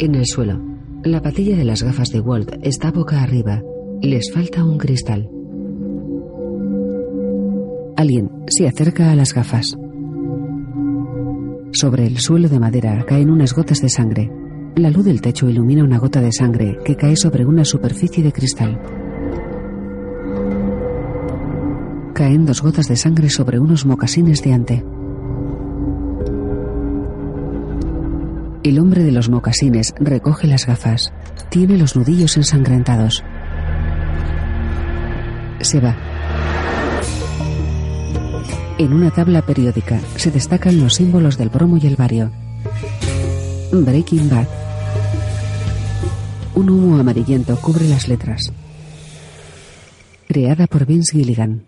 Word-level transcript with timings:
En 0.00 0.16
el 0.16 0.26
suelo, 0.26 0.60
la 1.04 1.22
patilla 1.22 1.56
de 1.56 1.64
las 1.64 1.84
gafas 1.84 2.10
de 2.10 2.18
Walt 2.18 2.50
está 2.62 2.90
boca 2.90 3.22
arriba. 3.22 3.62
Les 4.02 4.32
falta 4.32 4.64
un 4.64 4.76
cristal. 4.76 5.30
Alguien 7.96 8.28
se 8.48 8.66
acerca 8.66 9.12
a 9.12 9.14
las 9.14 9.32
gafas. 9.32 9.76
Sobre 11.70 12.06
el 12.06 12.18
suelo 12.18 12.48
de 12.48 12.58
madera 12.58 13.04
caen 13.06 13.30
unas 13.30 13.54
gotas 13.54 13.80
de 13.80 13.88
sangre. 13.88 14.32
La 14.74 14.90
luz 14.90 15.04
del 15.04 15.20
techo 15.20 15.48
ilumina 15.48 15.84
una 15.84 15.98
gota 15.98 16.20
de 16.20 16.32
sangre 16.32 16.76
que 16.84 16.96
cae 16.96 17.16
sobre 17.16 17.46
una 17.46 17.64
superficie 17.64 18.24
de 18.24 18.32
cristal. 18.32 18.80
Caen 22.14 22.46
dos 22.46 22.62
gotas 22.62 22.88
de 22.88 22.96
sangre 22.96 23.30
sobre 23.30 23.60
unos 23.60 23.86
mocasines 23.86 24.42
de 24.42 24.52
ante. 24.52 24.93
El 28.64 28.78
hombre 28.78 29.02
de 29.02 29.12
los 29.12 29.28
mocasines 29.28 29.92
recoge 30.00 30.46
las 30.46 30.66
gafas. 30.66 31.12
Tiene 31.50 31.76
los 31.76 31.96
nudillos 31.96 32.38
ensangrentados. 32.38 33.22
Se 35.60 35.80
va. 35.80 35.94
En 38.78 38.94
una 38.94 39.10
tabla 39.10 39.42
periódica 39.42 40.00
se 40.16 40.30
destacan 40.30 40.80
los 40.80 40.94
símbolos 40.94 41.36
del 41.36 41.50
bromo 41.50 41.76
y 41.76 41.86
el 41.86 41.96
bario. 41.96 42.32
Breaking 43.70 44.30
Bad. 44.30 44.48
Un 46.54 46.70
humo 46.70 46.96
amarillento 46.98 47.60
cubre 47.60 47.86
las 47.86 48.08
letras. 48.08 48.50
Creada 50.26 50.66
por 50.68 50.86
Vince 50.86 51.18
Gilligan. 51.18 51.66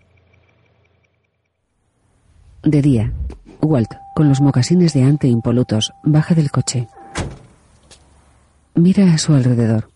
De 2.63 2.81
día, 2.81 3.13
Walt, 3.61 3.91
con 4.17 4.29
los 4.29 4.41
mocasines 4.41 4.93
de 4.93 5.03
ante 5.03 5.27
impolutos, 5.27 5.93
baja 6.01 6.33
del 6.33 6.49
coche. 6.49 6.87
Mira 8.73 9.13
a 9.13 9.17
su 9.19 9.31
alrededor. 9.35 9.91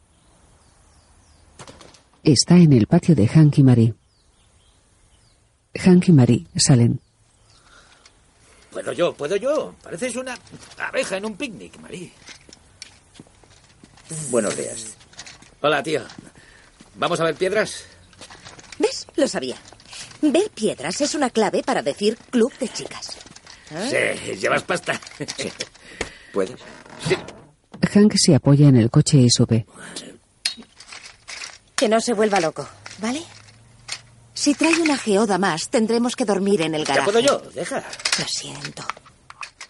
Está 2.23 2.57
en 2.57 2.71
el 2.73 2.85
patio 2.85 3.15
de 3.15 3.27
Hank 3.27 3.57
y 3.57 3.63
Marie. 3.63 3.95
Hank 5.73 6.09
y 6.09 6.11
Marie 6.11 6.45
salen. 6.55 6.99
Puedo 8.69 8.91
yo, 8.93 9.11
puedo 9.15 9.37
yo. 9.37 9.73
Pareces 9.81 10.15
una 10.15 10.37
abeja 10.77 11.17
en 11.17 11.25
un 11.25 11.35
picnic, 11.35 11.79
Marie. 11.79 12.11
Buenos 14.29 14.55
días. 14.55 14.97
Hola, 15.61 15.81
tío. 15.81 16.01
¿Vamos 16.93 17.19
a 17.19 17.23
ver 17.23 17.33
piedras? 17.33 17.85
¿Ves? 18.77 19.07
Lo 19.15 19.27
sabía. 19.27 19.55
Ver 20.21 20.51
piedras 20.51 21.01
es 21.01 21.15
una 21.15 21.31
clave 21.31 21.63
para 21.63 21.81
decir 21.81 22.19
club 22.29 22.55
de 22.59 22.67
chicas. 22.67 23.20
Sí, 23.89 24.35
llevas 24.35 24.63
pasta. 24.63 24.99
¿Puedes? 26.33 26.59
Sí. 27.07 27.15
Hank 27.93 28.13
se 28.15 28.35
apoya 28.35 28.67
en 28.67 28.75
el 28.77 28.89
coche 28.89 29.17
y 29.17 29.29
sube. 29.29 29.65
Que 31.75 31.89
no 31.89 31.99
se 31.99 32.13
vuelva 32.13 32.39
loco, 32.39 32.67
¿vale? 32.99 33.21
Si 34.33 34.53
trae 34.53 34.79
una 34.79 34.97
geoda 34.97 35.37
más, 35.37 35.69
tendremos 35.69 36.15
que 36.15 36.25
dormir 36.25 36.61
en 36.61 36.75
el 36.75 36.85
Ya 36.85 36.93
garaje. 36.95 37.11
puedo 37.11 37.19
yo, 37.25 37.39
deja. 37.53 37.83
Lo 38.19 38.25
siento. 38.27 38.83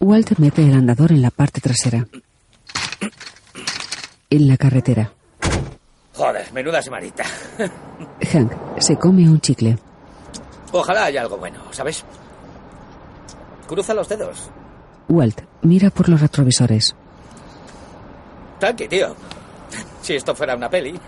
Walt 0.00 0.38
mete 0.38 0.62
el 0.62 0.74
andador 0.74 1.12
en 1.12 1.22
la 1.22 1.30
parte 1.30 1.60
trasera. 1.60 2.06
En 4.30 4.48
la 4.48 4.56
carretera, 4.56 5.12
Joder, 6.14 6.52
menuda 6.52 6.82
semanita. 6.82 7.24
Hank 8.32 8.52
se 8.80 8.96
come 8.96 9.22
un 9.28 9.40
chicle. 9.40 9.78
Ojalá 10.72 11.04
haya 11.06 11.22
algo 11.22 11.36
bueno, 11.38 11.62
¿sabes? 11.72 12.04
Cruza 13.66 13.94
los 13.94 14.08
dedos. 14.08 14.50
Walt 15.08 15.42
mira 15.62 15.90
por 15.90 16.08
los 16.08 16.20
retrovisores. 16.20 16.94
Tranqui, 18.58 18.88
tío. 18.88 19.14
Si 20.00 20.14
esto 20.14 20.34
fuera 20.34 20.54
una 20.56 20.68
peli. 20.68 20.98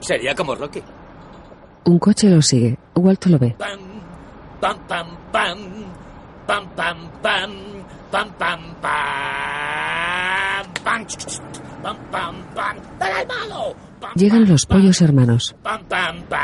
Sería 0.00 0.34
como 0.34 0.54
Rocky. 0.54 0.82
Un 1.84 1.98
coche 1.98 2.28
lo 2.30 2.42
sigue. 2.42 2.78
Walt 2.94 3.26
lo 3.26 3.38
ve. 3.38 3.54
Pam, 3.58 3.80
pam, 4.60 4.78
pam, 4.86 5.06
pam. 5.32 5.58
Pam, 6.46 6.68
pam, 6.74 7.10
pam. 7.22 7.50
Pam, 8.10 8.32
pam, 8.38 8.60
pam. 8.82 8.90
Pam, 10.84 11.06
ch, 11.06 11.16
ch, 11.16 11.26
ch, 11.26 11.40
pam, 11.82 11.96
pam, 12.10 12.34
pam. 12.54 12.76
¡Dale 12.98 13.14
al 13.14 13.26
malo! 13.26 13.74
Pam, 14.00 14.10
Llegan 14.14 14.48
los 14.48 14.66
pollos 14.66 15.00
hermanos. 15.00 15.54
Pam, 15.62 15.84
pam, 15.84 16.22
pam. 16.28 16.40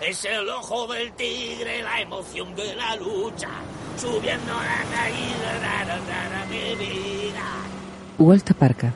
Es 0.00 0.24
el 0.24 0.48
ojo 0.48 0.86
del 0.92 1.12
tigre, 1.12 1.82
la 1.82 2.00
emoción 2.00 2.54
de 2.54 2.74
la 2.76 2.94
lucha. 2.96 3.48
Subiendo 3.96 4.52
la 4.52 4.84
caída, 4.94 5.58
da, 5.60 5.84
da, 5.84 5.98
da, 5.98 6.28
da, 6.30 6.46
mi 6.46 6.76
vida. 6.76 7.44
Walt 8.18 8.48
aparca. 8.50 8.94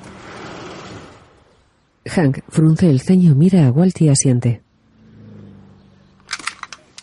Hank 2.07 2.39
frunce 2.49 2.89
el 2.89 3.01
ceño, 3.01 3.35
mira 3.35 3.67
a 3.67 3.73
Walt 3.73 4.01
y 4.01 4.09
asiente. 4.09 4.63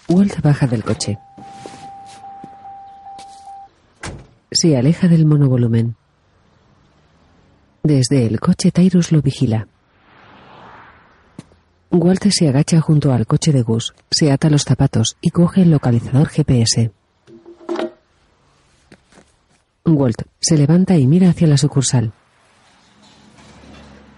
Walt 0.07 0.41
baja 0.41 0.65
del 0.65 0.83
coche. 0.83 1.17
Se 4.51 4.77
aleja 4.77 5.09
del 5.09 5.25
monovolumen. 5.25 5.95
Desde 7.83 8.25
el 8.25 8.39
coche 8.39 8.71
Tyrus 8.71 9.11
lo 9.11 9.21
vigila. 9.21 9.67
Walt 11.91 12.23
se 12.29 12.47
agacha 12.47 12.81
junto 12.81 13.11
al 13.11 13.25
coche 13.25 13.51
de 13.51 13.63
Gus, 13.63 13.95
se 14.11 14.31
ata 14.31 14.49
los 14.49 14.63
zapatos 14.63 15.17
y 15.21 15.31
coge 15.31 15.63
el 15.63 15.71
localizador 15.71 16.27
GPS. 16.27 16.91
Walt 19.85 20.21
se 20.39 20.57
levanta 20.57 20.97
y 20.97 21.07
mira 21.07 21.29
hacia 21.29 21.47
la 21.47 21.57
sucursal. 21.57 22.13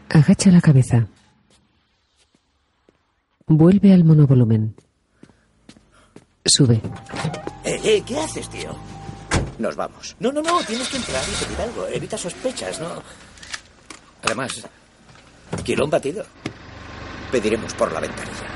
Agacha 0.09 0.51
la 0.51 0.59
cabeza. 0.59 1.07
Vuelve 3.47 3.93
al 3.93 4.03
monovolumen. 4.03 4.75
Sube. 6.43 6.81
Eh, 7.63 7.79
eh, 7.83 8.03
¿qué 8.05 8.19
haces, 8.19 8.49
tío? 8.49 8.75
Nos 9.59 9.75
vamos. 9.77 10.17
No, 10.19 10.31
no, 10.31 10.41
no, 10.41 10.59
tienes 10.63 10.89
que 10.89 10.97
entrar 10.97 11.23
y 11.23 11.45
pedir 11.45 11.61
algo. 11.61 11.87
Evita 11.87 12.17
sospechas, 12.17 12.81
¿no? 12.81 13.01
Además, 14.23 14.67
quiero 15.63 15.85
un 15.85 15.91
batido. 15.91 16.25
Pediremos 17.31 17.73
por 17.73 17.91
la 17.91 17.99
ventanilla. 17.99 18.47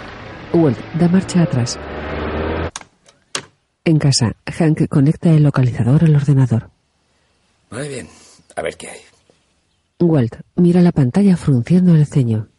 Walt 0.53 0.77
da 0.99 1.07
marcha 1.07 1.43
atrás. 1.43 1.79
En 3.85 3.99
casa, 3.99 4.35
Hank 4.45 4.87
conecta 4.89 5.29
el 5.31 5.43
localizador 5.43 6.03
al 6.03 6.15
ordenador. 6.15 6.71
Muy 7.71 7.87
bien, 7.87 8.07
a 8.55 8.61
ver 8.61 8.75
qué 8.77 8.89
hay. 8.89 8.99
Walt 9.99 10.41
mira 10.55 10.81
la 10.81 10.91
pantalla 10.91 11.37
frunciendo 11.37 11.95
el 11.95 12.05
ceño. 12.05 12.49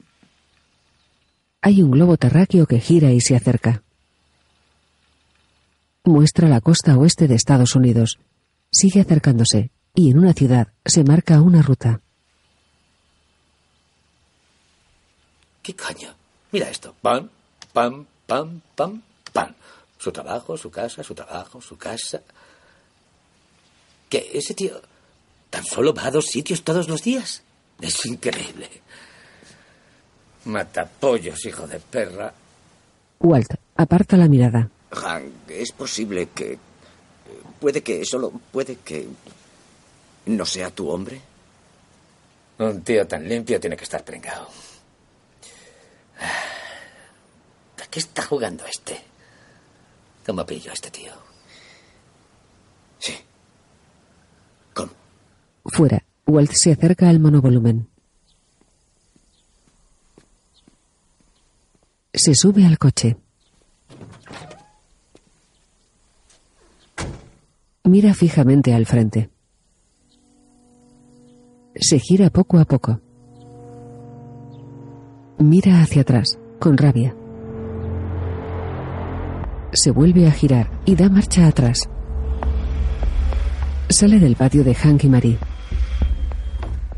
Hay 1.60 1.82
un 1.82 1.91
globo 1.91 2.16
terráqueo 2.16 2.66
que 2.66 2.81
gira 2.81 3.10
y 3.12 3.21
se 3.21 3.37
acerca. 3.37 3.83
Muestra 6.04 6.48
la 6.48 6.60
costa 6.60 6.97
oeste 6.97 7.27
de 7.28 7.34
Estados 7.34 7.75
Unidos. 7.75 8.19
Sigue 8.71 9.00
acercándose 9.00 9.71
y 9.94 10.10
en 10.12 10.19
una 10.19 10.33
ciudad 10.33 10.69
se 10.84 11.03
marca 11.03 11.43
una 11.43 11.62
ruta. 11.62 12.00
¿Qué 15.66 15.75
coño? 15.75 16.15
Mira 16.53 16.71
esto. 16.71 16.94
Pam, 17.03 17.28
pam, 17.72 18.06
pam, 18.25 18.60
pam, 18.77 19.03
pam. 19.32 19.53
Su 19.99 20.12
trabajo, 20.12 20.56
su 20.56 20.71
casa, 20.71 21.03
su 21.03 21.12
trabajo, 21.12 21.60
su 21.60 21.77
casa. 21.77 22.21
¿Qué? 24.09 24.31
¿Ese 24.32 24.54
tío 24.54 24.81
tan 25.50 25.65
solo 25.65 25.93
va 25.93 26.06
a 26.06 26.12
dos 26.12 26.27
sitios 26.27 26.62
todos 26.62 26.87
los 26.87 27.03
días? 27.03 27.43
Es 27.81 28.06
increíble. 28.06 28.71
Matapollos, 30.44 31.44
hijo 31.44 31.66
de 31.66 31.81
perra. 31.81 32.33
Walt 33.19 33.54
aparta 33.75 34.16
la 34.16 34.28
mirada. 34.28 34.71
Hank, 34.93 35.50
es 35.50 35.72
posible 35.72 36.28
que... 36.33 36.60
Puede 37.59 37.83
que 37.83 38.04
solo... 38.04 38.31
Puede 38.53 38.77
que... 38.77 39.09
¿No 40.27 40.47
sea 40.47 40.71
tu 40.71 40.89
hombre? 40.89 41.21
Un 42.59 42.83
tío 42.83 43.04
tan 43.09 43.28
limpio 43.28 43.59
tiene 43.59 43.77
que 43.77 43.83
estar 43.83 44.04
pringado. 44.04 44.48
¿A 47.83 47.86
qué 47.91 47.98
está 47.98 48.22
jugando 48.22 48.65
este? 48.66 49.03
¿Cómo 50.24 50.45
pillo 50.45 50.71
a 50.71 50.74
este 50.74 50.91
tío? 50.91 51.13
Sí. 52.98 53.15
¿Cómo? 54.74 54.92
Fuera, 55.65 56.04
Walt 56.27 56.53
se 56.53 56.72
acerca 56.72 57.09
al 57.09 57.21
monovolumen. 57.21 57.89
Se 62.13 62.34
sube 62.34 62.65
al 62.65 62.78
coche. 62.78 63.16
Mira 67.84 68.15
fijamente 68.15 68.74
al 68.74 68.86
frente. 68.86 69.30
Se 71.77 72.01
gira 72.01 72.30
poco 72.30 72.59
a 72.59 72.65
poco. 72.65 73.01
Mira 75.38 75.83
hacia 75.83 76.00
atrás, 76.00 76.38
con 76.59 76.78
rabia. 76.78 77.15
Se 79.71 79.91
vuelve 79.91 80.27
a 80.27 80.30
girar 80.30 80.71
y 80.86 80.97
da 80.97 81.10
marcha 81.10 81.47
atrás. 81.47 81.91
Sale 83.91 84.18
del 84.18 84.34
patio 84.34 84.65
de 84.65 84.74
Hank 84.74 85.04
y 85.04 85.09
Marie. 85.10 85.38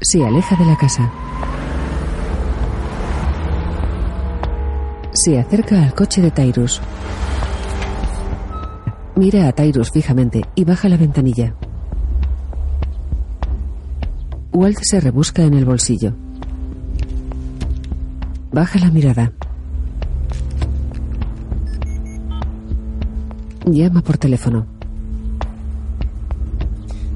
Se 0.01 0.25
aleja 0.25 0.55
de 0.55 0.65
la 0.65 0.77
casa. 0.77 1.11
Se 5.13 5.37
acerca 5.37 5.83
al 5.83 5.93
coche 5.93 6.23
de 6.23 6.31
Tyrus. 6.31 6.81
Mira 9.17 9.49
a 9.49 9.53
Tyrus 9.53 9.91
fijamente 9.91 10.43
y 10.55 10.63
baja 10.63 10.89
la 10.89 10.97
ventanilla. 10.97 11.57
Walt 14.53 14.79
se 14.83 15.01
rebusca 15.01 15.43
en 15.43 15.55
el 15.55 15.65
bolsillo. 15.65 16.28
Baja 18.51 18.79
la 18.79 18.91
mirada. 18.91 19.33
Llama 23.67 24.01
por 24.01 24.17
teléfono. 24.17 24.67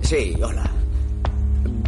Sí, 0.02 0.34
hola. 0.42 0.70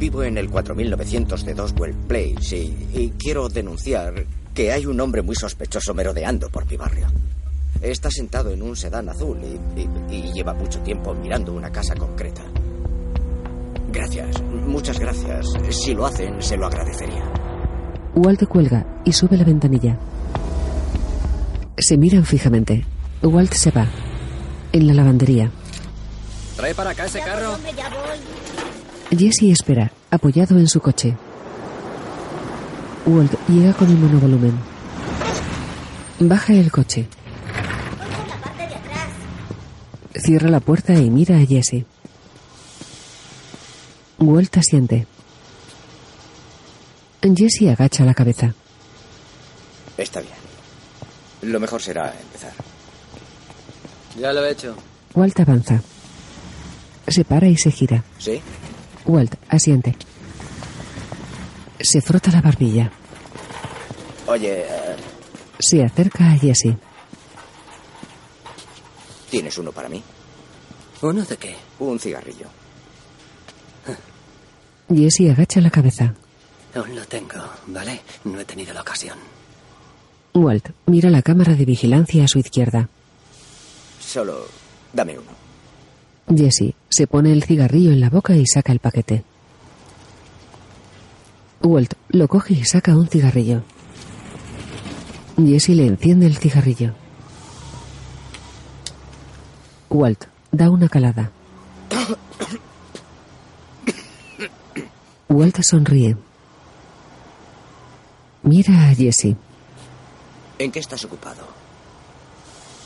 Vivo 0.01 0.23
en 0.23 0.39
el 0.39 0.49
4900 0.49 1.45
de 1.45 1.55
Doswell 1.55 1.95
Place 1.95 2.57
y, 2.57 3.13
quiero 3.19 3.49
denunciar 3.49 4.15
que 4.55 4.73
hay 4.73 4.87
un 4.87 4.99
hombre 5.01 5.21
muy 5.23 5.37
sospechoso 5.37 5.93
merodeando 5.93 6.49
por 6.49 6.67
mi 6.71 6.77
barrio. 6.77 7.07
Está 7.83 8.11
sentado 8.11 8.51
en 8.51 8.63
un 8.63 8.77
sedán 8.77 9.11
azul 9.11 9.39
y 10.11 10.33
lleva 10.33 10.55
mucho 10.55 10.81
tiempo 10.81 11.15
mirando 11.15 11.53
una 11.53 11.71
casa 11.71 11.95
concreta. 11.95 12.43
Gracias, 13.93 14.43
muchas 14.43 14.99
gracias. 14.99 15.47
Si 15.71 15.95
lo 15.95 16.07
hacen, 16.07 16.41
se 16.41 16.57
lo 16.57 16.67
agradecería. 16.67 17.54
Walt 18.15 18.45
cuelga 18.47 18.87
y 19.05 19.13
sube 19.13 19.37
la 19.37 19.45
ventanilla. 19.45 19.99
Se 21.77 21.97
miran 21.97 22.25
fijamente. 22.25 22.87
Walt 23.23 23.53
se 23.53 23.71
va. 23.71 23.87
En 24.73 24.87
la 24.87 24.95
lavandería, 24.95 25.51
Trae 26.57 26.75
para 26.75 26.91
acá 26.91 27.07
ese 27.07 27.21
carro. 27.21 27.59
Jesse 29.11 29.51
espera, 29.51 29.91
apoyado 30.11 30.59
en 30.59 30.69
su 30.69 30.81
coche. 30.81 31.17
Walt 33.07 33.33
llega 33.49 33.73
con 33.73 33.89
el 33.91 33.99
monovolumen. 33.99 34.59
Baja 36.21 36.53
el 36.55 36.71
coche. 36.71 37.09
Cierra 40.15 40.49
la 40.49 40.61
puerta 40.61 40.95
y 40.95 41.11
mira 41.11 41.37
a 41.37 41.45
Jesse. 41.45 41.85
Walt 44.19 44.57
asiente. 44.57 45.07
Jesse 47.35 47.71
agacha 47.71 48.05
la 48.05 48.15
cabeza. 48.15 48.53
Está 49.97 50.21
bien. 50.21 50.35
Lo 51.43 51.61
mejor 51.61 51.81
será 51.81 52.13
empezar. 52.21 52.53
Ya 54.19 54.33
lo 54.33 54.45
he 54.45 54.51
hecho. 54.53 54.77
Walt 55.15 55.39
avanza. 55.41 55.81
Se 57.09 57.25
para 57.25 57.49
y 57.49 57.57
se 57.57 57.71
gira. 57.71 58.03
¿Sí? 58.19 58.41
Walt 59.07 59.35
asiente. 59.49 59.97
Se 61.81 62.01
frota 62.01 62.31
la 62.31 62.41
barbilla. 62.41 62.91
Oye, 64.27 64.61
eh, 64.63 64.97
Se 65.59 65.83
acerca 65.85 66.33
a 66.33 66.37
Jesse. 66.39 66.77
¿tienes 69.31 69.59
uno 69.59 69.73
para 69.73 69.89
mí? 69.89 70.01
¿Uno 71.03 71.25
de 71.25 71.37
qué? 71.37 71.57
Un 71.81 71.99
cigarrillo. 71.99 72.47
Jesse 74.89 75.31
agacha 75.31 75.61
la 75.61 75.71
cabeza. 75.71 76.15
Aún 76.75 76.95
lo 76.97 77.05
tengo, 77.07 77.41
¿vale? 77.69 78.01
No 78.25 78.41
he 78.41 78.45
tenido 78.45 78.75
la 78.75 78.81
ocasión. 78.81 79.17
Walt 80.35 80.71
mira 80.87 81.11
la 81.11 81.23
cámara 81.23 81.55
de 81.55 81.65
vigilancia 81.65 82.25
a 82.25 82.29
su 82.29 82.41
izquierda. 82.41 82.89
Solo 84.01 84.47
dame 84.93 85.17
uno. 85.19 85.31
Jesse 86.37 86.75
se 86.89 87.07
pone 87.07 87.33
el 87.33 87.45
cigarrillo 87.45 87.93
en 87.93 88.01
la 88.01 88.11
boca 88.11 88.35
y 88.35 88.45
saca 88.47 88.73
el 88.73 88.81
paquete. 88.81 89.23
Walt 91.63 91.95
lo 92.09 92.27
coge 92.27 92.55
y 92.55 92.65
saca 92.65 92.97
un 92.97 93.09
cigarrillo. 93.09 93.63
Jesse 95.37 95.71
le 95.71 95.87
enciende 95.87 96.27
el 96.27 96.37
cigarrillo. 96.37 96.95
Walt 99.91 100.25
da 100.51 100.71
una 100.71 100.89
calada. 100.89 101.31
Walt 105.29 105.63
sonríe. 105.63 106.17
Mira 108.45 108.91
a 108.91 108.95
Jesse. 108.95 109.35
¿En 110.59 110.71
qué 110.71 110.79
estás 110.79 111.03
ocupado? 111.05 111.43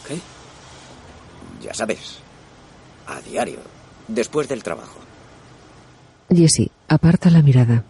¿Qué? 0.07 0.19
Ya 1.61 1.75
sabes. 1.75 2.19
A 3.09 3.21
diario. 3.21 3.59
Después 4.07 4.49
del 4.49 4.63
trabajo. 4.63 5.01
Jesse 6.31 6.71
aparta 6.87 7.29
la 7.31 7.43
mirada. 7.43 7.83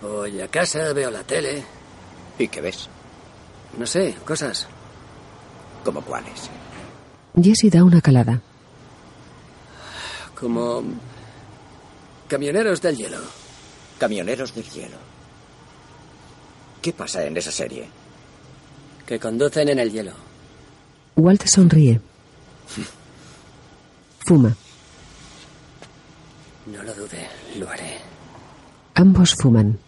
Voy 0.00 0.40
a 0.40 0.48
casa, 0.48 0.92
veo 0.92 1.10
la 1.10 1.24
tele. 1.24 1.64
¿Y 2.38 2.46
qué 2.46 2.60
ves? 2.60 2.88
No 3.76 3.84
sé, 3.84 4.14
cosas. 4.24 4.68
¿Como 5.84 6.00
cuáles? 6.02 6.48
Jesse 7.42 7.70
da 7.72 7.82
una 7.82 8.00
calada. 8.00 8.40
Como... 10.38 10.84
Camioneros 12.28 12.80
del 12.80 12.96
hielo. 12.96 13.18
Camioneros 13.98 14.54
del 14.54 14.64
hielo. 14.70 15.07
¿Qué 16.80 16.92
pasa 16.92 17.24
en 17.24 17.36
esa 17.36 17.50
serie? 17.50 17.88
Que 19.06 19.18
conducen 19.18 19.68
en 19.68 19.78
el 19.78 19.90
hielo. 19.90 20.12
Walt 21.16 21.44
sonríe. 21.46 22.00
Fuma. 24.26 24.54
No 26.66 26.82
lo 26.82 26.94
dude, 26.94 27.28
lo 27.56 27.68
haré. 27.68 27.98
Ambos 28.94 29.34
fuman. 29.34 29.78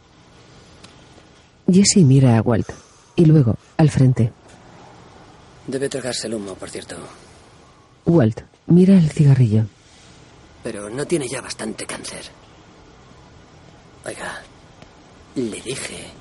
Jesse 1.71 1.99
mira 1.99 2.39
a 2.39 2.43
Walt 2.43 2.69
y 3.17 3.27
luego 3.27 3.57
al 3.77 3.91
frente. 3.91 4.33
Debe 5.67 5.89
tragarse 5.89 6.27
el 6.27 6.35
humo, 6.35 6.55
por 6.55 6.71
cierto. 6.71 6.97
Walt 8.07 8.41
mira 8.67 8.95
el 8.95 9.11
cigarrillo. 9.11 9.67
Pero 10.65 10.91
no 10.91 11.07
tiene 11.07 11.29
ya 11.29 11.41
bastante 11.41 11.87
cáncer. 11.87 12.23
Oiga, 14.05 14.43
le 15.37 15.61
dije 15.61 16.20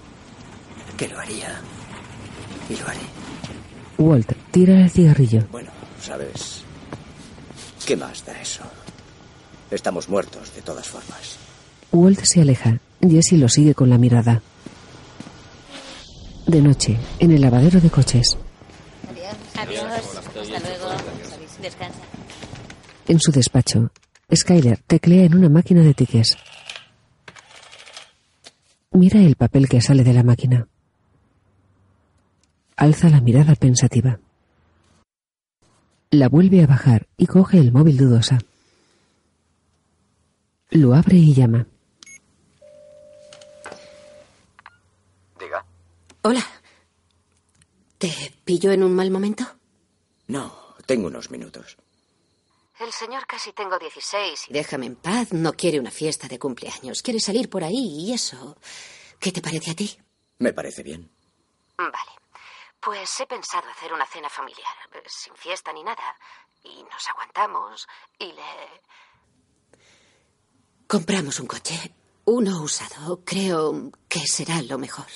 que 0.99 1.07
lo 1.07 1.17
haría. 1.17 1.61
Y 2.69 2.75
lo 2.75 2.85
haré. 2.85 2.99
Walt 3.97 4.31
tira 4.51 4.81
el 4.81 4.89
cigarrillo. 4.89 5.47
Bueno, 5.49 5.71
¿sabes? 6.01 6.63
¿Qué 7.85 7.95
más 7.95 8.25
da 8.25 8.39
eso? 8.39 8.63
Estamos 9.71 10.09
muertos 10.09 10.53
de 10.53 10.61
todas 10.61 10.87
formas. 10.87 11.37
Walt 11.93 12.19
se 12.23 12.41
aleja. 12.41 12.79
Jesse 13.01 13.33
lo 13.33 13.47
sigue 13.47 13.73
con 13.73 13.89
la 13.89 13.97
mirada. 13.97 14.41
De 16.45 16.61
noche, 16.61 16.97
en 17.19 17.31
el 17.31 17.41
lavadero 17.41 17.79
de 17.79 17.89
coches. 17.89 18.37
Adiós. 19.56 19.83
Hasta 19.83 20.59
luego. 20.59 20.89
Descansa. 21.61 21.99
En 23.07 23.19
su 23.21 23.31
despacho, 23.31 23.89
Skyler 24.35 24.79
teclea 24.85 25.25
en 25.25 25.35
una 25.35 25.49
máquina 25.49 25.81
de 25.81 25.94
tickets. 25.94 26.37
Mira 28.91 29.21
el 29.21 29.35
papel 29.35 29.69
que 29.69 29.81
sale 29.81 30.03
de 30.03 30.13
la 30.13 30.23
máquina. 30.23 30.68
Alza 32.80 33.09
la 33.09 33.19
mirada 33.19 33.56
pensativa. 33.56 34.21
La 36.12 36.30
vuelve 36.30 36.64
a 36.64 36.66
bajar 36.66 37.09
y 37.18 37.28
coge 37.28 37.57
el 37.57 37.74
móvil 37.74 37.98
dudosa. 37.98 38.38
Lo 40.69 40.94
abre 40.94 41.18
y 41.18 41.33
llama. 41.33 41.68
Diga. 45.38 45.66
Hola. 46.21 46.42
¿Te 47.98 48.14
pillo 48.45 48.71
en 48.71 48.83
un 48.83 48.95
mal 48.95 49.12
momento? 49.12 49.44
No, 50.28 50.56
tengo 50.86 51.07
unos 51.07 51.31
minutos. 51.31 51.76
El 52.80 52.94
señor 52.94 53.28
casi 53.28 53.52
tengo 53.52 53.78
16 53.78 54.45
y 54.48 54.54
déjame 54.54 54.86
en 54.86 54.95
paz. 54.95 55.33
No 55.33 55.52
quiere 55.52 55.81
una 55.81 55.92
fiesta 55.92 56.30
de 56.30 56.40
cumpleaños. 56.40 57.02
Quiere 57.02 57.19
salir 57.19 57.50
por 57.50 57.66
ahí 57.66 58.06
y 58.07 58.14
eso. 58.14 58.56
¿Qué 59.19 59.33
te 59.33 59.42
parece 59.42 59.71
a 59.71 59.76
ti? 59.76 59.98
Me 60.38 60.54
parece 60.54 60.81
bien. 60.81 61.12
Vale. 61.78 62.19
Pues 62.81 63.19
he 63.19 63.26
pensado 63.26 63.68
hacer 63.69 63.92
una 63.92 64.06
cena 64.06 64.30
familiar, 64.30 64.74
sin 65.06 65.36
fiesta 65.36 65.74
ni 65.74 65.83
nada. 65.83 66.16
Y 66.64 66.83
nos 66.83 67.07
aguantamos 67.09 67.88
y 68.18 68.31
le... 68.31 68.44
Compramos 70.88 71.40
un 71.40 71.48
coche. 71.48 71.94
Uno 72.26 72.62
usado. 72.62 73.24
Creo 73.26 73.92
que 74.07 74.19
será 74.26 74.62
lo 74.62 74.78
mejor. 74.78 75.07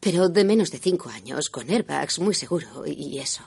Pero 0.00 0.28
de 0.28 0.44
menos 0.44 0.70
de 0.70 0.78
cinco 0.78 1.08
años, 1.08 1.50
con 1.50 1.70
airbags, 1.70 2.18
muy 2.18 2.34
seguro, 2.34 2.86
y 2.86 3.18
eso. 3.18 3.44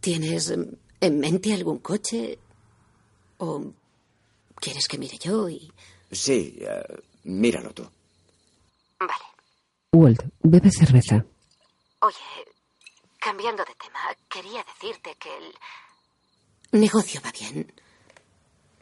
¿Tienes 0.00 0.50
en 0.50 1.20
mente 1.20 1.52
algún 1.52 1.78
coche? 1.78 2.38
¿O 3.38 3.72
quieres 4.54 4.86
que 4.88 4.98
mire 4.98 5.18
yo 5.18 5.48
y...? 5.48 5.70
Sí, 6.10 6.56
eh, 6.60 7.02
míralo 7.24 7.72
tú. 7.74 7.88
Vale. 8.98 9.12
Walt 9.92 10.22
bebe 10.40 10.70
cerveza. 10.70 11.24
Oye, 12.00 12.16
cambiando 13.18 13.64
de 13.64 13.74
tema, 13.74 14.00
quería 14.28 14.64
decirte 14.64 15.16
que 15.16 15.36
el 15.36 16.80
negocio 16.80 17.20
va 17.24 17.32
bien. 17.32 17.72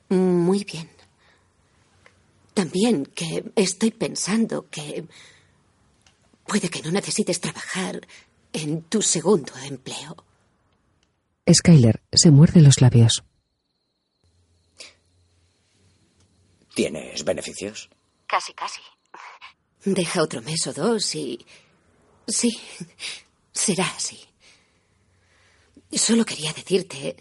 Muy 0.08 0.64
bien. 0.64 0.90
También 2.54 3.06
que 3.06 3.52
estoy 3.56 3.90
pensando 3.90 4.68
que 4.70 5.06
puede 6.46 6.68
que 6.68 6.82
no 6.82 6.90
necesites 6.90 7.40
trabajar 7.40 8.06
en 8.52 8.82
tu 8.82 9.02
segundo 9.02 9.52
empleo. 9.58 10.16
Skyler 11.52 12.02
se 12.12 12.30
muerde 12.30 12.60
los 12.60 12.80
labios. 12.80 13.24
¿Tienes 16.74 17.24
beneficios? 17.24 17.88
Casi, 18.26 18.52
casi. 18.52 18.82
Deja 19.84 20.22
otro 20.22 20.42
mes 20.42 20.66
o 20.66 20.72
dos 20.72 21.14
y... 21.14 21.46
Sí, 22.26 22.50
será 23.52 23.86
así. 23.96 24.18
Solo 25.92 26.24
quería 26.24 26.52
decirte 26.52 27.16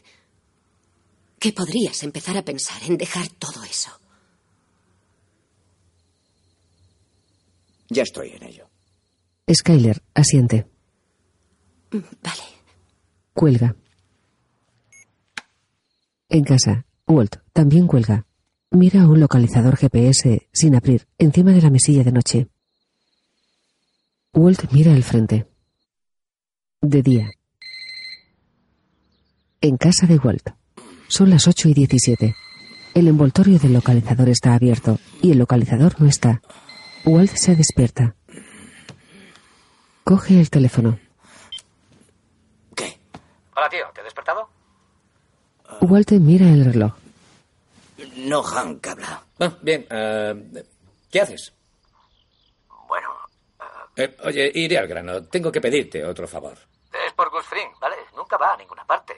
que 1.39 1.53
podrías 1.53 2.01
empezar 2.03 2.38
a 2.38 2.43
pensar 2.43 2.81
en 2.83 2.97
dejar 2.97 3.27
todo 3.29 3.63
eso. 3.63 3.91
Ya 7.89 8.03
estoy 8.03 8.31
en 8.31 8.43
ello. 8.43 8.67
Skyler 9.53 10.01
asiente. 10.15 10.67
Vale. 11.91 12.43
Cuelga. 13.33 13.75
En 16.29 16.43
casa, 16.43 16.85
Walt 17.07 17.38
también 17.53 17.85
cuelga. 17.85 18.25
Mira 18.71 19.07
un 19.07 19.19
localizador 19.19 19.77
GPS 19.77 20.50
sin 20.51 20.75
abrir 20.75 21.07
encima 21.19 21.51
de 21.51 21.62
la 21.62 21.69
mesilla 21.69 22.03
de 22.03 22.12
noche. 22.12 22.47
Walt 24.35 24.69
mira 24.71 24.91
al 24.91 25.03
frente. 25.03 25.47
De 26.81 27.01
día. 27.01 27.31
En 29.61 29.77
casa 29.77 30.05
de 30.07 30.17
Walt. 30.17 30.49
Son 31.07 31.29
las 31.29 31.47
8 31.47 31.69
y 31.69 31.73
17. 31.73 32.35
El 32.95 33.07
envoltorio 33.07 33.57
del 33.59 33.71
localizador 33.71 34.27
está 34.27 34.53
abierto 34.53 34.99
y 35.21 35.31
el 35.31 35.37
localizador 35.37 36.01
no 36.01 36.07
está. 36.07 36.41
Walt 37.05 37.31
se 37.31 37.55
despierta. 37.55 38.15
Coge 40.03 40.37
el 40.41 40.49
teléfono. 40.49 40.99
¿Qué? 42.75 42.99
Hola, 43.55 43.69
tío, 43.69 43.85
¿te 43.93 44.01
he 44.01 44.03
despertado? 44.03 44.49
Walt 45.79 46.11
mira 46.11 46.49
el 46.49 46.65
reloj. 46.65 46.93
No, 48.17 48.43
Hank, 48.43 48.85
habla. 48.85 49.23
Ah, 49.39 49.57
bien, 49.61 49.85
eh, 49.89 50.65
¿qué 51.09 51.21
haces? 51.21 51.53
Eh, 53.95 54.17
oye, 54.23 54.51
iré 54.53 54.77
al 54.77 54.87
grano. 54.87 55.23
Tengo 55.27 55.51
que 55.51 55.61
pedirte 55.61 56.03
otro 56.05 56.27
favor. 56.27 56.57
Es 57.05 57.13
por 57.13 57.29
Gus 57.29 57.45
¿vale? 57.79 57.95
Nunca 58.15 58.37
va 58.37 58.53
a 58.53 58.57
ninguna 58.57 58.85
parte. 58.85 59.15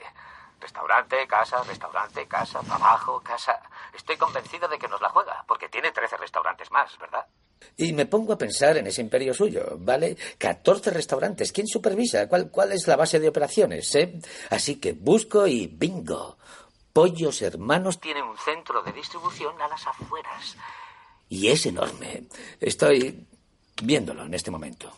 Restaurante, 0.60 1.26
casa, 1.26 1.62
restaurante, 1.62 2.26
casa, 2.26 2.60
trabajo, 2.60 3.20
casa. 3.20 3.60
Estoy 3.94 4.16
convencido 4.16 4.66
de 4.68 4.78
que 4.78 4.88
nos 4.88 5.00
la 5.00 5.08
juega, 5.08 5.44
porque 5.46 5.68
tiene 5.68 5.92
13 5.92 6.16
restaurantes 6.16 6.70
más, 6.72 6.98
¿verdad? 6.98 7.24
Y 7.76 7.92
me 7.92 8.06
pongo 8.06 8.32
a 8.32 8.38
pensar 8.38 8.76
en 8.76 8.86
ese 8.88 9.00
imperio 9.00 9.32
suyo, 9.34 9.76
¿vale? 9.78 10.16
14 10.36 10.90
restaurantes. 10.90 11.52
¿Quién 11.52 11.66
supervisa? 11.68 12.28
¿Cuál, 12.28 12.50
cuál 12.50 12.72
es 12.72 12.86
la 12.88 12.96
base 12.96 13.20
de 13.20 13.28
operaciones? 13.28 13.94
eh? 13.94 14.18
Así 14.50 14.80
que 14.80 14.92
busco 14.92 15.46
y 15.46 15.66
bingo. 15.68 16.38
Pollos 16.92 17.42
Hermanos 17.42 18.00
Tiene 18.00 18.22
un 18.22 18.36
centro 18.38 18.82
de 18.82 18.92
distribución 18.92 19.60
a 19.62 19.68
las 19.68 19.86
afueras. 19.86 20.56
y 21.28 21.48
es 21.48 21.66
enorme. 21.66 22.24
Estoy 22.60 23.28
viéndolo 23.82 24.24
en 24.24 24.34
este 24.34 24.50
momento. 24.50 24.92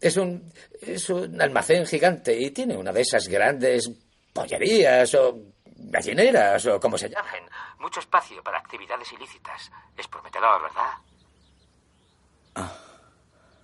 Es 0.00 0.16
un, 0.16 0.52
es 0.80 1.08
un 1.10 1.40
almacén 1.40 1.86
gigante 1.86 2.36
y 2.38 2.50
tiene 2.50 2.76
una 2.76 2.92
de 2.92 3.00
esas 3.00 3.26
grandes 3.28 3.90
pollerías 4.32 5.14
o 5.14 5.38
gallineras 5.66 6.66
o 6.66 6.80
como 6.80 6.98
se 6.98 7.08
llamen. 7.08 7.44
Mucho 7.78 8.00
espacio 8.00 8.42
para 8.42 8.58
actividades 8.58 9.10
ilícitas. 9.12 9.70
Es 9.96 10.08
prometedor, 10.08 10.62
¿verdad? 10.62 10.92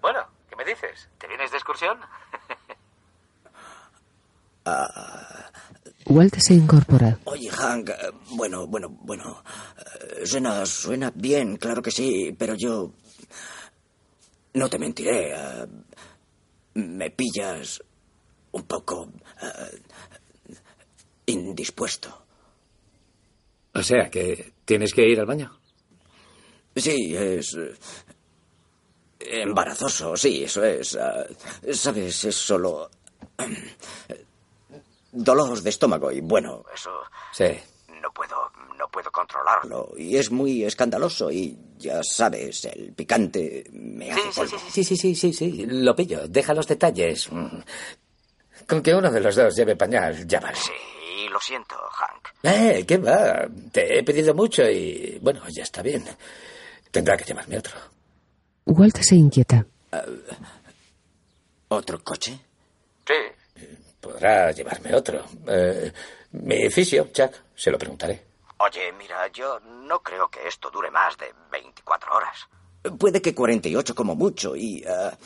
Bueno, 0.00 0.26
¿qué 0.48 0.56
me 0.56 0.64
dices? 0.64 1.08
¿Te 1.18 1.26
vienes 1.28 1.50
de 1.50 1.56
excursión? 1.58 1.98
Walt 6.06 6.36
se 6.38 6.54
incorpora. 6.54 7.18
Oye, 7.24 7.50
Hank, 7.50 7.90
eh, 7.90 8.10
bueno, 8.30 8.66
bueno, 8.66 8.88
bueno. 8.90 9.42
eh, 10.18 10.26
Suena, 10.26 10.64
suena 10.66 11.12
bien, 11.14 11.56
claro 11.56 11.82
que 11.82 11.90
sí, 11.90 12.34
pero 12.38 12.54
yo... 12.56 12.92
No 14.54 14.68
te 14.68 14.78
mentiré. 14.78 15.32
eh, 15.32 15.66
me 16.74 17.10
pillas 17.10 17.82
un 18.52 18.62
poco... 18.64 19.08
eh, 19.42 19.80
indispuesto. 21.26 22.26
O 23.74 23.82
sea, 23.82 24.10
que 24.10 24.52
tienes 24.64 24.92
que 24.92 25.08
ir 25.08 25.20
al 25.20 25.26
baño. 25.26 25.60
Sí, 26.74 27.14
es... 27.16 27.54
eh, 27.54 27.74
embarazoso, 29.20 30.16
sí, 30.16 30.44
eso 30.44 30.64
es. 30.64 30.98
Sabes, 31.72 32.24
es 32.24 32.34
solo... 32.34 32.90
dolor 35.12 35.60
de 35.62 35.70
estómago 35.70 36.10
y 36.10 36.20
bueno, 36.20 36.64
eso... 36.74 36.90
Sí. 37.32 37.46
No 38.00 38.10
puedo, 38.12 38.36
no 38.78 38.88
puedo 38.88 39.10
controlarlo. 39.10 39.92
Y 39.96 40.16
es 40.16 40.30
muy 40.30 40.64
escandaloso 40.64 41.30
y 41.30 41.56
ya 41.76 42.02
sabes, 42.02 42.64
el 42.64 42.92
picante 42.94 43.64
me 43.72 44.10
hace 44.10 44.30
polvo. 44.34 44.58
Sí, 44.70 44.84
sí, 44.84 44.96
sí, 44.96 45.14
sí, 45.14 45.32
sí. 45.32 45.66
Lo 45.66 45.94
pillo. 45.94 46.26
Deja 46.28 46.54
los 46.54 46.66
detalles. 46.66 47.30
Mm. 47.30 47.58
Con 48.66 48.82
que 48.82 48.94
uno 48.94 49.10
de 49.10 49.20
los 49.20 49.34
dos 49.34 49.54
lleve 49.54 49.76
pañal, 49.76 50.26
ya 50.26 50.40
vale. 50.40 50.56
Sí, 50.56 51.28
lo 51.30 51.40
siento, 51.40 51.76
Hank. 51.76 52.28
Eh, 52.42 52.84
¿qué 52.86 52.98
va? 52.98 53.46
Te 53.72 53.98
he 53.98 54.02
pedido 54.02 54.34
mucho 54.34 54.62
y, 54.62 55.18
bueno, 55.20 55.42
ya 55.48 55.62
está 55.62 55.82
bien. 55.82 56.04
Tendrá 56.90 57.16
que 57.16 57.24
llevarme 57.24 57.58
otro. 57.58 57.76
Walt 58.66 58.98
se 58.98 59.16
inquieta. 59.16 59.66
¿Otro 61.68 62.02
coche? 62.02 62.38
Sí. 63.06 63.64
Podrá 64.00 64.52
llevarme 64.52 64.94
otro. 64.94 65.24
Eh, 65.46 65.92
mi 66.32 66.70
fisio, 66.70 67.08
Chuck, 67.12 67.32
se 67.54 67.70
lo 67.70 67.78
preguntaré. 67.78 68.24
Oye, 68.58 68.92
mira, 68.92 69.26
yo 69.32 69.58
no 69.60 70.00
creo 70.02 70.28
que 70.28 70.46
esto 70.46 70.70
dure 70.70 70.90
más 70.90 71.16
de 71.16 71.32
24 71.50 72.14
horas. 72.14 72.36
Puede 72.98 73.20
que 73.22 73.34
48 73.34 73.94
como 73.94 74.14
mucho 74.14 74.54
y... 74.56 74.84
ah, 74.86 75.16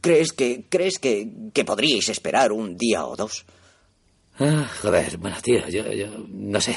¿Crees 0.00 0.32
que 0.32 0.66
crees 0.68 0.98
que, 0.98 1.28
que 1.54 1.64
podríais 1.64 2.08
esperar 2.10 2.52
un 2.52 2.76
día 2.76 3.06
o 3.06 3.16
dos? 3.16 3.46
Ah, 4.38 4.68
joder, 4.82 5.16
bueno, 5.16 5.36
tío, 5.42 5.66
yo, 5.68 5.82
yo 5.92 6.08
no 6.28 6.60
sé. 6.60 6.76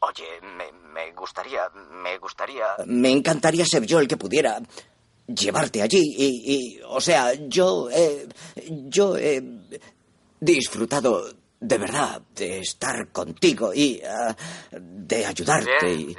Oye, 0.00 0.24
me, 0.56 0.72
me 0.92 1.12
gustaría, 1.12 1.68
me 2.02 2.18
gustaría... 2.18 2.64
Me 2.86 3.10
encantaría 3.10 3.64
ser 3.64 3.86
yo 3.86 4.00
el 4.00 4.08
que 4.08 4.16
pudiera 4.16 4.60
llevarte 5.28 5.82
allí 5.82 6.00
y, 6.02 6.52
y, 6.76 6.80
o 6.84 7.00
sea, 7.00 7.32
yo, 7.34 7.88
eh, 7.92 8.26
yo 8.88 9.16
he 9.16 9.40
disfrutado 10.40 11.32
de 11.60 11.78
verdad 11.78 12.22
de 12.34 12.60
estar 12.60 13.08
contigo 13.12 13.72
y 13.74 14.00
ah, 14.02 14.34
de 14.72 15.26
ayudarte. 15.26 15.92
y- 15.92 16.16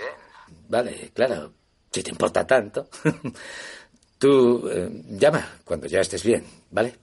Vale, 0.70 1.12
claro. 1.14 1.54
Si 1.92 2.02
te 2.04 2.12
importa 2.12 2.46
tanto. 2.48 2.90
Tú 4.18 4.70
eh, 4.70 5.04
llama 5.10 5.46
cuando 5.66 5.88
ya 5.88 6.00
estés 6.00 6.24
bien, 6.24 6.46
¿vale? 6.70 6.96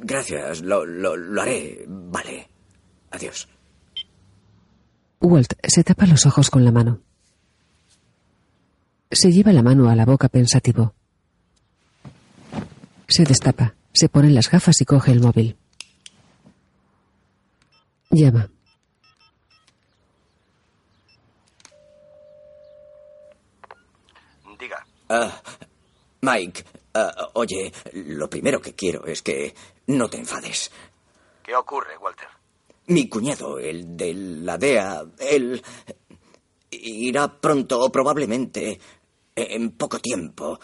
Gracias, 0.00 0.60
lo, 0.60 0.84
lo, 0.84 1.16
lo 1.16 1.42
haré. 1.42 1.84
Vale. 1.88 2.48
Adiós. 3.10 3.48
Walt 5.20 5.54
se 5.66 5.82
tapa 5.82 6.06
los 6.06 6.24
ojos 6.26 6.50
con 6.50 6.64
la 6.64 6.70
mano. 6.72 7.00
Se 9.10 9.30
lleva 9.32 9.52
la 9.52 9.62
mano 9.62 9.88
a 9.90 9.96
la 9.96 10.04
boca 10.04 10.28
pensativo. 10.28 10.94
Se 13.08 13.24
destapa, 13.24 13.74
se 13.92 14.08
pone 14.08 14.30
las 14.30 14.50
gafas 14.50 14.80
y 14.80 14.84
coge 14.84 15.12
el 15.12 15.20
móvil. 15.20 15.56
Llama. 18.12 18.46
Diga. 24.58 24.86
Ah, 25.08 25.42
Mike, 26.20 26.64
ah, 26.94 27.30
oye, 27.34 27.72
lo 27.94 28.28
primero 28.28 28.60
que 28.60 28.74
quiero 28.74 29.06
es 29.06 29.22
que 29.22 29.54
no 29.86 30.10
te 30.10 30.18
enfades. 30.18 30.70
¿Qué 31.42 31.56
ocurre, 31.56 31.96
Walter? 31.96 32.28
Mi 32.88 33.08
cuñado, 33.08 33.58
el 33.58 33.96
de 33.96 34.12
la 34.14 34.58
DEA, 34.58 35.04
él 35.18 35.62
irá 36.70 37.40
pronto 37.40 37.80
o 37.80 37.90
probablemente 37.90 38.78
en 39.34 39.70
poco 39.70 39.98
tiempo 39.98 40.60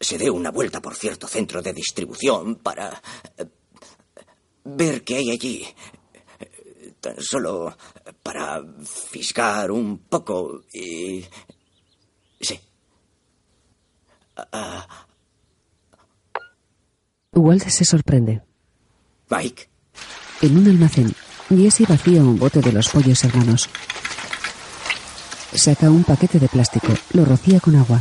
se 0.00 0.18
dé 0.18 0.28
una 0.28 0.50
vuelta 0.50 0.80
por 0.80 0.96
cierto 0.96 1.28
centro 1.28 1.62
de 1.62 1.72
distribución 1.72 2.56
para 2.56 3.00
eh, 3.38 3.46
ver 4.64 5.04
qué 5.04 5.16
hay 5.16 5.30
allí. 5.30 5.66
Tan 7.02 7.20
solo 7.20 7.76
para 8.22 8.62
fisgar 8.84 9.72
un 9.72 9.98
poco 9.98 10.62
y... 10.72 11.24
Sí. 12.40 12.58
Ah, 14.36 14.86
Walt 17.34 17.68
se 17.68 17.84
sorprende. 17.84 18.42
Mike, 19.30 19.68
En 20.42 20.58
un 20.58 20.68
almacén, 20.68 21.12
Jesse 21.48 21.88
vacía 21.88 22.20
un 22.20 22.38
bote 22.38 22.60
de 22.60 22.70
los 22.70 22.88
pollos 22.88 23.24
hermanos. 23.24 23.68
Saca 25.54 25.90
un 25.90 26.04
paquete 26.04 26.38
de 26.38 26.48
plástico, 26.48 26.94
lo 27.14 27.24
rocía 27.24 27.58
con 27.58 27.74
agua. 27.76 28.00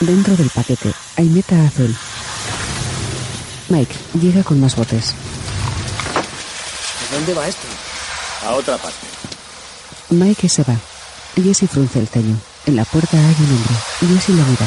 Dentro 0.00 0.36
del 0.36 0.50
paquete 0.50 0.92
hay 1.16 1.28
meta 1.28 1.60
azul. 1.66 1.92
Mike 3.68 3.94
llega 4.20 4.44
con 4.44 4.60
más 4.60 4.76
botes. 4.76 5.14
¿A 7.08 7.14
dónde 7.14 7.34
va 7.34 7.48
esto? 7.48 7.66
A 8.44 8.54
otra 8.54 8.76
parte. 8.76 9.06
Mike 10.10 10.48
se 10.48 10.62
va. 10.62 10.76
Jesse 11.36 11.68
frunce 11.68 11.98
el 11.98 12.08
ceño. 12.08 12.36
En 12.66 12.76
la 12.76 12.84
puerta 12.84 13.16
hay 13.16 13.36
un 13.38 13.52
hombre. 13.52 13.74
Jesse 14.00 14.28
lo 14.30 14.44
mira. 14.44 14.66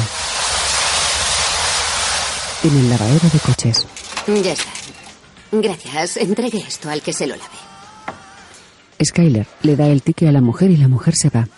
En 2.64 2.78
el 2.78 2.90
lavadero 2.90 3.28
de 3.28 3.38
coches. 3.38 3.86
Ya 4.26 4.52
está. 4.52 4.70
Gracias. 5.52 6.16
Entregue 6.16 6.58
esto 6.58 6.90
al 6.90 7.02
que 7.02 7.12
se 7.12 7.26
lo 7.26 7.36
lave. 7.36 7.48
Skyler 9.04 9.46
le 9.62 9.76
da 9.76 9.86
el 9.86 10.02
ticket 10.02 10.28
a 10.28 10.32
la 10.32 10.40
mujer 10.40 10.70
y 10.70 10.76
la 10.76 10.88
mujer 10.88 11.16
se 11.16 11.28
va. 11.30 11.48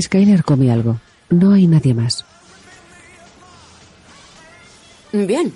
Skyler 0.00 0.44
come 0.44 0.70
algo. 0.70 1.00
No 1.30 1.52
hay 1.52 1.66
nadie 1.66 1.94
más. 1.94 2.24
Bien. 5.12 5.52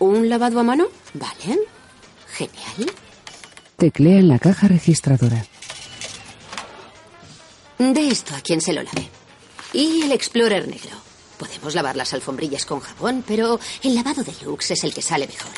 ¿Un 0.00 0.28
lavado 0.28 0.58
a 0.58 0.62
mano? 0.62 0.88
Vale. 1.14 1.60
Genial. 2.32 2.92
Teclea 3.76 4.18
en 4.18 4.28
la 4.28 4.38
caja 4.38 4.66
registradora. 4.66 5.44
De 7.78 8.08
esto 8.08 8.34
a 8.34 8.40
quien 8.40 8.60
se 8.60 8.72
lo 8.72 8.82
lave. 8.82 9.08
Y 9.72 10.02
el 10.02 10.12
Explorer 10.12 10.66
negro. 10.66 10.96
Podemos 11.38 11.74
lavar 11.74 11.96
las 11.96 12.12
alfombrillas 12.14 12.66
con 12.66 12.80
jabón, 12.80 13.24
pero 13.26 13.60
el 13.82 13.94
lavado 13.94 14.22
de 14.24 14.34
Lux 14.42 14.70
es 14.70 14.84
el 14.84 14.92
que 14.92 15.02
sale 15.02 15.26
mejor. 15.26 15.52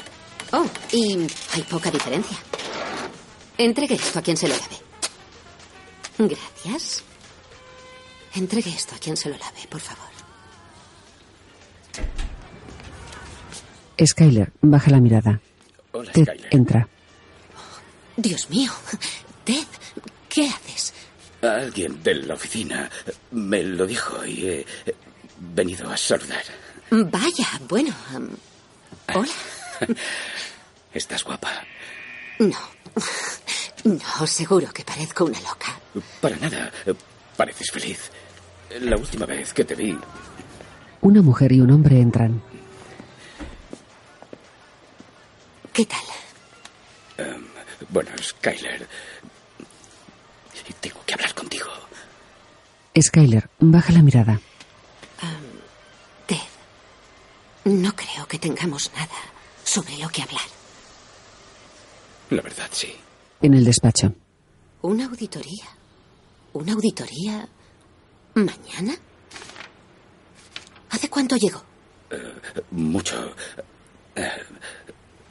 Oh, 0.53 0.67
y 0.93 1.27
hay 1.55 1.63
poca 1.63 1.91
diferencia. 1.91 2.37
Entregue 3.59 3.95
esto 3.95 4.19
a 4.19 4.23
quien 4.23 4.37
se 4.37 4.49
lo 4.49 4.55
lave. 4.57 4.77
Gracias. 6.19 7.03
Entregue 8.35 8.71
esto 8.71 8.95
a 8.95 8.99
quien 8.99 9.17
se 9.17 9.29
lo 9.29 9.39
lave, 9.39 9.67
por 9.69 9.81
favor. 9.81 10.13
Skyler 14.07 14.53
baja 14.61 14.91
la 14.91 15.01
mirada. 15.01 15.41
Hola, 15.93 16.13
Ted 16.13 16.25
Skyler. 16.25 16.49
entra. 16.55 16.89
Dios 18.17 18.49
mío. 18.51 18.73
Ted, 19.45 19.65
¿qué 20.29 20.49
haces? 20.49 20.93
Alguien 21.43 22.03
de 22.03 22.15
la 22.15 22.35
oficina 22.35 22.89
me 23.33 23.63
lo 23.65 23.87
dijo 23.87 24.25
y 24.25 24.47
he 24.47 24.67
venido 25.41 25.91
a 25.91 25.97
saludar. 25.97 26.43
Vaya, 26.91 27.49
bueno. 27.69 27.93
um, 28.15 28.29
hola. 29.15 29.33
Estás 30.95 31.25
guapa. 31.25 31.51
No. 32.39 32.57
No, 33.85 34.27
seguro 34.27 34.69
que 34.73 34.85
parezco 34.85 35.25
una 35.25 35.41
loca. 35.41 35.79
Para 36.21 36.37
nada. 36.37 36.71
Pareces 37.37 37.71
feliz. 37.73 38.11
La 38.81 38.97
última 38.97 39.27
vez 39.27 39.53
que 39.53 39.65
te 39.65 39.75
vi, 39.75 39.99
Una 41.01 41.21
mujer 41.23 41.51
y 41.53 41.61
un 41.61 41.71
hombre 41.73 41.99
entran. 42.01 42.43
¿Qué 45.73 45.87
tal? 45.87 46.01
bueno, 47.89 48.11
Skyler, 48.21 48.89
tengo 50.81 51.01
que 51.07 51.15
hablar 51.15 51.35
contigo. 51.35 51.67
Skyler 53.01 53.49
baja 53.61 53.93
la 53.93 54.03
mirada. 54.03 54.41
Ted, 56.27 56.37
no 57.65 57.95
creo 57.95 58.27
que 58.27 58.39
tengamos 58.39 58.91
nada 58.95 59.09
sobre 59.65 59.97
lo 59.99 60.09
que 60.09 60.23
hablar. 60.23 60.45
La 62.31 62.43
verdad, 62.43 62.69
sí. 62.73 62.95
En 63.41 63.55
el 63.55 63.65
despacho. 63.65 64.15
¿Una 64.83 65.07
auditoría? 65.07 65.65
¿Una 66.55 66.73
auditoría 66.73 67.49
mañana? 68.35 68.95
¿Hace 70.91 71.09
cuánto 71.09 71.37
llegó? 71.37 71.63
Mucho. 72.71 73.35
eh, 74.17 74.31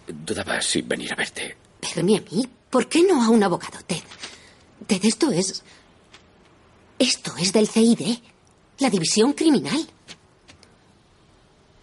dudaba 0.08 0.62
si 0.62 0.82
venir 0.82 1.12
a 1.14 1.16
verte. 1.16 1.58
Verme 1.82 2.18
a 2.18 2.22
mí. 2.22 2.48
¿Por 2.70 2.88
qué 2.88 3.04
no 3.04 3.22
a 3.22 3.30
un 3.30 3.44
abogado, 3.44 3.80
Ted? 3.86 4.02
Ted, 4.88 5.04
esto 5.04 5.32
es. 5.32 5.64
Esto 6.98 7.36
es 7.38 7.52
del 7.52 7.68
CID, 7.68 8.18
la 8.80 8.90
división 8.90 9.34
criminal. 9.34 9.88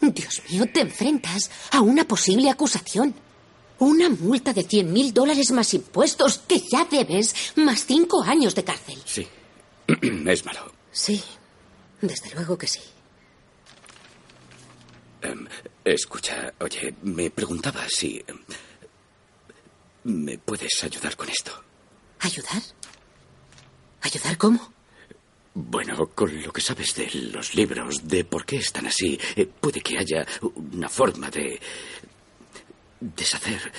Dios 0.00 0.42
mío, 0.48 0.64
te 0.72 0.80
enfrentas 0.80 1.50
a 1.72 1.80
una 1.80 2.04
posible 2.04 2.50
acusación. 2.50 3.14
Una 3.80 4.08
multa 4.08 4.52
de 4.52 4.64
100 4.64 4.92
mil 4.92 5.12
dólares 5.12 5.50
más 5.52 5.72
impuestos 5.74 6.38
que 6.38 6.60
ya 6.60 6.84
debes, 6.84 7.52
más 7.56 7.84
cinco 7.84 8.22
años 8.22 8.54
de 8.54 8.64
cárcel. 8.64 8.98
Sí. 9.04 9.26
es 10.26 10.44
malo. 10.44 10.72
Sí, 10.90 11.22
desde 12.00 12.34
luego 12.34 12.56
que 12.58 12.66
sí. 12.66 12.80
Em, 15.22 15.46
escucha, 15.92 16.52
oye, 16.60 16.94
me 17.02 17.30
preguntaba 17.30 17.86
si... 17.88 18.22
¿Me 20.04 20.38
puedes 20.38 20.82
ayudar 20.84 21.16
con 21.16 21.28
esto? 21.28 21.52
¿Ayudar? 22.20 22.62
¿Ayudar 24.00 24.38
cómo? 24.38 24.72
Bueno, 25.54 26.06
con 26.14 26.40
lo 26.40 26.52
que 26.52 26.60
sabes 26.60 26.94
de 26.94 27.10
los 27.32 27.54
libros, 27.54 28.06
de 28.06 28.24
por 28.24 28.46
qué 28.46 28.56
están 28.56 28.86
así, 28.86 29.18
eh, 29.34 29.46
puede 29.46 29.80
que 29.80 29.98
haya 29.98 30.26
una 30.54 30.88
forma 30.88 31.30
de 31.30 31.60
deshacer 33.00 33.72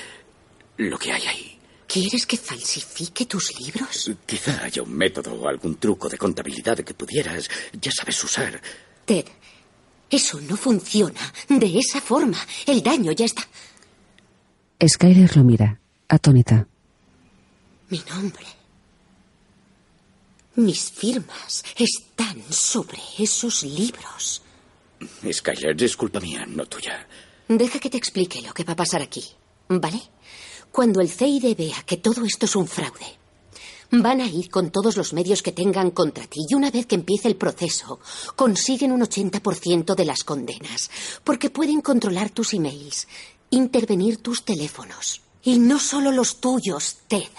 lo 0.78 0.98
que 0.98 1.14
hay 1.14 1.26
ahí. 1.26 1.60
¿Quieres 1.88 2.26
que 2.26 2.38
falsifique 2.38 3.26
tus 3.26 3.60
libros? 3.60 4.12
Quizá 4.26 4.64
haya 4.64 4.84
un 4.84 4.94
método 4.94 5.34
o 5.34 5.48
algún 5.48 5.78
truco 5.80 6.08
de 6.08 6.18
contabilidad 6.18 6.78
que 6.80 6.94
pudieras, 6.94 7.50
ya 7.74 7.92
sabes, 7.92 8.24
usar. 8.24 8.62
Ted, 9.06 9.26
eso 10.10 10.42
no 10.42 10.58
funciona 10.58 11.22
de 11.48 11.78
esa 11.78 12.02
forma. 12.02 12.38
El 12.66 12.82
daño 12.82 13.12
ya 13.12 13.26
está. 13.26 13.44
Skyler 14.86 15.36
lo 15.36 15.44
mira, 15.44 15.80
atónita. 16.08 16.68
Mi 17.90 18.02
nombre. 18.10 18.46
Mis 20.56 20.92
firmas 20.92 21.64
están 21.78 22.42
sobre 22.50 23.00
esos 23.18 23.64
libros. 23.64 24.42
Skyler, 25.32 25.82
es 25.82 25.96
culpa 25.96 26.20
mía, 26.20 26.46
no 26.48 26.66
tuya. 26.66 27.08
Deja 27.48 27.80
que 27.80 27.90
te 27.90 27.98
explique 27.98 28.42
lo 28.42 28.54
que 28.54 28.64
va 28.64 28.74
a 28.74 28.76
pasar 28.76 29.02
aquí, 29.02 29.24
¿vale? 29.68 30.02
Cuando 30.72 31.02
el 31.02 31.10
CID 31.10 31.56
vea 31.58 31.82
que 31.86 31.98
todo 31.98 32.24
esto 32.26 32.46
es 32.46 32.56
un 32.56 32.68
fraude, 32.68 33.18
van 33.92 34.22
a 34.22 34.28
ir 34.28 34.50
con 34.50 34.70
todos 34.70 34.98
los 34.98 35.14
medios 35.14 35.42
que 35.42 35.52
tengan 35.52 35.92
contra 35.92 36.28
ti 36.28 36.42
y 36.48 36.54
una 36.54 36.72
vez 36.72 36.86
que 36.86 36.96
empiece 36.96 37.28
el 37.28 37.36
proceso, 37.36 38.00
consiguen 38.36 38.92
un 38.92 39.02
80% 39.02 39.96
de 39.96 40.06
las 40.06 40.24
condenas, 40.24 40.90
porque 41.24 41.50
pueden 41.50 41.82
controlar 41.82 42.30
tus 42.30 42.54
emails, 42.54 43.08
intervenir 43.50 44.18
tus 44.18 44.44
teléfonos. 44.44 45.22
Y 45.44 45.58
no 45.58 45.80
solo 45.80 46.12
los 46.12 46.40
tuyos, 46.42 46.98
Ted. 47.08 47.30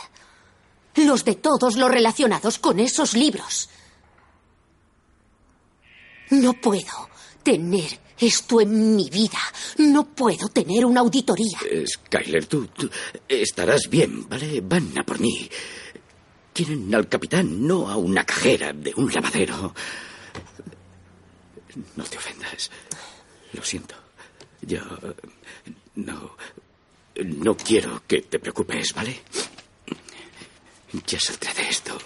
Los 0.96 1.24
de 1.24 1.36
todos 1.36 1.76
los 1.76 1.90
relacionados 1.90 2.58
con 2.58 2.80
esos 2.80 3.14
libros. 3.14 3.68
No 6.30 6.54
puedo 6.54 7.08
tener 7.42 8.00
esto 8.18 8.60
en 8.60 8.96
mi 8.96 9.08
vida. 9.10 9.38
No 9.78 10.04
puedo 10.04 10.48
tener 10.48 10.84
una 10.84 11.00
auditoría. 11.00 11.58
Eh, 11.70 11.84
Skyler, 11.86 12.46
tú, 12.46 12.66
tú 12.68 12.88
estarás 13.28 13.82
bien, 13.88 14.28
¿vale? 14.28 14.60
Van 14.60 14.96
a 14.98 15.04
por 15.04 15.20
mí. 15.20 15.48
Quieren 16.52 16.94
al 16.94 17.08
capitán, 17.08 17.66
no 17.66 17.88
a 17.88 17.96
una 17.96 18.24
cajera 18.24 18.72
de 18.72 18.92
un 18.96 19.12
lavadero. 19.12 19.74
No 21.96 22.04
te 22.04 22.16
ofendas. 22.18 22.70
Lo 23.52 23.62
siento. 23.62 23.94
Yo 24.62 24.80
no. 25.96 26.36
No 27.24 27.56
quiero 27.56 28.02
que 28.06 28.22
te 28.22 28.38
preocupes, 28.38 28.92
¿vale? 28.94 29.20
Ya 31.06 31.18
saldré 31.20 31.54
de 31.54 31.68
esto. 31.68 31.96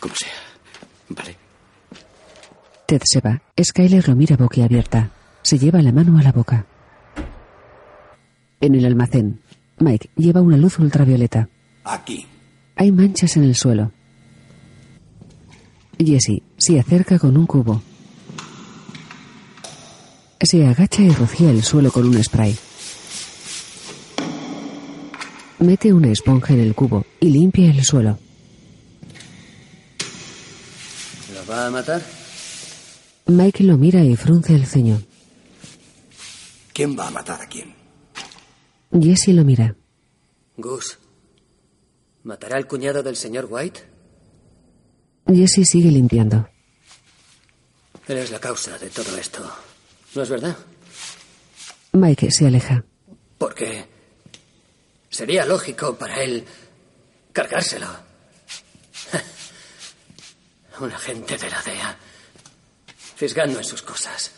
Como 0.00 0.14
sea. 0.14 0.32
¿Vale? 1.08 1.36
Ted 2.86 3.02
se 3.04 3.20
va. 3.20 3.42
Skyler 3.62 4.08
lo 4.08 4.16
mira 4.16 4.36
boquiabierta. 4.36 5.10
Se 5.42 5.58
lleva 5.58 5.82
la 5.82 5.92
mano 5.92 6.18
a 6.18 6.22
la 6.22 6.32
boca. 6.32 6.66
En 8.60 8.74
el 8.74 8.84
almacén, 8.86 9.40
Mike 9.78 10.10
lleva 10.16 10.40
una 10.40 10.56
luz 10.56 10.78
ultravioleta. 10.78 11.48
Aquí. 11.84 12.26
Hay 12.76 12.92
manchas 12.92 13.36
en 13.36 13.44
el 13.44 13.54
suelo. 13.54 13.90
Jesse 15.98 16.42
se 16.58 16.78
acerca 16.78 17.18
con 17.18 17.36
un 17.36 17.46
cubo. 17.46 17.82
Se 20.42 20.66
agacha 20.66 21.02
y 21.02 21.08
rocía 21.08 21.50
el 21.50 21.64
suelo 21.64 21.90
con 21.90 22.06
un 22.06 22.22
spray. 22.22 22.54
Mete 25.58 25.92
una 25.94 26.12
esponja 26.12 26.52
en 26.52 26.60
el 26.60 26.74
cubo 26.74 27.06
y 27.18 27.30
limpia 27.30 27.70
el 27.70 27.82
suelo. 27.82 28.18
¿Lo 31.32 31.46
va 31.50 31.66
a 31.66 31.70
matar? 31.70 32.02
Mike 33.26 33.64
lo 33.64 33.78
mira 33.78 34.04
y 34.04 34.14
frunce 34.16 34.54
el 34.54 34.66
ceño. 34.66 35.00
¿Quién 36.74 36.96
va 36.96 37.08
a 37.08 37.10
matar 37.10 37.40
a 37.40 37.46
quién? 37.48 37.74
Jesse 38.92 39.28
lo 39.28 39.44
mira. 39.44 39.74
Gus, 40.58 40.98
¿Matará 42.26 42.56
al 42.56 42.66
cuñado 42.66 43.04
del 43.04 43.14
señor 43.14 43.46
White? 43.48 43.84
Jesse 45.28 45.64
sigue 45.64 45.92
limpiando. 45.92 46.48
Él 48.08 48.18
es 48.18 48.32
la 48.32 48.40
causa 48.40 48.76
de 48.78 48.90
todo 48.90 49.16
esto. 49.16 49.48
¿No 50.12 50.22
es 50.22 50.28
verdad? 50.28 50.56
Mike 51.92 52.32
se 52.32 52.48
aleja. 52.48 52.84
Porque 53.38 53.86
sería 55.08 55.46
lógico 55.46 55.94
para 55.94 56.20
él 56.20 56.44
cargárselo. 57.32 57.86
Un 60.80 60.90
agente 60.90 61.38
de 61.38 61.48
la 61.48 61.62
DEA. 61.62 61.96
Fisgando 63.14 63.58
en 63.58 63.64
sus 63.64 63.82
cosas. 63.82 64.32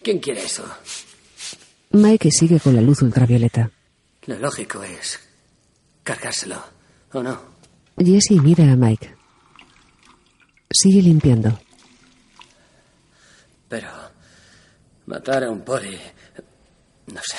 ¿Quién 0.00 0.20
quiere 0.20 0.44
eso? 0.44 0.64
Mike 1.90 2.30
sigue 2.30 2.60
con 2.60 2.76
la 2.76 2.82
luz 2.82 3.02
ultravioleta. 3.02 3.72
Lo 4.26 4.38
lógico 4.38 4.84
es 4.84 5.25
cargárselo, 6.06 6.62
¿o 7.12 7.20
no? 7.20 7.56
Jesse 7.98 8.40
mira 8.40 8.70
a 8.70 8.76
Mike. 8.76 9.12
Sigue 10.70 11.02
limpiando. 11.02 11.58
Pero 13.68 13.90
matar 15.06 15.42
a 15.42 15.50
un 15.50 15.62
poli, 15.62 15.98
no 17.12 17.20
sé. 17.20 17.38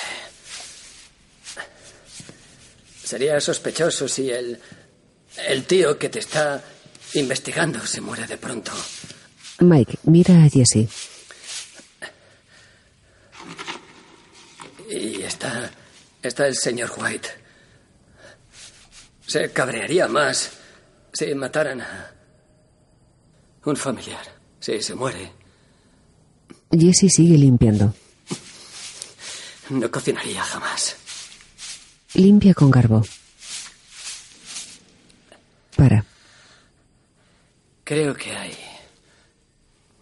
Sería 3.02 3.40
sospechoso 3.40 4.06
si 4.06 4.28
el 4.30 4.60
el 5.46 5.64
tío 5.64 5.98
que 5.98 6.10
te 6.10 6.18
está 6.18 6.62
investigando 7.14 7.80
se 7.86 8.02
muere 8.02 8.26
de 8.26 8.36
pronto. 8.36 8.72
Mike 9.60 9.98
mira 10.02 10.44
a 10.44 10.48
Jesse. 10.50 10.88
Y 14.90 15.22
está 15.22 15.70
está 16.22 16.46
el 16.46 16.54
señor 16.54 16.92
White. 16.98 17.47
Se 19.28 19.52
cabrearía 19.52 20.08
más 20.08 20.52
si 21.12 21.34
mataran 21.34 21.82
a 21.82 22.10
un 23.66 23.76
familiar. 23.76 24.22
Si 24.58 24.80
se 24.80 24.94
muere. 24.94 25.30
Jesse 26.72 27.10
sigue 27.10 27.36
limpiando. 27.36 27.94
No 29.68 29.90
cocinaría 29.90 30.42
jamás. 30.42 30.96
Limpia 32.14 32.54
con 32.54 32.70
garbo. 32.70 33.04
Para. 35.76 36.02
Creo 37.84 38.14
que 38.14 38.32
hay 38.34 38.56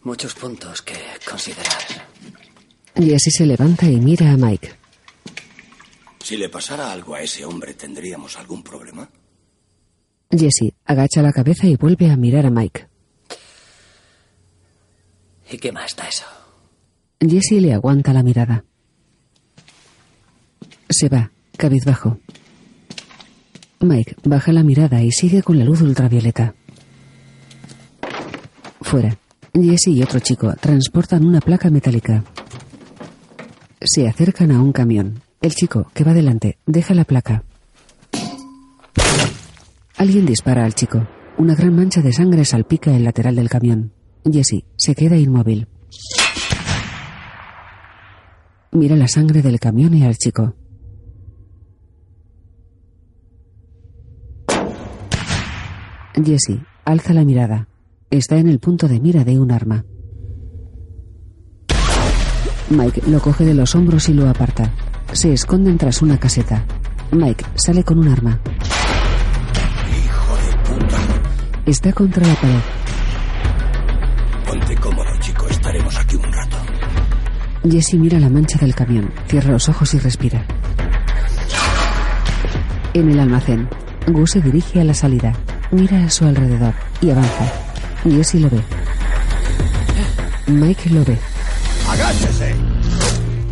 muchos 0.02 0.34
puntos 0.34 0.82
que 0.82 0.94
considerar. 1.28 2.06
Jesse 2.94 3.32
se 3.36 3.44
levanta 3.44 3.86
y 3.86 3.96
mira 3.96 4.30
a 4.30 4.36
Mike. 4.36 4.85
Si 6.26 6.36
le 6.36 6.48
pasara 6.48 6.90
algo 6.90 7.14
a 7.14 7.20
ese 7.20 7.44
hombre, 7.44 7.74
¿tendríamos 7.74 8.36
algún 8.36 8.64
problema? 8.64 9.08
Jesse 10.28 10.74
agacha 10.84 11.22
la 11.22 11.32
cabeza 11.32 11.68
y 11.68 11.76
vuelve 11.76 12.10
a 12.10 12.16
mirar 12.16 12.46
a 12.46 12.50
Mike. 12.50 12.88
¿Y 15.52 15.56
qué 15.58 15.70
más 15.70 15.94
da 15.94 16.08
eso? 16.08 16.24
Jesse 17.20 17.60
le 17.60 17.72
aguanta 17.72 18.12
la 18.12 18.24
mirada. 18.24 18.64
Se 20.90 21.08
va, 21.08 21.30
cabizbajo. 21.56 22.18
Mike 23.78 24.16
baja 24.24 24.50
la 24.50 24.64
mirada 24.64 25.04
y 25.04 25.12
sigue 25.12 25.44
con 25.44 25.60
la 25.60 25.64
luz 25.64 25.80
ultravioleta. 25.80 26.56
Fuera, 28.80 29.16
Jesse 29.54 29.90
y 29.90 30.02
otro 30.02 30.18
chico 30.18 30.52
transportan 30.60 31.24
una 31.24 31.40
placa 31.40 31.70
metálica. 31.70 32.24
Se 33.80 34.08
acercan 34.08 34.50
a 34.50 34.60
un 34.60 34.72
camión. 34.72 35.22
El 35.46 35.54
chico, 35.54 35.86
que 35.94 36.02
va 36.02 36.12
delante, 36.12 36.58
deja 36.66 36.92
la 36.92 37.04
placa. 37.04 37.44
Alguien 39.96 40.26
dispara 40.26 40.64
al 40.64 40.74
chico. 40.74 41.06
Una 41.38 41.54
gran 41.54 41.72
mancha 41.72 42.02
de 42.02 42.12
sangre 42.12 42.44
salpica 42.44 42.96
el 42.96 43.04
lateral 43.04 43.36
del 43.36 43.48
camión. 43.48 43.92
Jesse 44.24 44.64
se 44.74 44.96
queda 44.96 45.16
inmóvil. 45.16 45.68
Mira 48.72 48.96
la 48.96 49.06
sangre 49.06 49.40
del 49.40 49.60
camión 49.60 49.94
y 49.94 50.02
al 50.02 50.16
chico. 50.16 50.56
Jesse 56.24 56.58
alza 56.84 57.14
la 57.14 57.24
mirada. 57.24 57.68
Está 58.10 58.36
en 58.38 58.48
el 58.48 58.58
punto 58.58 58.88
de 58.88 58.98
mira 58.98 59.22
de 59.22 59.38
un 59.38 59.52
arma. 59.52 59.84
Mike 62.68 63.02
lo 63.06 63.20
coge 63.20 63.44
de 63.44 63.54
los 63.54 63.76
hombros 63.76 64.08
y 64.08 64.12
lo 64.12 64.28
aparta. 64.28 64.74
Se 65.12 65.32
esconden 65.32 65.78
tras 65.78 66.02
una 66.02 66.18
caseta. 66.18 66.64
Mike 67.10 67.44
sale 67.54 67.84
con 67.84 67.98
un 67.98 68.08
arma. 68.08 68.38
Hijo 69.88 70.36
de 70.36 70.56
puta. 70.68 70.98
Está 71.64 71.92
contra 71.92 72.26
la 72.26 72.34
pared. 72.34 72.60
Ponte 74.46 74.74
cómodo, 74.76 75.10
chico. 75.20 75.48
Estaremos 75.48 75.96
aquí 75.96 76.16
un 76.16 76.32
rato. 76.32 76.56
Jesse 77.70 77.94
mira 77.94 78.20
la 78.20 78.28
mancha 78.28 78.58
del 78.58 78.74
camión, 78.74 79.10
cierra 79.26 79.52
los 79.52 79.68
ojos 79.68 79.92
y 79.94 79.98
respira. 79.98 80.44
En 82.94 83.10
el 83.10 83.18
almacén, 83.18 83.68
Gus 84.06 84.32
se 84.32 84.40
dirige 84.40 84.80
a 84.80 84.84
la 84.84 84.94
salida, 84.94 85.32
mira 85.72 86.04
a 86.04 86.10
su 86.10 86.24
alrededor 86.26 86.74
y 87.00 87.10
avanza. 87.10 87.52
Jesse 88.04 88.34
lo 88.34 88.50
ve. 88.50 88.62
Mike 90.46 90.90
lo 90.90 91.04
ve. 91.04 91.18
¡Agáchese! 91.88 92.75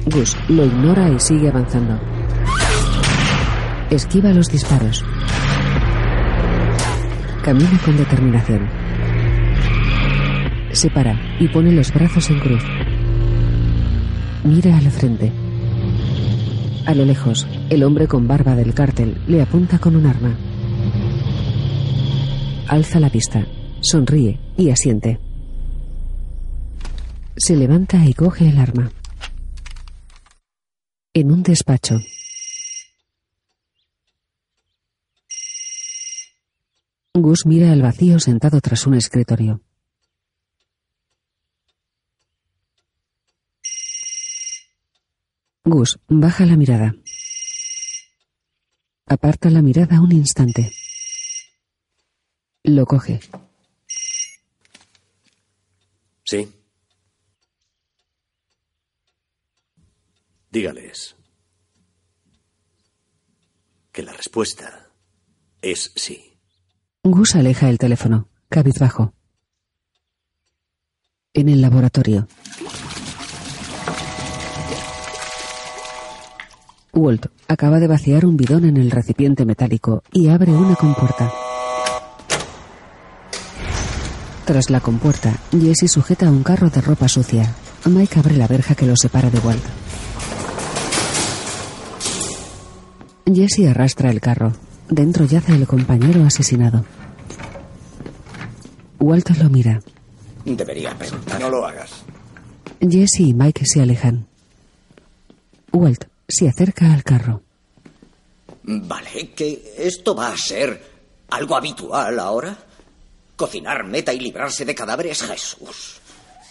Gus 0.07 0.37
lo 0.49 0.67
ignora 0.67 1.09
y 1.09 1.19
sigue 1.19 1.49
avanzando. 1.49 1.99
Esquiva 3.91 4.31
los 4.35 4.49
disparos. 4.49 5.05
Camina 7.43 7.79
con 7.85 7.97
determinación. 7.97 8.69
Se 10.73 10.91
para 10.91 11.19
y 11.41 11.49
pone 11.49 11.73
los 11.73 11.93
brazos 11.93 12.29
en 12.31 12.39
cruz. 12.41 12.63
Mira 14.45 14.77
a 14.77 14.81
la 14.83 14.91
frente. 14.91 15.33
A 16.87 16.95
lo 16.95 17.07
lejos, 17.07 17.47
el 17.71 17.83
hombre 17.83 18.07
con 18.07 18.29
barba 18.29 18.55
del 18.57 18.75
cártel 18.75 19.17
le 19.27 19.41
apunta 19.41 19.79
con 19.79 19.97
un 19.97 20.05
arma. 20.05 20.37
Alza 22.69 23.01
la 23.01 23.09
vista, 23.09 23.47
sonríe 23.81 24.39
y 24.59 24.69
asiente. 24.69 25.19
Se 27.37 27.57
levanta 27.57 28.05
y 28.05 28.13
coge 28.13 28.49
el 28.49 28.59
arma. 28.59 28.91
En 31.17 31.31
un 31.31 31.45
despacho. 31.45 32.01
Gus 37.15 37.47
mira 37.47 37.71
al 37.71 37.83
vacío 37.83 38.19
sentado 38.19 38.61
tras 38.61 38.85
un 38.89 38.95
escritorio. 38.95 39.63
Gus 45.63 46.01
baja 46.09 46.47
la 46.47 46.57
mirada. 46.57 46.97
Aparta 49.07 49.51
la 49.51 49.63
mirada 49.63 50.01
un 50.01 50.11
instante. 50.11 50.73
Lo 52.65 52.87
coge. 52.87 53.21
Sí. 56.25 56.54
Dígales 60.55 61.17
que 63.91 64.05
la 64.05 64.13
respuesta 64.13 64.89
es 65.61 65.91
sí. 65.97 66.39
Gus 67.03 67.35
aleja 67.35 67.69
el 67.69 67.79
teléfono, 67.79 68.29
cabizbajo. 68.49 69.15
En 71.33 71.49
el 71.49 71.61
laboratorio. 71.61 72.29
Walt 76.93 77.27
acaba 77.49 77.81
de 77.81 77.89
vaciar 77.89 78.25
un 78.25 78.37
bidón 78.37 78.65
en 78.65 78.77
el 78.77 78.93
recipiente 78.93 79.45
metálico 79.45 80.05
y 80.13 80.29
abre 80.29 80.53
una 80.53 80.77
compuerta. 80.77 81.33
Tras 84.45 84.71
la 84.71 84.79
compuerta, 84.79 85.37
Jesse 85.51 85.91
sujeta 85.91 86.31
un 86.31 86.45
carro 86.45 86.71
de 86.71 86.81
ropa 86.81 87.09
sucia. 87.09 87.53
Mike 87.87 88.21
abre 88.21 88.37
la 88.37 88.47
verja 88.47 88.77
que 88.77 88.87
lo 88.87 88.95
separa 88.97 89.31
de 89.31 89.41
Walt. 89.41 89.84
Jesse 93.27 93.69
arrastra 93.69 94.11
el 94.11 94.21
carro. 94.21 94.53
Dentro 94.89 95.25
yace 95.25 95.55
el 95.55 95.67
compañero 95.67 96.25
asesinado. 96.25 96.85
Walt 99.01 99.31
lo 99.31 99.49
mira. 99.49 99.81
Debería 100.45 100.97
preguntar. 100.97 101.41
No 101.41 101.51
lo 101.51 101.67
hagas. 101.67 102.03
Jesse 102.81 103.21
y 103.21 103.35
Mike 103.35 103.65
se 103.65 103.81
alejan. 103.81 104.27
Walt 105.73 106.05
se 106.29 106.49
acerca 106.49 106.93
al 106.93 107.03
carro. 107.03 107.43
Vale, 108.63 109.31
que 109.35 109.75
esto 109.79 110.15
va 110.15 110.29
a 110.29 110.37
ser 110.37 110.83
algo 111.31 111.57
habitual 111.57 112.19
ahora. 112.19 112.57
Cocinar 113.37 113.85
meta 113.85 114.13
y 114.13 114.21
librarse 114.21 114.65
de 114.65 114.75
cadáveres, 114.75 115.23
Jesús. 115.23 116.01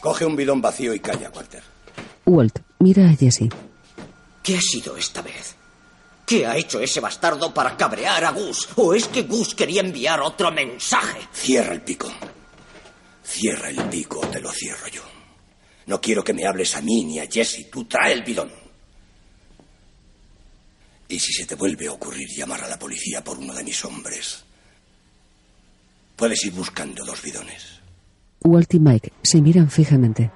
Coge 0.01 0.25
un 0.25 0.35
bidón 0.35 0.61
vacío 0.61 0.93
y 0.93 0.99
calla, 0.99 1.31
Walter. 1.33 1.63
Walt 2.25 2.59
mira 2.79 3.09
a 3.09 3.15
Jesse. 3.15 3.49
¿Qué 4.41 4.57
ha 4.57 4.61
sido 4.61 4.97
esta 4.97 5.21
vez? 5.21 5.55
¿Qué 6.25 6.45
ha 6.45 6.55
hecho 6.55 6.79
ese 6.79 6.99
bastardo 6.99 7.53
para 7.53 7.75
cabrear 7.75 8.23
a 8.23 8.31
Gus? 8.31 8.69
¿O 8.77 8.93
es 8.93 9.07
que 9.07 9.23
Gus 9.23 9.53
quería 9.55 9.81
enviar 9.81 10.21
otro 10.21 10.51
mensaje? 10.51 11.19
Cierra 11.33 11.73
el 11.73 11.81
pico. 11.81 12.11
Cierra 13.23 13.69
el 13.69 13.81
pico, 13.89 14.19
o 14.19 14.27
te 14.27 14.39
lo 14.39 14.51
cierro 14.51 14.87
yo. 14.87 15.01
No 15.85 15.99
quiero 15.99 16.23
que 16.23 16.33
me 16.33 16.45
hables 16.45 16.75
a 16.75 16.81
mí 16.81 17.03
ni 17.03 17.19
a 17.19 17.27
Jesse. 17.29 17.69
Tú 17.69 17.85
trae 17.85 18.13
el 18.13 18.23
bidón. 18.23 18.51
Y 21.09 21.19
si 21.19 21.33
se 21.33 21.45
te 21.45 21.55
vuelve 21.55 21.87
a 21.87 21.91
ocurrir 21.91 22.27
llamar 22.35 22.63
a 22.63 22.69
la 22.69 22.79
policía 22.79 23.23
por 23.23 23.37
uno 23.37 23.53
de 23.53 23.63
mis 23.63 23.83
hombres, 23.83 24.45
puedes 26.15 26.43
ir 26.45 26.53
buscando 26.53 27.03
dos 27.05 27.21
bidones. 27.21 27.81
Walt 28.41 28.73
y 28.73 28.79
Mike 28.79 29.11
se 29.21 29.41
miran 29.41 29.69
fijamente. 29.69 30.31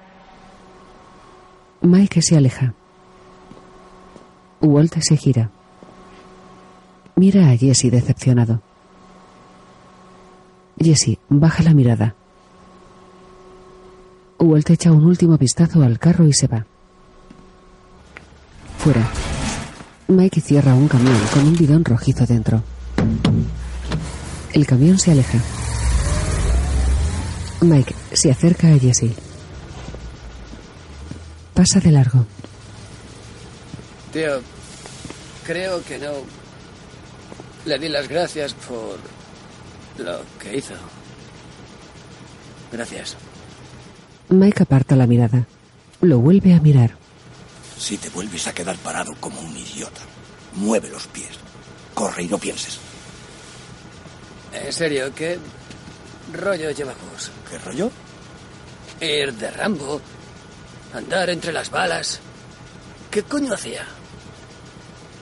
Mike 1.80 2.20
se 2.22 2.36
aleja. 2.36 2.74
Walt 4.60 4.94
se 5.00 5.16
gira. 5.16 5.50
Mira 7.18 7.50
a 7.50 7.56
Jesse 7.56 7.90
decepcionado. 7.90 8.62
Jesse 10.78 11.18
baja 11.28 11.64
la 11.64 11.74
mirada. 11.74 12.14
Walt 14.38 14.70
echa 14.70 14.92
un 14.92 15.04
último 15.04 15.36
vistazo 15.36 15.82
al 15.82 15.98
carro 15.98 16.28
y 16.28 16.32
se 16.32 16.46
va. 16.46 16.64
Fuera. 18.78 19.10
Mike 20.06 20.40
cierra 20.40 20.74
un 20.74 20.86
camión 20.86 21.18
con 21.34 21.44
un 21.44 21.56
bidón 21.56 21.84
rojizo 21.84 22.24
dentro. 22.24 22.62
El 24.52 24.64
camión 24.64 24.96
se 24.96 25.10
aleja. 25.10 25.40
Mike 27.62 27.96
se 28.12 28.30
acerca 28.30 28.68
a 28.68 28.78
Jesse. 28.78 29.10
Pasa 31.52 31.80
de 31.80 31.90
largo. 31.90 32.26
Tío, 34.12 34.40
creo 35.44 35.82
que 35.82 35.98
no. 35.98 36.47
Le 37.68 37.78
di 37.78 37.90
las 37.90 38.08
gracias 38.08 38.54
por 38.54 38.98
lo 39.98 40.20
que 40.40 40.56
hizo. 40.56 40.72
Gracias. 42.72 43.14
Mike 44.30 44.62
aparta 44.62 44.96
la 44.96 45.06
mirada. 45.06 45.46
Lo 46.00 46.18
vuelve 46.18 46.54
a 46.54 46.60
mirar. 46.60 46.96
Si 47.78 47.98
te 47.98 48.08
vuelves 48.08 48.46
a 48.46 48.54
quedar 48.54 48.76
parado 48.76 49.14
como 49.20 49.38
un 49.42 49.54
idiota, 49.54 50.00
mueve 50.54 50.88
los 50.88 51.08
pies. 51.08 51.32
Corre 51.92 52.22
y 52.22 52.28
no 52.28 52.38
pienses. 52.38 52.78
En 54.54 54.72
serio, 54.72 55.14
¿qué 55.14 55.38
rollo 56.32 56.70
lleva 56.70 56.94
Gus? 56.94 57.30
¿Qué 57.50 57.58
rollo? 57.58 57.90
Ir 59.02 59.34
de 59.34 59.50
Rambo. 59.50 60.00
Andar 60.94 61.28
entre 61.28 61.52
las 61.52 61.70
balas. 61.70 62.18
¿Qué 63.10 63.24
coño 63.24 63.52
hacía? 63.52 63.84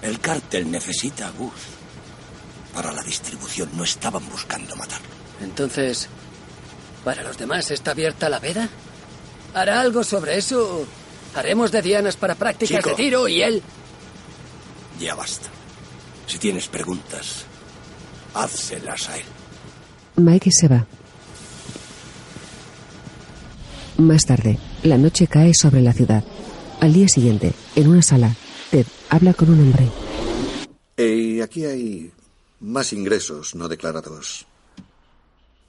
El 0.01 0.21
cártel 0.21 0.71
necesita 0.71 1.27
a 1.27 1.31
Gus. 1.31 1.76
Para 2.77 2.93
la 2.93 3.03
distribución 3.03 3.71
no 3.75 3.85
estaban 3.85 4.23
buscando 4.29 4.77
matarlo. 4.77 5.07
Entonces, 5.41 6.09
¿para 7.07 7.23
los 7.23 7.39
demás 7.39 7.71
está 7.71 7.93
abierta 7.93 8.29
la 8.29 8.39
veda? 8.39 8.69
¿Hará 9.55 9.81
algo 9.81 10.05
sobre 10.05 10.37
eso? 10.37 10.87
¿Haremos 11.35 11.73
de 11.73 11.81
dianas 11.81 12.17
para 12.17 12.35
prácticas 12.35 12.77
Chico. 12.77 12.91
de 12.91 12.97
tiro 12.97 13.29
y 13.29 13.41
él? 13.41 13.63
Ya 15.01 15.15
basta. 15.15 15.49
Si 16.27 16.37
tienes 16.37 16.69
preguntas, 16.69 17.47
házselas 18.35 19.09
a 19.09 19.17
él. 19.17 19.25
Mike 20.17 20.51
se 20.53 20.69
va. 20.69 20.87
Más 23.97 24.27
tarde, 24.27 24.59
la 24.83 24.99
noche 24.99 25.29
cae 25.29 25.55
sobre 25.55 25.81
la 25.81 25.95
ciudad. 25.95 26.23
Al 26.81 26.93
día 26.93 27.09
siguiente, 27.09 27.55
en 27.75 27.89
una 27.89 28.03
sala, 28.03 28.37
Ted 28.71 28.85
habla 29.09 29.33
con 29.33 29.49
un 29.49 29.61
hombre. 29.61 29.89
Y 30.99 31.41
aquí 31.41 31.65
hay 31.65 32.13
más 32.61 32.93
ingresos 32.93 33.55
no 33.55 33.69
declarados. 33.69 34.47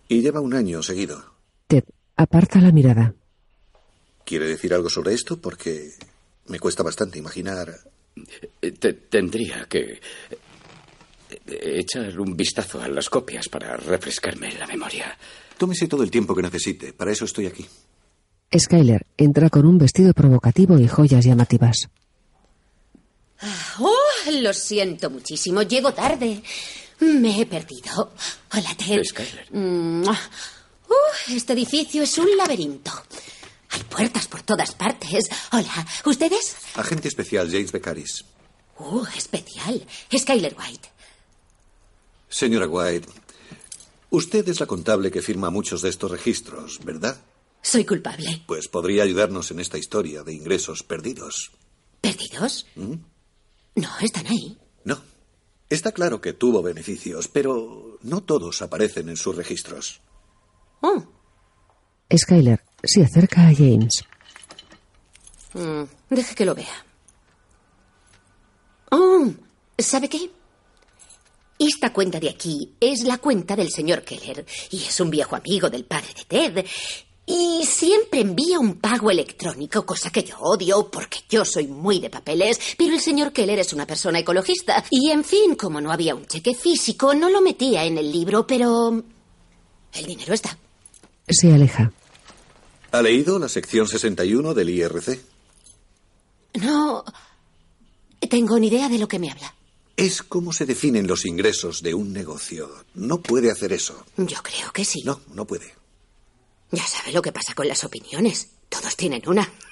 Y 0.08 0.22
lleva 0.22 0.40
un 0.42 0.54
año 0.54 0.82
seguido. 0.84 1.24
Ted 1.68 1.84
aparta 2.16 2.60
la 2.62 2.72
mirada. 2.72 3.14
¿Quiere 4.26 4.48
decir 4.48 4.74
algo 4.74 4.90
sobre 4.90 5.14
esto? 5.14 5.40
Porque 5.40 5.92
me 6.48 6.60
cuesta 6.60 6.84
bastante 6.84 7.20
imaginar. 7.20 7.74
Eh, 8.62 8.72
Te- 8.72 8.94
tendría 8.94 9.66
que 9.70 10.00
eh, 11.30 11.80
echar 11.80 12.20
un 12.20 12.36
vistazo 12.36 12.82
a 12.82 12.88
las 12.88 13.10
copias 13.10 13.48
para 13.50 13.76
refrescarme 13.78 14.52
la 14.54 14.66
memoria. 14.68 15.18
Tómese 15.58 15.88
todo 15.88 16.04
el 16.04 16.12
tiempo 16.12 16.36
que 16.36 16.42
necesite. 16.42 16.94
Para 16.94 17.12
eso 17.12 17.26
estoy 17.26 17.48
aquí. 17.48 17.66
Skyler 18.58 19.06
entra 19.18 19.50
con 19.50 19.66
un 19.66 19.78
vestido 19.78 20.14
provocativo 20.14 20.80
y 20.80 20.88
joyas 20.88 21.26
llamativas. 21.26 21.90
Oh, 23.80 24.32
lo 24.42 24.54
siento 24.54 25.10
muchísimo. 25.10 25.62
Llego 25.62 25.94
tarde. 25.94 26.42
Me 27.00 27.42
he 27.42 27.46
perdido. 27.46 28.12
Hola, 28.54 28.76
Ted. 28.76 29.04
Skyler. 29.04 29.48
Uh, 29.52 30.04
este 31.30 31.54
edificio 31.54 32.04
es 32.04 32.18
un 32.18 32.36
laberinto. 32.38 32.92
Hay 33.70 33.84
puertas 33.84 34.28
por 34.28 34.42
todas 34.44 34.74
partes. 34.74 35.26
Hola, 35.52 35.86
¿ustedes? 36.06 36.56
Agente 36.76 37.08
especial 37.08 37.50
James 37.52 37.72
Beccaris. 37.72 38.24
Uh, 38.80 39.06
especial. 39.16 39.86
Skyler 40.16 40.56
White. 40.58 40.90
Señora 42.30 42.68
White, 42.68 43.08
usted 44.10 44.48
es 44.50 44.60
la 44.60 44.66
contable 44.66 45.12
que 45.12 45.22
firma 45.22 45.50
muchos 45.50 45.82
de 45.82 45.90
estos 45.90 46.12
registros, 46.12 46.80
¿verdad? 46.84 47.18
Soy 47.62 47.86
culpable. 47.86 48.44
Pues 48.46 48.68
podría 48.68 49.04
ayudarnos 49.04 49.52
en 49.52 49.60
esta 49.60 49.78
historia 49.78 50.24
de 50.24 50.34
ingresos 50.34 50.84
perdidos. 50.84 51.52
¿Perdidos? 52.02 52.66
¿Mm? 52.76 52.94
No, 53.76 53.90
están 54.02 54.28
ahí. 54.28 54.58
No. 54.84 55.02
Está 55.70 55.92
claro 55.92 56.22
que 56.22 56.34
tuvo 56.34 56.62
beneficios, 56.62 57.28
pero 57.28 57.98
no 58.02 58.24
todos 58.24 58.62
aparecen 58.62 59.10
en 59.10 59.18
sus 59.18 59.36
registros. 59.36 60.00
Oh, 60.82 61.04
Skyler 62.16 62.64
se 62.84 63.04
acerca 63.04 63.48
a 63.48 63.54
James. 63.54 64.06
mm, 65.54 65.84
deje 66.10 66.36
que 66.36 66.46
lo 66.46 66.56
vea. 66.56 66.86
Oh, 68.92 69.28
¿sabe 69.78 70.08
qué? 70.08 70.32
Esta 71.60 71.92
cuenta 71.92 72.20
de 72.20 72.30
aquí 72.30 72.76
es 72.80 73.02
la 73.02 73.18
cuenta 73.18 73.56
del 73.56 73.72
señor 73.72 74.04
Keller 74.04 74.46
y 74.70 74.84
es 74.84 75.00
un 75.00 75.10
viejo 75.10 75.36
amigo 75.36 75.70
del 75.70 75.86
padre 75.86 76.14
de 76.16 76.26
Ted. 76.26 76.66
Y 77.30 77.66
siempre 77.66 78.22
envía 78.22 78.58
un 78.58 78.76
pago 78.76 79.12
electrónico, 79.12 79.86
cosa 79.86 80.10
que 80.10 80.24
yo 80.24 80.38
odio 80.40 80.90
porque 80.90 81.20
yo 81.30 81.44
soy 81.44 81.68
muy 81.68 82.00
de 82.00 82.10
papeles, 82.10 82.58
pero 82.78 82.94
el 82.94 83.02
señor 83.02 83.34
Keller 83.34 83.60
es 83.60 83.74
una 83.74 83.86
persona 83.86 84.20
ecologista. 84.20 84.82
Y 84.90 85.12
en 85.12 85.26
fin, 85.26 85.56
como 85.56 85.82
no 85.82 85.92
había 85.92 86.16
un 86.16 86.26
cheque 86.26 86.56
físico, 86.56 87.14
no 87.14 87.30
lo 87.30 87.42
metía 87.42 87.84
en 87.84 87.98
el 87.98 88.10
libro, 88.10 88.48
pero... 88.48 89.04
El 89.94 90.06
dinero 90.06 90.34
está. 90.34 90.58
Se 91.28 91.52
aleja. 91.52 91.92
¿Ha 92.92 93.02
leído 93.02 93.38
la 93.40 93.50
sección 93.50 93.90
61 93.90 94.54
del 94.54 94.70
IRC? 94.70 95.22
No... 96.62 97.04
Tengo 98.30 98.58
ni 98.58 98.68
idea 98.68 98.88
de 98.88 99.00
lo 99.00 99.08
que 99.08 99.20
me 99.20 99.30
habla. 99.30 99.54
Es 99.98 100.24
cómo 100.24 100.54
se 100.54 100.66
definen 100.66 101.08
los 101.08 101.26
ingresos 101.26 101.82
de 101.82 101.94
un 101.94 102.14
negocio. 102.14 102.70
No 102.94 103.20
puede 103.20 103.52
hacer 103.52 103.74
eso. 103.74 104.06
Yo 104.16 104.38
creo 104.42 104.72
que 104.72 104.86
sí. 104.86 105.02
No, 105.04 105.20
no 105.34 105.46
puede. 105.46 105.77
Ya 106.72 106.86
sabe 106.86 107.12
lo 107.14 107.22
que 107.22 107.32
pasa 107.32 107.54
con 107.54 107.68
las 107.68 107.84
opiniones. 107.84 108.50
Todos 108.70 108.96
tienen 108.96 109.22
una. 109.28 109.50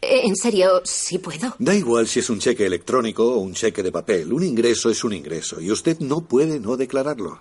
en 0.00 0.36
serio, 0.36 0.80
sí 0.84 1.18
puedo. 1.18 1.54
Da 1.58 1.74
igual 1.74 2.08
si 2.08 2.20
es 2.20 2.30
un 2.30 2.38
cheque 2.38 2.64
electrónico 2.64 3.34
o 3.34 3.38
un 3.38 3.52
cheque 3.54 3.82
de 3.82 3.92
papel. 3.92 4.32
Un 4.32 4.42
ingreso 4.42 4.90
es 4.90 5.04
un 5.04 5.12
ingreso 5.12 5.60
y 5.60 5.70
usted 5.70 5.98
no 6.00 6.22
puede 6.22 6.58
no 6.58 6.76
declararlo. 6.76 7.40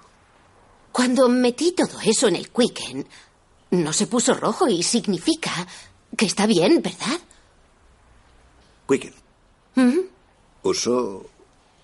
Cuando 0.92 1.30
metí 1.30 1.72
todo 1.72 2.00
eso 2.04 2.28
en 2.28 2.36
el 2.36 2.50
Quicken, 2.50 3.08
no 3.72 3.94
se 3.94 4.08
puso 4.08 4.34
rojo 4.34 4.68
y 4.68 4.84
significa 4.84 5.66
que 6.18 6.26
está 6.26 6.46
bien, 6.46 6.82
¿verdad? 6.82 7.20
Quicken. 8.88 9.14
¿Mm? 9.76 10.00
¿Usó 10.64 11.26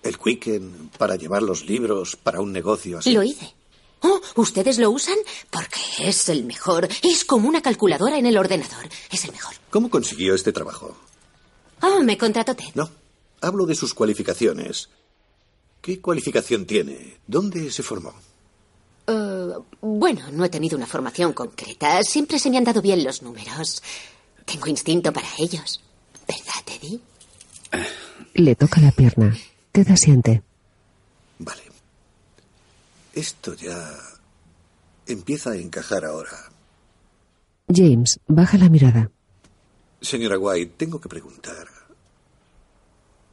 el 0.02 0.18
Quicken 0.18 0.90
para 0.98 1.16
llevar 1.16 1.42
los 1.42 1.64
libros 1.64 2.16
para 2.16 2.40
un 2.40 2.52
negocio 2.52 2.98
así? 2.98 3.12
Lo 3.12 3.22
hice. 3.22 3.54
Oh, 4.00 4.20
¿ustedes 4.36 4.78
lo 4.78 4.90
usan? 4.90 5.16
Porque 5.50 5.80
es 5.98 6.28
el 6.28 6.44
mejor. 6.44 6.88
Es 7.02 7.24
como 7.24 7.48
una 7.48 7.62
calculadora 7.62 8.18
en 8.18 8.26
el 8.26 8.36
ordenador. 8.38 8.88
Es 9.10 9.24
el 9.24 9.32
mejor. 9.32 9.54
¿Cómo 9.70 9.90
consiguió 9.90 10.34
este 10.34 10.52
trabajo? 10.52 10.96
Oh, 11.82 12.00
me 12.02 12.16
contrató 12.16 12.54
Ted. 12.54 12.74
No. 12.74 12.90
Hablo 13.40 13.66
de 13.66 13.74
sus 13.74 13.94
cualificaciones. 13.94 14.88
¿Qué 15.80 16.00
cualificación 16.00 16.66
tiene? 16.66 17.18
¿Dónde 17.26 17.70
se 17.70 17.82
formó? 17.82 18.12
Eh, 19.06 19.52
bueno, 19.80 20.30
no 20.32 20.44
he 20.44 20.48
tenido 20.48 20.76
una 20.76 20.86
formación 20.86 21.32
concreta. 21.32 22.02
Siempre 22.02 22.38
se 22.38 22.50
me 22.50 22.58
han 22.58 22.64
dado 22.64 22.82
bien 22.82 23.02
los 23.04 23.22
números. 23.22 23.82
Tengo 24.44 24.66
instinto 24.66 25.12
para 25.12 25.28
ellos. 25.38 25.80
¿Verdad, 26.26 26.64
Teddy? 26.64 27.00
Le 28.34 28.54
toca 28.54 28.80
la 28.80 28.92
pierna. 28.92 29.36
Ted 29.72 29.88
asiente. 29.90 30.42
Esto 33.18 33.54
ya 33.54 33.98
empieza 35.06 35.50
a 35.50 35.56
encajar 35.56 36.04
ahora. 36.04 36.30
James 37.68 38.20
baja 38.28 38.56
la 38.58 38.68
mirada. 38.68 39.10
Señora 40.00 40.38
White, 40.38 40.74
tengo 40.76 41.00
que 41.00 41.08
preguntar. 41.08 41.66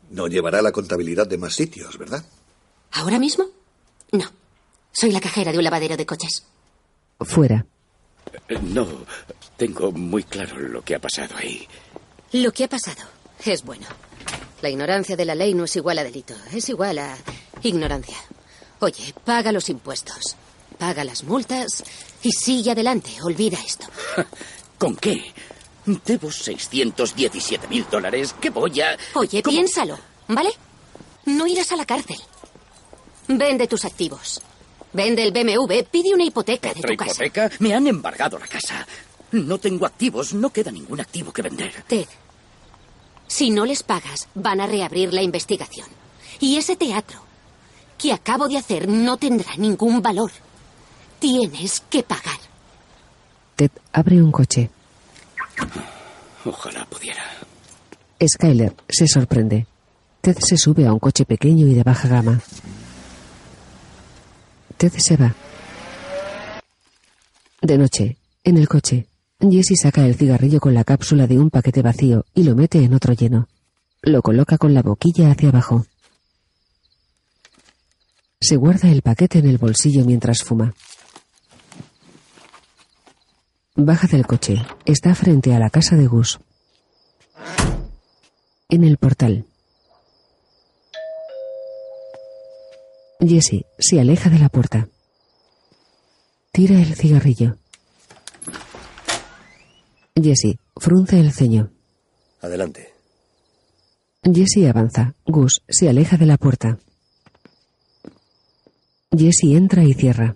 No 0.10 0.26
llevará 0.28 0.64
la 0.64 0.72
contabilidad 0.72 1.28
de 1.28 1.38
más 1.38 1.54
sitios, 1.54 2.00
¿verdad? 2.00 2.26
¿Ahora 2.94 3.20
mismo? 3.20 3.46
No. 4.12 4.26
Soy 4.92 5.12
la 5.12 5.20
cajera 5.22 5.52
de 5.52 5.60
un 5.60 5.64
lavadero 5.64 5.96
de 5.98 6.06
coches. 6.08 6.44
Fuera. 7.20 7.64
Eh, 8.50 8.58
No, 8.64 8.88
tengo 9.56 9.92
muy 9.92 10.24
claro 10.24 10.58
lo 10.58 10.82
que 10.82 10.96
ha 10.96 11.00
pasado 11.00 11.36
ahí. 11.38 11.68
Lo 12.32 12.52
que 12.52 12.64
ha 12.64 12.70
pasado 12.70 13.04
es 13.46 13.64
bueno. 13.64 13.86
La 14.64 14.70
ignorancia 14.72 15.16
de 15.16 15.26
la 15.26 15.36
ley 15.36 15.54
no 15.54 15.66
es 15.66 15.76
igual 15.76 16.00
a 16.00 16.04
delito, 16.04 16.34
es 16.52 16.70
igual 16.70 16.98
a 16.98 17.16
ignorancia. 17.62 18.18
Oye, 18.80 19.14
paga 19.24 19.52
los 19.52 19.70
impuestos, 19.70 20.36
paga 20.78 21.04
las 21.04 21.24
multas 21.24 21.84
y 22.22 22.32
sigue 22.32 22.72
adelante. 22.72 23.12
Olvida 23.24 23.58
esto. 23.66 23.88
¿Con 24.78 24.96
qué? 24.96 25.34
Debo 25.86 26.32
617 26.32 27.68
mil 27.68 27.86
dólares. 27.90 28.36
¿Qué 28.42 28.50
voy 28.50 28.82
a...? 28.82 28.98
Oye, 29.14 29.42
piénsalo, 29.44 29.98
¿vale? 30.28 30.50
No 31.26 31.48
irás 31.48 31.72
a 31.72 31.76
la 31.76 31.86
cárcel. 31.86 32.18
Vende 33.28 33.68
tus 33.68 33.86
activos. 33.86 34.42
Vende 34.94 35.24
el 35.24 35.32
BMW, 35.32 35.84
pide 35.90 36.14
una 36.14 36.24
hipoteca 36.24 36.74
de 36.74 36.80
¿Otra 36.80 36.92
tu 36.92 36.98
casa. 36.98 37.12
hipoteca? 37.26 37.52
Me 37.60 37.74
han 37.74 37.86
embargado 37.88 38.40
la 38.40 38.48
casa. 38.48 38.86
No 39.32 39.58
tengo 39.58 39.86
activos, 39.86 40.34
no 40.34 40.50
queda 40.52 40.72
ningún 40.72 41.02
activo 41.02 41.32
que 41.34 41.42
vender. 41.42 41.84
Ted, 41.88 42.08
si 43.28 43.50
no 43.50 43.66
les 43.66 43.84
pagas, 43.84 44.28
van 44.36 44.62
a 44.62 44.68
reabrir 44.68 45.14
la 45.14 45.22
investigación. 45.22 45.88
Y 46.40 46.58
ese 46.58 46.76
teatro 46.76 47.20
que 47.98 48.14
acabo 48.14 48.48
de 48.48 48.58
hacer 48.58 48.88
no 48.88 49.18
tendrá 49.18 49.56
ningún 49.58 50.02
valor. 50.02 50.32
Tienes 51.20 51.82
que 51.90 52.04
pagar. 52.04 52.40
Ted 53.56 53.72
abre 53.94 54.22
un 54.22 54.32
coche. 54.32 54.70
Ojalá 56.44 56.86
pudiera. 56.86 57.24
Skyler 58.26 58.76
se 58.90 59.08
sorprende. 59.08 59.66
Ted 60.22 60.38
se 60.40 60.58
sube 60.58 60.86
a 60.86 60.94
un 60.94 61.00
coche 61.00 61.26
pequeño 61.26 61.68
y 61.68 61.74
de 61.74 61.84
baja 61.84 62.08
gama. 62.08 62.42
Ted 64.78 64.92
se 64.98 65.18
va. 65.18 65.36
De 67.62 67.78
noche, 67.78 68.18
en 68.44 68.58
el 68.58 68.68
coche, 68.68 69.08
Jesse 69.40 69.80
saca 69.82 70.06
el 70.06 70.16
cigarrillo 70.16 70.60
con 70.60 70.74
la 70.74 70.84
cápsula 70.84 71.28
de 71.28 71.40
un 71.40 71.50
paquete 71.50 71.82
vacío 71.82 72.26
y 72.34 72.44
lo 72.44 72.56
mete 72.56 72.84
en 72.84 72.94
otro 72.94 73.14
lleno. 73.14 73.48
Lo 74.02 74.22
coloca 74.22 74.58
con 74.58 74.74
la 74.74 74.82
boquilla 74.82 75.32
hacia 75.32 75.50
abajo. 75.50 75.86
Se 78.48 78.58
guarda 78.58 78.92
el 78.92 79.02
paquete 79.02 79.40
en 79.40 79.48
el 79.48 79.58
bolsillo 79.58 80.06
mientras 80.06 80.44
fuma. 80.44 80.76
Baja 83.76 84.06
del 84.06 84.28
coche. 84.28 84.64
Está 84.86 85.16
frente 85.16 85.56
a 85.56 85.58
la 85.58 85.72
casa 85.72 85.96
de 85.96 86.06
Gus. 86.06 86.40
En 88.70 88.84
el 88.84 88.98
portal. 88.98 89.48
Jesse 93.20 93.66
se 93.80 94.00
aleja 94.00 94.30
de 94.30 94.38
la 94.38 94.50
puerta. 94.50 94.90
Tira 96.52 96.80
el 96.80 96.94
cigarrillo. 96.94 97.58
Jesse 100.14 100.60
frunce 100.78 101.20
el 101.20 101.32
ceño. 101.34 101.72
Adelante. 102.42 102.94
Jesse 104.22 104.70
avanza. 104.70 105.16
Gus 105.26 105.64
se 105.68 105.90
aleja 105.90 106.18
de 106.18 106.28
la 106.28 106.38
puerta. 106.38 106.78
Jesse 109.12 109.56
entra 109.56 109.84
y 109.84 109.94
cierra. 109.94 110.36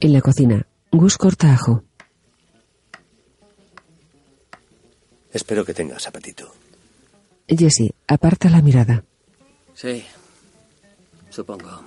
En 0.00 0.12
la 0.12 0.20
cocina, 0.20 0.66
Gus 0.92 1.18
corta 1.18 1.52
ajo. 1.52 1.84
Espero 5.32 5.64
que 5.64 5.74
tengas 5.74 6.06
apetito. 6.06 6.52
Jesse 7.48 7.92
aparta 8.06 8.48
la 8.48 8.62
mirada. 8.62 9.04
Sí, 9.74 10.04
supongo. 11.30 11.84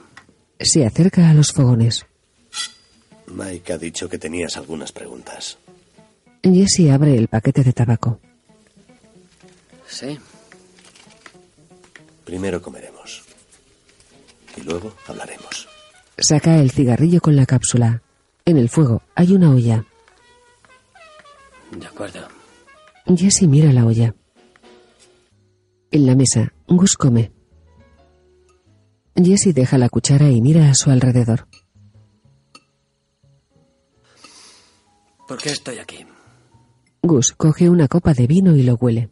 Se 0.60 0.86
acerca 0.86 1.30
a 1.30 1.34
los 1.34 1.52
fogones. 1.52 2.06
Mike 3.28 3.74
ha 3.74 3.78
dicho 3.78 4.10
que 4.10 4.18
tenías 4.18 4.58
algunas 4.58 4.92
preguntas. 4.92 5.58
Jesse 6.44 6.92
abre 6.92 7.18
el 7.18 7.28
paquete 7.28 7.64
de 7.64 7.74
tabaco. 7.74 8.20
Sí. 9.88 10.20
Primero 12.26 12.62
comeremos. 12.62 13.24
Y 14.58 14.62
luego 14.62 14.94
hablaremos. 15.08 15.68
Saca 16.18 16.60
el 16.60 16.72
cigarrillo 16.72 17.22
con 17.22 17.36
la 17.36 17.46
cápsula. 17.46 18.02
En 18.46 18.58
el 18.58 18.70
fuego 18.70 19.02
hay 19.16 19.34
una 19.34 19.52
olla. 19.52 19.86
De 21.72 21.86
acuerdo. 21.86 22.28
Jesse 23.16 23.44
mira 23.44 23.72
la 23.72 23.86
olla. 23.86 24.14
En 25.92 26.06
la 26.06 26.16
mesa, 26.16 26.54
Gus 26.68 26.96
come. 26.96 27.32
Jesse 29.16 29.54
deja 29.54 29.78
la 29.78 29.90
cuchara 29.90 30.30
y 30.30 30.42
mira 30.42 30.70
a 30.70 30.76
su 30.76 30.90
alrededor. 30.90 31.48
¿Por 35.28 35.38
qué 35.38 35.50
estoy 35.50 35.80
aquí? 35.80 36.06
Gus 37.02 37.32
coge 37.32 37.70
una 37.70 37.88
copa 37.88 38.14
de 38.14 38.28
vino 38.28 38.56
y 38.56 38.64
lo 38.64 38.76
huele. 38.76 39.10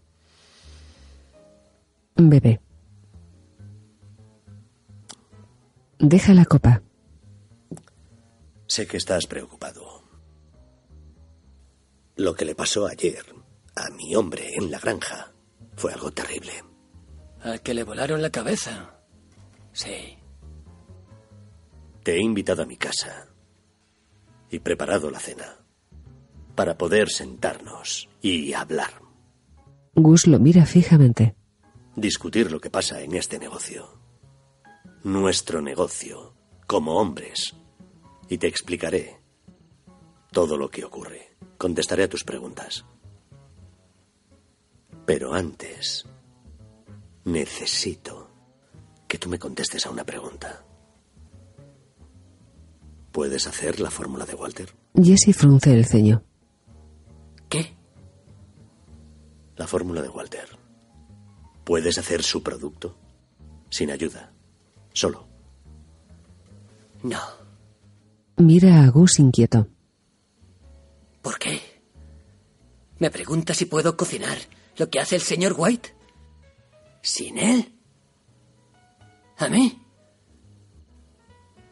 Bebe. 2.16 2.60
Deja 6.00 6.34
la 6.34 6.46
copa. 6.46 6.82
Sé 8.68 8.88
que 8.88 8.98
estás 8.98 9.28
preocupado. 9.28 10.04
Lo 12.16 12.36
que 12.36 12.46
le 12.46 12.56
pasó 12.56 12.86
ayer 12.88 13.26
a 13.76 13.90
mi 13.92 14.16
hombre 14.16 14.54
en 14.56 14.72
la 14.72 14.80
granja 14.80 15.32
fue 15.76 15.94
algo 15.94 16.12
terrible. 16.12 16.52
¿Al 17.42 17.62
que 17.62 17.74
le 17.74 17.84
volaron 17.84 18.22
la 18.22 18.30
cabeza? 18.30 18.94
Sí. 19.72 20.18
Te 22.04 22.16
he 22.16 22.22
invitado 22.22 22.64
a 22.64 22.66
mi 22.66 22.78
casa 22.78 23.28
y 24.50 24.60
preparado 24.60 25.10
la 25.10 25.20
cena 25.20 25.58
para 26.56 26.78
poder 26.78 27.10
sentarnos 27.10 28.10
y 28.22 28.54
hablar, 28.54 28.92
Gus 29.96 30.28
lo 30.28 30.40
mira 30.40 30.66
fijamente. 30.66 31.36
discutir 31.96 32.52
lo 32.52 32.60
que 32.60 32.70
pasa 32.70 33.02
en 33.02 33.16
este 33.16 33.40
negocio. 33.40 33.99
Nuestro 35.04 35.62
negocio, 35.62 36.34
como 36.68 36.98
hombres. 36.98 37.56
Y 38.28 38.38
te 38.38 38.48
explicaré 38.48 39.22
todo 40.32 40.58
lo 40.58 40.70
que 40.70 40.84
ocurre. 40.84 41.38
Contestaré 41.58 42.04
a 42.04 42.10
tus 42.10 42.24
preguntas. 42.24 42.86
Pero 45.06 45.34
antes, 45.34 46.06
necesito 47.24 48.30
que 49.08 49.18
tú 49.18 49.30
me 49.30 49.40
contestes 49.40 49.86
a 49.86 49.90
una 49.90 50.04
pregunta. 50.04 50.66
¿Puedes 53.12 53.48
hacer 53.48 53.80
la 53.80 53.90
fórmula 53.90 54.26
de 54.26 54.36
Walter? 54.36 54.76
Jesse 55.02 55.34
frunce 55.36 55.74
el 55.74 55.86
ceño. 55.86 56.24
¿Qué? 57.48 57.74
La 59.56 59.66
fórmula 59.66 60.02
de 60.02 60.10
Walter. 60.10 60.48
¿Puedes 61.64 61.98
hacer 61.98 62.22
su 62.22 62.44
producto? 62.44 62.98
Sin 63.70 63.92
ayuda. 63.92 64.34
Solo. 64.94 65.28
No. 67.04 67.20
Mira 68.38 68.84
a 68.84 68.90
Gus 68.90 69.20
inquieto. 69.20 69.68
¿Por 71.22 71.38
qué? 71.38 71.62
¿Me 73.00 73.10
pregunta 73.10 73.54
si 73.54 73.66
puedo 73.66 73.96
cocinar 73.96 74.38
lo 74.78 74.90
que 74.90 75.00
hace 75.00 75.16
el 75.16 75.22
señor 75.22 75.56
White? 75.58 75.96
¿Sin 77.02 77.38
él? 77.38 77.74
¿A 79.38 79.48
mí? 79.48 79.82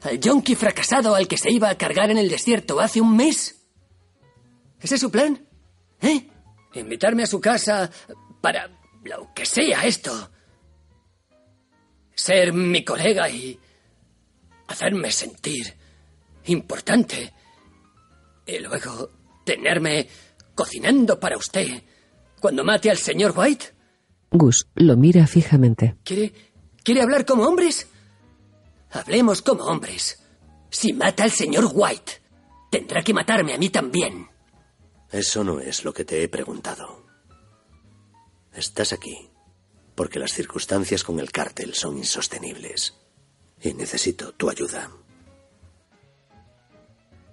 ¿Al 0.04 0.20
yonki 0.20 0.56
fracasado 0.56 1.16
al 1.16 1.28
que 1.28 1.38
se 1.38 1.52
iba 1.52 1.70
a 1.70 1.78
cargar 1.78 2.12
en 2.12 2.18
el 2.18 2.30
desierto 2.30 2.80
hace 2.80 3.02
un 3.02 3.16
mes? 3.16 3.66
¿Ese 4.80 4.96
es 4.96 5.02
su 5.02 5.12
plan? 5.12 5.46
¿Eh? 6.02 6.30
¿Invitarme 6.74 7.24
a 7.24 7.28
su 7.28 7.42
casa 7.42 7.90
para 8.42 8.70
lo 9.04 9.34
que 9.34 9.46
sea 9.46 9.86
esto? 9.86 10.32
Ser 12.28 12.52
mi 12.52 12.84
colega 12.84 13.30
y 13.30 13.58
hacerme 14.68 15.14
sentir 15.14 15.74
importante. 16.48 17.34
Y 18.46 18.60
luego 18.60 19.12
tenerme 19.46 20.10
cocinando 20.54 21.18
para 21.18 21.38
usted 21.38 21.82
cuando 22.42 22.66
mate 22.66 22.92
al 22.92 22.98
señor 22.98 23.34
White. 23.34 23.68
Gus 24.30 24.68
lo 24.76 24.98
mira 24.98 25.26
fijamente. 25.26 25.96
¿Quiere, 26.04 26.34
¿Quiere 26.84 27.02
hablar 27.02 27.26
como 27.26 27.48
hombres? 27.48 27.88
Hablemos 28.92 29.42
como 29.42 29.64
hombres. 29.64 30.22
Si 30.70 30.92
mata 30.92 31.24
al 31.24 31.32
señor 31.32 31.70
White, 31.74 32.12
tendrá 32.70 33.04
que 33.04 33.14
matarme 33.14 33.54
a 33.54 33.58
mí 33.58 33.70
también. 33.70 34.28
Eso 35.14 35.46
no 35.46 35.62
es 35.62 35.86
lo 35.86 35.94
que 35.94 36.04
te 36.04 36.22
he 36.24 36.28
preguntado. 36.28 37.06
Estás 38.52 38.92
aquí 38.92 39.30
porque 39.98 40.20
las 40.20 40.32
circunstancias 40.32 41.04
con 41.04 41.20
el 41.20 41.32
cártel 41.32 41.74
son 41.74 41.98
insostenibles 41.98 42.94
y 43.62 43.74
necesito 43.74 44.32
tu 44.32 44.50
ayuda. 44.50 44.92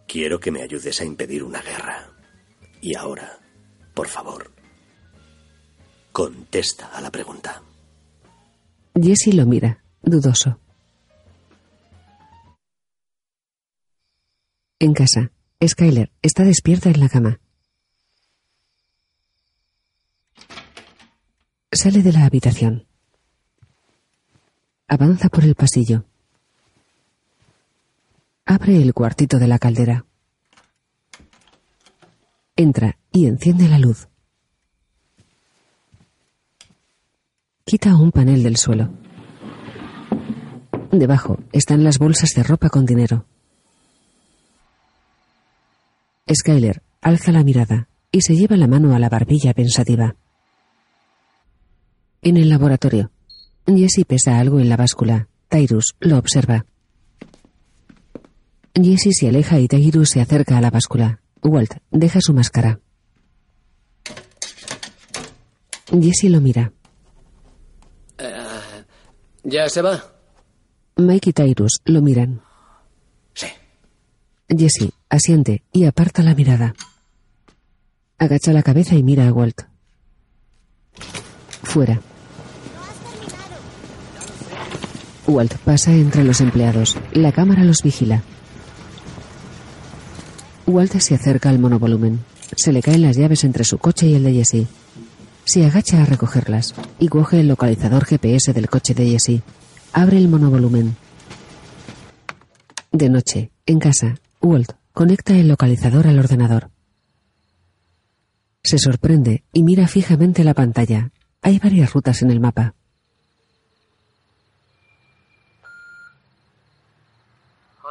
Quiero 0.08 0.40
que 0.40 0.50
me 0.50 0.62
ayudes 0.62 0.98
a 1.00 1.04
impedir 1.04 1.44
una 1.44 1.60
guerra. 1.60 2.10
Y 2.80 2.96
ahora, 2.96 3.38
por 3.94 4.08
favor, 4.08 4.50
Contesta 6.14 6.86
a 6.96 7.00
la 7.00 7.10
pregunta. 7.10 7.60
Jesse 8.94 9.34
lo 9.34 9.46
mira, 9.46 9.82
dudoso. 10.00 10.60
En 14.78 14.94
casa, 14.94 15.32
Skyler 15.60 16.12
está 16.22 16.44
despierta 16.44 16.88
en 16.88 17.00
la 17.00 17.08
cama. 17.08 17.40
Sale 21.76 22.04
de 22.04 22.12
la 22.12 22.24
habitación. 22.24 22.86
Avanza 24.86 25.28
por 25.28 25.42
el 25.42 25.56
pasillo. 25.56 26.04
Abre 28.46 28.80
el 28.80 28.94
cuartito 28.94 29.40
de 29.40 29.48
la 29.48 29.58
caldera. 29.58 30.06
Entra 32.54 32.96
y 33.10 33.26
enciende 33.26 33.68
la 33.68 33.80
luz. 33.80 34.06
Quita 37.64 37.96
un 37.96 38.12
panel 38.12 38.44
del 38.44 38.56
suelo. 38.56 38.90
Debajo 40.92 41.40
están 41.50 41.82
las 41.82 41.98
bolsas 41.98 42.30
de 42.36 42.44
ropa 42.44 42.70
con 42.70 42.86
dinero. 42.86 43.26
Skyler 46.32 46.84
alza 47.00 47.32
la 47.32 47.42
mirada 47.42 47.88
y 48.12 48.20
se 48.20 48.36
lleva 48.36 48.56
la 48.56 48.68
mano 48.68 48.94
a 48.94 49.00
la 49.00 49.08
barbilla 49.08 49.54
pensativa. 49.54 50.14
En 52.24 52.38
el 52.38 52.48
laboratorio, 52.48 53.10
Jesse 53.66 54.06
pesa 54.06 54.38
algo 54.38 54.58
en 54.58 54.70
la 54.70 54.78
báscula. 54.78 55.28
Tyrus 55.50 55.94
lo 56.00 56.16
observa. 56.16 56.64
Jesse 58.74 59.10
se 59.12 59.28
aleja 59.28 59.60
y 59.60 59.68
Tyrus 59.68 60.08
se 60.08 60.22
acerca 60.22 60.56
a 60.56 60.62
la 60.62 60.70
báscula. 60.70 61.20
Walt 61.42 61.74
deja 61.90 62.22
su 62.22 62.32
máscara. 62.32 62.80
Jesse 65.90 66.30
lo 66.30 66.40
mira. 66.40 66.72
Eh, 68.16 68.84
¿Ya 69.42 69.68
se 69.68 69.82
va? 69.82 70.02
Mike 70.96 71.28
y 71.28 71.32
Tyrus 71.34 71.82
lo 71.84 72.00
miran. 72.00 72.40
Sí. 73.34 73.48
Jesse 74.48 74.92
asiente 75.10 75.62
y 75.72 75.84
aparta 75.84 76.22
la 76.22 76.34
mirada. 76.34 76.74
Agacha 78.16 78.54
la 78.54 78.62
cabeza 78.62 78.94
y 78.94 79.02
mira 79.02 79.28
a 79.28 79.32
Walt. 79.32 79.60
Fuera. 81.64 82.00
Walt 85.26 85.54
pasa 85.64 85.92
entre 85.92 86.22
los 86.22 86.40
empleados. 86.40 86.96
La 87.12 87.32
cámara 87.32 87.64
los 87.64 87.82
vigila. 87.82 88.22
Walt 90.66 90.92
se 90.98 91.14
acerca 91.14 91.50
al 91.50 91.58
monovolumen. 91.58 92.20
Se 92.56 92.72
le 92.72 92.82
caen 92.82 93.02
las 93.02 93.16
llaves 93.16 93.44
entre 93.44 93.64
su 93.64 93.78
coche 93.78 94.06
y 94.06 94.14
el 94.14 94.24
de 94.24 94.34
Jesse. 94.34 94.66
Se 95.44 95.64
agacha 95.64 96.02
a 96.02 96.06
recogerlas 96.06 96.74
y 96.98 97.08
coge 97.08 97.40
el 97.40 97.48
localizador 97.48 98.04
GPS 98.04 98.52
del 98.52 98.68
coche 98.68 98.94
de 98.94 99.10
Jesse. 99.10 99.42
Abre 99.92 100.18
el 100.18 100.28
monovolumen. 100.28 100.96
De 102.92 103.08
noche, 103.08 103.50
en 103.66 103.78
casa, 103.78 104.16
Walt 104.40 104.72
conecta 104.92 105.34
el 105.34 105.48
localizador 105.48 106.06
al 106.06 106.18
ordenador. 106.18 106.70
Se 108.62 108.78
sorprende 108.78 109.42
y 109.52 109.62
mira 109.62 109.88
fijamente 109.88 110.44
la 110.44 110.54
pantalla. 110.54 111.10
Hay 111.42 111.58
varias 111.58 111.92
rutas 111.92 112.22
en 112.22 112.30
el 112.30 112.40
mapa. 112.40 112.74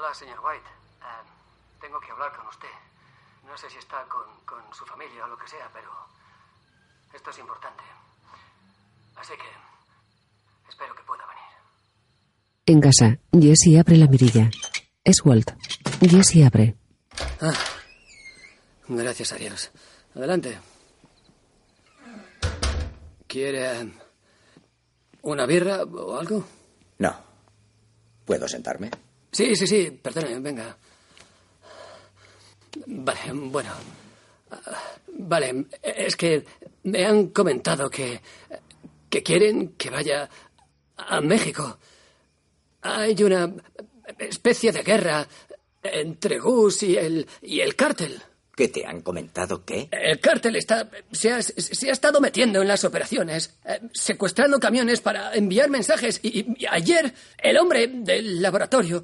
Hola, 0.03 0.13
señor 0.13 0.39
White. 0.43 0.67
Eh, 0.67 1.79
tengo 1.79 1.97
que 2.01 2.11
hablar 2.11 2.35
con 2.35 2.45
usted. 2.47 2.67
No 3.47 3.57
sé 3.57 3.69
si 3.69 3.77
está 3.77 4.03
con, 4.09 4.25
con 4.43 4.61
su 4.73 4.85
familia 4.85 5.23
o 5.23 5.29
lo 5.29 5.37
que 5.37 5.47
sea, 5.47 5.69
pero 5.71 5.89
esto 7.13 7.29
es 7.29 7.39
importante. 7.39 7.83
Así 9.15 9.31
que 9.31 10.69
espero 10.69 10.93
que 10.93 11.03
pueda 11.03 11.23
venir. 11.25 11.43
En 12.65 12.81
casa, 12.81 13.17
Jesse 13.31 13.79
abre 13.79 13.95
la 13.95 14.07
mirilla. 14.07 14.51
Es 15.05 15.23
Walt. 15.23 15.51
Jesse 16.01 16.45
abre. 16.45 16.75
Ah, 17.39 17.53
gracias 18.89 19.31
a 19.31 19.37
Dios. 19.37 19.71
Adelante. 20.15 20.59
¿Quiere 23.25 23.89
una 25.21 25.45
birra 25.45 25.83
o 25.83 26.19
algo? 26.19 26.43
No. 26.97 27.15
¿Puedo 28.25 28.49
sentarme? 28.49 28.91
Sí, 29.33 29.55
sí, 29.55 29.67
sí. 29.67 29.91
Perdone, 29.91 30.39
venga. 30.39 30.77
Vale, 32.85 33.19
bueno. 33.33 33.71
Vale, 35.15 35.65
es 35.81 36.15
que 36.15 36.45
me 36.83 37.05
han 37.05 37.27
comentado 37.27 37.89
que 37.89 38.21
que 39.13 39.21
quieren 39.21 39.75
que 39.77 39.91
vaya 39.91 40.27
a 40.97 41.21
México. 41.21 41.77
Hay 42.81 43.21
una 43.21 43.53
especie 44.17 44.71
de 44.71 44.81
guerra 44.81 45.27
entre 45.83 46.39
Gus 46.39 46.81
y 46.81 46.97
el, 46.97 47.27
y 47.43 47.59
el 47.59 47.75
cártel. 47.75 48.19
¿Qué 48.55 48.69
te 48.69 48.87
han 48.87 49.01
comentado 49.01 49.63
qué? 49.63 49.87
El 49.91 50.19
cártel 50.19 50.55
está, 50.55 50.89
se, 51.11 51.31
ha, 51.31 51.43
se 51.43 51.89
ha 51.89 51.91
estado 51.91 52.19
metiendo 52.21 52.59
en 52.59 52.67
las 52.67 52.83
operaciones, 52.85 53.55
eh, 53.65 53.81
secuestrando 53.93 54.59
camiones 54.59 54.99
para 54.99 55.35
enviar 55.35 55.69
mensajes. 55.69 56.19
Y, 56.23 56.63
y 56.63 56.65
ayer 56.67 57.13
el 57.37 57.57
hombre 57.57 57.87
del 57.87 58.41
laboratorio 58.41 59.03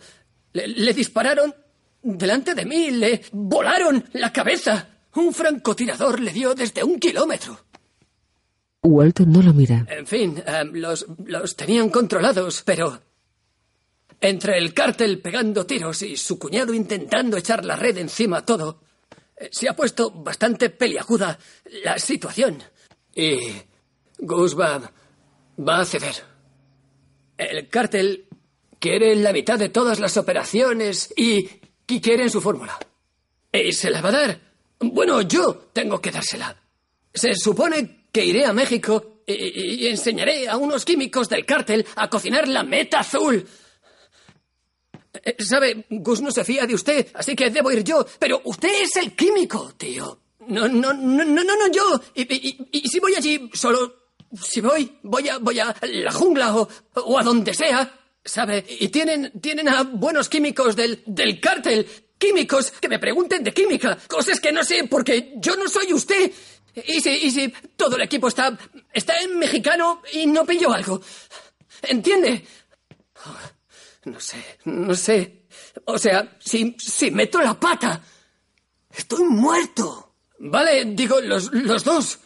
le, 0.53 0.67
le, 0.67 0.93
dispararon 0.93 1.53
delante 2.01 2.55
de 2.55 2.65
mí, 2.65 2.91
le 2.91 3.21
volaron 3.31 4.03
la 4.13 4.31
cabeza. 4.31 4.87
Un 5.15 5.33
francotirador 5.33 6.19
le 6.19 6.31
dio 6.31 6.53
desde 6.53 6.83
un 6.83 6.99
kilómetro. 6.99 7.59
Walt 8.83 9.19
no 9.21 9.41
lo 9.41 9.53
mira. 9.53 9.85
En 9.89 10.07
fin, 10.07 10.41
eh, 10.45 10.63
los, 10.71 11.05
los 11.25 11.55
tenían 11.55 11.89
controlados, 11.89 12.63
pero 12.63 13.01
entre 14.21 14.57
el 14.57 14.73
cártel 14.73 15.19
pegando 15.19 15.65
tiros 15.65 16.01
y 16.01 16.15
su 16.15 16.39
cuñado 16.39 16.73
intentando 16.73 17.37
echar 17.37 17.65
la 17.65 17.75
red 17.75 17.97
encima 17.97 18.37
a 18.37 18.45
todo, 18.45 18.81
eh, 19.35 19.49
se 19.51 19.67
ha 19.67 19.75
puesto 19.75 20.11
bastante 20.11 20.69
peliaguda 20.69 21.37
la 21.83 21.99
situación. 21.99 22.63
Y 23.13 23.37
Gus 24.17 24.57
va, 24.57 24.91
va 25.57 25.79
a 25.81 25.85
ceder. 25.85 26.15
El 27.37 27.67
cártel 27.69 28.27
quiere 28.79 29.15
la 29.15 29.33
mitad 29.33 29.59
de 29.59 29.69
todas 29.69 29.99
las 29.99 30.17
operaciones 30.17 31.13
y, 31.15 31.47
y 31.87 32.01
quiere 32.01 32.29
su 32.29 32.41
fórmula. 32.41 32.77
¿Y 33.51 33.71
se 33.73 33.89
la 33.89 34.01
va 34.01 34.09
a 34.09 34.13
dar? 34.13 34.41
Bueno, 34.79 35.21
yo 35.21 35.69
tengo 35.73 35.99
que 35.99 36.11
dársela. 36.11 36.55
Se 37.13 37.33
supone 37.35 38.07
que 38.11 38.25
iré 38.25 38.45
a 38.45 38.53
México 38.53 39.23
y, 39.25 39.87
enseñaré 39.87 40.47
a 40.47 40.57
unos 40.57 40.85
químicos 40.85 41.29
del 41.29 41.45
cártel 41.45 41.85
a 41.95 42.09
cocinar 42.09 42.47
la 42.47 42.63
meta 42.63 42.99
azul. 42.99 43.45
Eh, 45.23 45.35
¿Sabe? 45.39 45.85
Gus 45.89 46.21
no 46.21 46.31
se 46.31 46.43
fía 46.43 46.65
de 46.65 46.75
usted, 46.75 47.07
así 47.13 47.35
que 47.35 47.49
debo 47.49 47.71
ir 47.71 47.83
yo. 47.83 48.05
Pero 48.17 48.41
usted 48.45 48.83
es 48.83 48.95
el 48.95 49.15
químico, 49.15 49.73
tío. 49.77 50.19
No, 50.47 50.67
no, 50.67 50.93
no, 50.93 51.25
no, 51.25 51.43
no, 51.43 51.43
no 51.43 51.71
yo. 51.71 52.01
Y, 52.15 52.21
y, 52.21 52.67
y, 52.71 52.87
si 52.87 52.99
voy 52.99 53.15
allí 53.15 53.49
solo... 53.53 53.97
Si 54.39 54.61
voy, 54.61 54.99
voy 55.01 55.27
a, 55.27 55.39
voy 55.39 55.59
a 55.59 55.75
la 55.81 56.11
jungla 56.11 56.55
o, 56.55 56.69
o 56.93 57.17
a 57.17 57.23
donde 57.23 57.51
sea, 57.51 57.98
¿sabe? 58.23 58.65
Y 58.79 58.89
tienen, 58.89 59.31
tienen 59.39 59.69
a 59.69 59.83
buenos 59.83 60.29
químicos 60.29 60.75
del, 60.75 61.03
del 61.05 61.39
cártel. 61.39 61.87
Químicos 62.17 62.71
que 62.71 62.89
me 62.89 62.99
pregunten 62.99 63.43
de 63.43 63.53
química. 63.53 63.97
Cosas 64.07 64.39
que 64.39 64.51
no 64.51 64.63
sé 64.63 64.85
porque 64.89 65.33
yo 65.37 65.55
no 65.55 65.69
soy 65.69 65.93
usted. 65.93 66.31
Y 66.85 67.01
si, 67.01 67.09
y 67.09 67.31
si 67.31 67.53
todo 67.75 67.95
el 67.95 68.01
equipo 68.03 68.27
está, 68.27 68.57
está 68.93 69.19
en 69.21 69.39
mexicano 69.39 70.01
y 70.13 70.27
no 70.27 70.45
pilló 70.45 70.71
algo. 70.71 71.01
¿Entiende? 71.83 72.45
No 74.05 74.19
sé, 74.19 74.43
no 74.65 74.95
sé. 74.95 75.45
O 75.85 75.97
sea, 75.97 76.37
si, 76.39 76.75
si 76.77 77.11
meto 77.11 77.41
la 77.41 77.59
pata, 77.59 78.01
estoy 78.91 79.23
muerto. 79.23 80.13
Vale, 80.39 80.85
digo, 80.85 81.19
los, 81.21 81.51
los 81.51 81.83
dos. 81.83 82.19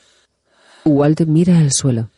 Walt 0.85 1.21
mira 1.21 1.57
al 1.57 1.71
suelo. 1.71 2.09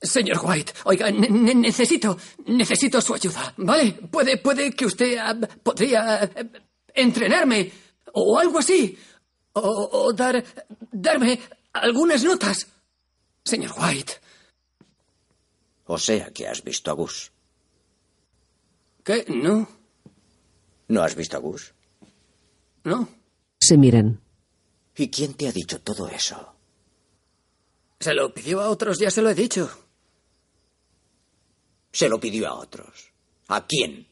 Señor 0.00 0.40
White, 0.42 0.72
oiga, 0.84 1.10
ne 1.10 1.54
necesito, 1.54 2.18
necesito 2.46 3.00
su 3.00 3.14
ayuda, 3.14 3.54
¿vale? 3.56 3.92
Puede, 4.10 4.36
puede 4.36 4.72
que 4.72 4.86
usted 4.86 5.18
uh, 5.18 5.46
podría 5.62 6.30
uh, 6.36 6.58
entrenarme 6.94 7.72
o 8.12 8.38
algo 8.38 8.58
así. 8.58 8.96
O, 9.54 9.60
o, 9.60 10.12
dar, 10.12 10.44
darme 10.92 11.40
algunas 11.72 12.22
notas. 12.22 12.66
Señor 13.42 13.72
White. 13.78 14.12
O 15.86 15.98
sea 15.98 16.30
que 16.30 16.46
has 16.46 16.62
visto 16.62 16.90
a 16.90 16.94
Gus. 16.94 17.32
¿Qué? 19.02 19.24
No. 19.28 19.68
¿No 20.88 21.02
has 21.02 21.14
visto 21.14 21.36
a 21.36 21.40
Gus? 21.40 21.72
No. 22.84 23.08
Se 23.58 23.78
miran. 23.78 24.20
¿Y 24.94 25.08
quién 25.08 25.34
te 25.34 25.48
ha 25.48 25.52
dicho 25.52 25.80
todo 25.80 26.08
eso? 26.08 26.54
Se 27.98 28.12
lo 28.12 28.32
pidió 28.34 28.60
a 28.60 28.68
otros, 28.68 28.98
ya 28.98 29.10
se 29.10 29.22
lo 29.22 29.30
he 29.30 29.34
dicho. 29.34 29.85
Se 31.96 32.10
lo 32.10 32.20
pidió 32.20 32.46
a 32.46 32.54
otros. 32.58 33.10
¿A 33.48 33.66
quién? 33.66 34.06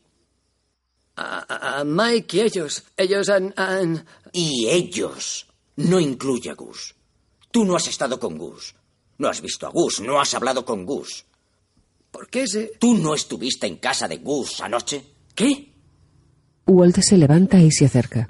A, 1.17 1.81
a 1.81 1.85
Mike 1.85 2.39
y 2.39 2.41
ellos. 2.41 2.83
Ellos 2.97 3.29
han, 3.29 3.53
han... 3.59 4.07
Y 4.33 4.69
ellos. 4.69 5.47
No 5.77 6.01
incluye 6.01 6.49
a 6.49 6.55
Gus. 6.55 6.95
Tú 7.51 7.67
no 7.67 7.77
has 7.77 7.87
estado 7.87 8.19
con 8.19 8.39
Gus. 8.39 8.75
No 9.19 9.29
has 9.29 9.43
visto 9.43 9.67
a 9.67 9.71
Gus, 9.71 10.01
no 10.01 10.19
has 10.19 10.33
hablado 10.33 10.65
con 10.65 10.87
Gus. 10.87 11.27
¿Por 12.11 12.31
qué 12.31 12.47
se...? 12.47 12.73
¿Tú 12.81 12.95
no 12.97 13.15
estuviste 13.15 13.67
en 13.67 13.77
casa 13.77 14.09
de 14.09 14.17
Gus 14.17 14.63
anoche? 14.63 15.05
¿Qué? 15.35 15.75
Walt 16.67 16.99
se 17.03 17.19
levanta 17.19 17.61
y 17.61 17.71
se 17.71 17.85
acerca. 17.85 18.27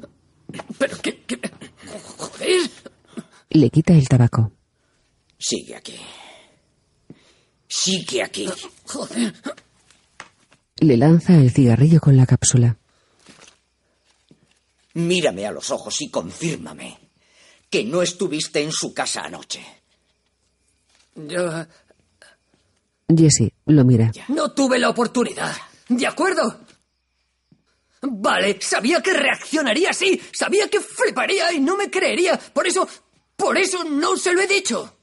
¿Pero 0.78 0.98
qué, 1.00 1.22
qué? 1.22 1.38
Joder. 2.16 2.70
Le 3.50 3.70
quita 3.70 3.92
el 3.92 4.08
tabaco. 4.08 4.50
Sigue 5.38 5.76
aquí. 5.76 5.94
Sigue 7.74 8.22
aquí. 8.22 8.48
Joder. 8.86 9.34
Le 10.78 10.96
lanza 10.96 11.34
el 11.34 11.50
cigarrillo 11.50 12.00
con 12.00 12.16
la 12.16 12.24
cápsula. 12.24 12.76
Mírame 14.94 15.44
a 15.44 15.50
los 15.50 15.70
ojos 15.72 16.00
y 16.00 16.08
confírmame 16.08 16.96
que 17.68 17.82
no 17.82 18.00
estuviste 18.00 18.62
en 18.62 18.70
su 18.70 18.94
casa 18.94 19.22
anoche. 19.22 19.60
Yo 21.16 21.66
Jesse 23.08 23.50
lo 23.66 23.84
mira. 23.84 24.12
no 24.28 24.52
tuve 24.52 24.78
la 24.78 24.90
oportunidad. 24.90 25.52
¿De 25.88 26.06
acuerdo? 26.06 26.60
Vale, 28.02 28.60
sabía 28.60 29.02
que 29.02 29.12
reaccionaría 29.14 29.90
así. 29.90 30.22
Sabía 30.32 30.68
que 30.68 30.80
fliparía 30.80 31.52
y 31.52 31.58
no 31.58 31.76
me 31.76 31.90
creería. 31.90 32.38
Por 32.38 32.68
eso, 32.68 32.88
por 33.34 33.58
eso 33.58 33.82
no 33.82 34.16
se 34.16 34.32
lo 34.32 34.40
he 34.42 34.46
dicho. 34.46 34.96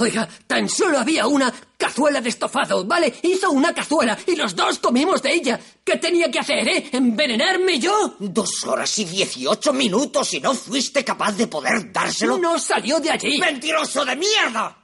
Oiga, 0.00 0.26
tan 0.46 0.66
solo 0.68 0.98
había 0.98 1.26
una 1.26 1.52
cazuela 1.76 2.22
de 2.22 2.30
estofado, 2.30 2.86
¿vale? 2.86 3.12
Hizo 3.22 3.50
una 3.50 3.74
cazuela 3.74 4.18
y 4.26 4.34
los 4.34 4.56
dos 4.56 4.78
comimos 4.78 5.22
de 5.22 5.34
ella. 5.34 5.60
¿Qué 5.84 5.98
tenía 5.98 6.30
que 6.30 6.38
hacer, 6.38 6.66
eh? 6.66 6.88
¿Envenenarme 6.92 7.78
yo? 7.78 8.14
Dos 8.18 8.64
horas 8.64 8.98
y 8.98 9.04
dieciocho 9.04 9.74
minutos 9.74 10.32
y 10.32 10.40
no 10.40 10.54
fuiste 10.54 11.04
capaz 11.04 11.32
de 11.32 11.48
poder 11.48 11.92
dárselo. 11.92 12.38
No 12.38 12.58
salió 12.58 12.98
de 12.98 13.10
allí. 13.10 13.38
¡Mentiroso 13.38 14.04
de 14.04 14.16
mierda! 14.16 14.76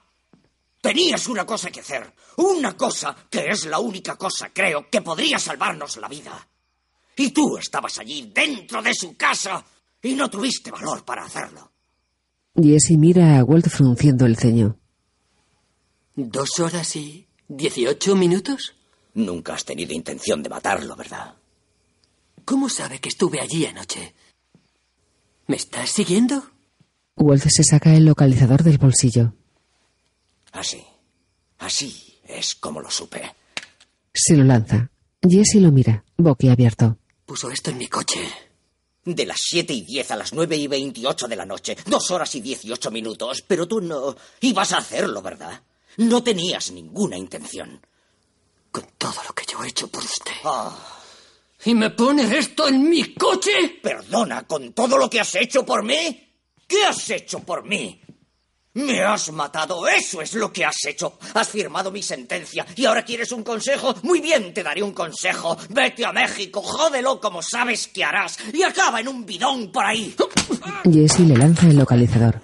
Tenías 0.83 1.27
una 1.29 1.47
cosa 1.47 1.71
que 1.71 1.81
hacer. 1.81 2.13
Una 2.37 2.77
cosa 2.77 3.17
que 3.31 3.47
es 3.49 3.65
la 3.65 3.79
única 3.79 4.17
cosa, 4.17 4.51
creo, 4.53 4.89
que 4.91 5.01
podría 5.01 5.39
salvarnos 5.39 5.97
la 5.97 6.09
vida. 6.09 6.47
Y 7.17 7.31
tú 7.31 7.57
estabas 7.57 7.99
allí, 7.99 8.31
dentro 8.35 8.83
de 8.83 8.95
su 8.95 9.17
casa, 9.17 9.65
y 10.03 10.15
no 10.15 10.29
tuviste 10.29 10.71
valor 10.71 11.05
para 11.05 11.25
hacerlo. 11.25 11.73
Jesse 12.55 12.97
mira 12.99 13.39
a 13.39 13.45
Walt 13.45 13.69
frunciendo 13.69 14.27
el 14.27 14.37
ceño. 14.37 14.79
¿Dos 16.17 16.61
horas 16.61 16.97
y 16.97 17.27
dieciocho 17.47 18.17
minutos? 18.17 18.75
Nunca 19.13 19.53
has 19.53 19.67
tenido 19.67 19.93
intención 19.93 20.43
de 20.43 20.49
matarlo, 20.49 20.97
¿verdad? 20.97 21.35
¿Cómo 22.47 22.71
sabe 22.71 23.01
que 23.01 23.11
estuve 23.11 23.39
allí 23.39 23.67
anoche? 23.67 24.15
¿Me 25.47 25.57
estás 25.57 25.91
siguiendo? 25.91 26.43
Walt 27.17 27.45
se 27.49 27.63
saca 27.65 27.95
el 27.95 28.07
localizador 28.07 28.63
del 28.63 28.79
bolsillo. 28.79 29.35
Así. 30.53 30.83
Así 31.59 32.19
es 32.27 32.55
como 32.55 32.81
lo 32.81 32.91
supe. 32.91 33.35
Se 34.15 34.37
lo 34.37 34.45
lanza. 34.45 34.91
Jesse 35.23 35.57
lo 35.57 35.71
mira, 35.71 36.03
boquiabierto. 36.17 36.97
Puso 37.27 37.51
esto 37.51 37.71
en 37.71 37.79
mi 37.79 37.89
coche. 37.89 38.27
De 39.05 39.27
las 39.27 39.39
siete 39.39 39.75
y 39.75 39.83
diez 39.83 40.11
a 40.11 40.17
las 40.17 40.33
nueve 40.33 40.57
y 40.57 40.67
veintiocho 40.67 41.29
de 41.29 41.37
la 41.37 41.45
noche. 41.45 41.77
Dos 41.87 42.11
horas 42.11 42.35
y 42.37 42.41
dieciocho 42.41 42.91
minutos. 42.91 43.43
Pero 43.47 43.69
tú 43.69 43.83
no 43.83 44.17
ibas 44.41 44.73
a 44.73 44.79
hacerlo, 44.79 45.21
¿verdad? 45.21 45.61
No 45.99 46.23
tenías 46.23 46.71
ninguna 46.73 47.17
intención. 47.17 47.81
Con 48.71 48.85
todo 48.99 49.15
lo 49.27 49.35
que 49.35 49.45
yo 49.51 49.63
he 49.65 49.69
hecho 49.69 49.89
por 49.89 50.05
usted. 50.05 50.33
Ah, 50.45 50.77
¿Y 51.65 51.75
me 51.75 51.91
pone 51.91 52.37
esto 52.37 52.69
en 52.69 52.89
mi 52.89 53.15
coche? 53.15 53.81
perdona, 53.83 54.47
¿con 54.47 54.73
todo 54.73 54.99
lo 54.99 55.09
que 55.09 55.21
has 55.21 55.35
hecho 55.37 55.65
por 55.65 55.83
mí? 55.83 56.23
¿Qué 56.67 56.85
has 56.85 57.11
hecho 57.11 57.41
por 57.41 57.65
mí? 57.65 58.01
Me 58.75 59.03
has 59.03 59.33
matado, 59.33 59.89
eso 59.89 60.21
es 60.21 60.35
lo 60.35 60.53
que 60.53 60.63
has 60.65 60.85
hecho. 60.85 61.19
Has 61.33 61.49
firmado 61.49 61.91
mi 61.91 62.03
sentencia 62.03 62.67
y 62.77 62.85
ahora 62.85 63.07
quieres 63.07 63.33
un 63.33 63.43
consejo. 63.43 63.95
Muy 64.03 64.21
bien, 64.21 64.53
te 64.53 64.63
daré 64.63 64.83
un 64.83 64.93
consejo. 64.93 65.57
Vete 65.71 66.05
a 66.05 66.13
México, 66.13 66.61
jódelo 66.61 67.19
como 67.19 67.41
sabes 67.41 67.89
que 67.89 68.05
harás 68.05 68.37
y 68.53 68.63
acaba 68.63 69.01
en 69.01 69.09
un 69.09 69.25
bidón 69.25 69.73
por 69.73 69.87
ahí. 69.87 70.15
Jesse 70.85 71.21
le 71.21 71.37
lanza 71.39 71.67
el 71.67 71.77
localizador. 71.79 72.39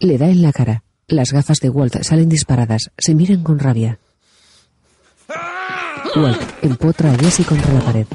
Le 0.00 0.18
da 0.18 0.26
en 0.26 0.42
la 0.42 0.52
cara. 0.52 0.82
Las 1.10 1.32
gafas 1.32 1.58
de 1.58 1.70
Walt 1.70 2.02
salen 2.02 2.28
disparadas. 2.28 2.92
Se 2.96 3.16
miran 3.16 3.42
con 3.42 3.58
rabia. 3.58 3.98
Walt 6.14 6.40
empotra 6.62 7.12
a 7.12 7.18
Jesse 7.18 7.44
contra 7.44 7.74
la 7.74 7.80
pared. 7.80 8.06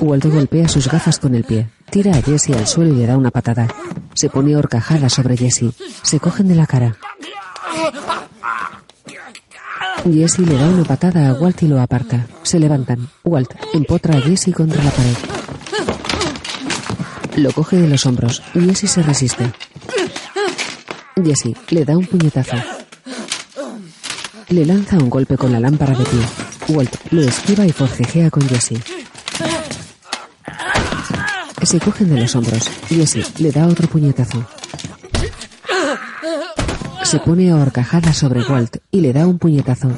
Walt 0.00 0.24
golpea 0.24 0.66
sus 0.66 0.88
gafas 0.88 1.20
con 1.20 1.36
el 1.36 1.44
pie. 1.44 1.68
Tira 1.90 2.16
a 2.16 2.22
Jesse 2.22 2.54
al 2.54 2.66
suelo 2.66 2.92
y 2.92 2.96
le 2.96 3.06
da 3.06 3.16
una 3.16 3.30
patada. 3.30 3.68
Se 4.14 4.28
pone 4.30 4.56
horcajada 4.56 5.08
sobre 5.08 5.36
Jesse. 5.36 5.72
Se 6.02 6.18
cogen 6.18 6.48
de 6.48 6.56
la 6.56 6.66
cara. 6.66 6.96
Jesse 10.12 10.40
le 10.40 10.58
da 10.58 10.68
una 10.68 10.82
patada 10.82 11.28
a 11.28 11.34
Walt 11.34 11.62
y 11.62 11.68
lo 11.68 11.80
aparta. 11.80 12.26
Se 12.42 12.58
levantan. 12.58 13.08
Walt 13.22 13.54
empotra 13.74 14.16
a 14.16 14.20
Jesse 14.20 14.52
contra 14.52 14.82
la 14.82 14.90
pared. 14.90 15.16
Lo 17.36 17.52
coge 17.52 17.76
de 17.76 17.86
los 17.86 18.04
hombros. 18.06 18.42
Jesse 18.54 18.88
se 18.88 19.02
resiste. 19.04 19.52
Jesse 21.24 21.54
le 21.70 21.84
da 21.84 21.96
un 21.96 22.06
puñetazo. 22.06 22.56
Le 24.48 24.64
lanza 24.64 24.96
un 24.96 25.10
golpe 25.10 25.36
con 25.36 25.52
la 25.52 25.60
lámpara 25.60 25.94
de 25.94 26.04
pie. 26.04 26.20
Walt 26.68 26.94
lo 27.10 27.22
esquiva 27.22 27.66
y 27.66 27.72
forcejea 27.72 28.30
con 28.30 28.46
Jesse. 28.48 28.82
Se 31.62 31.80
cogen 31.80 32.14
de 32.14 32.20
los 32.20 32.34
hombros. 32.34 32.70
Jesse 32.88 33.40
le 33.40 33.50
da 33.52 33.66
otro 33.66 33.88
puñetazo. 33.88 34.46
Se 37.04 37.18
pone 37.20 37.50
a 37.50 37.56
horcajada 37.56 38.12
sobre 38.12 38.42
Walt 38.42 38.76
y 38.90 39.00
le 39.00 39.12
da 39.12 39.26
un 39.26 39.38
puñetazo. 39.38 39.88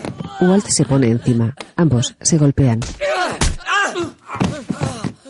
Walt 0.40 0.66
se 0.66 0.84
pone 0.84 1.08
encima. 1.08 1.54
Ambos 1.76 2.16
se 2.20 2.38
golpean. 2.38 2.80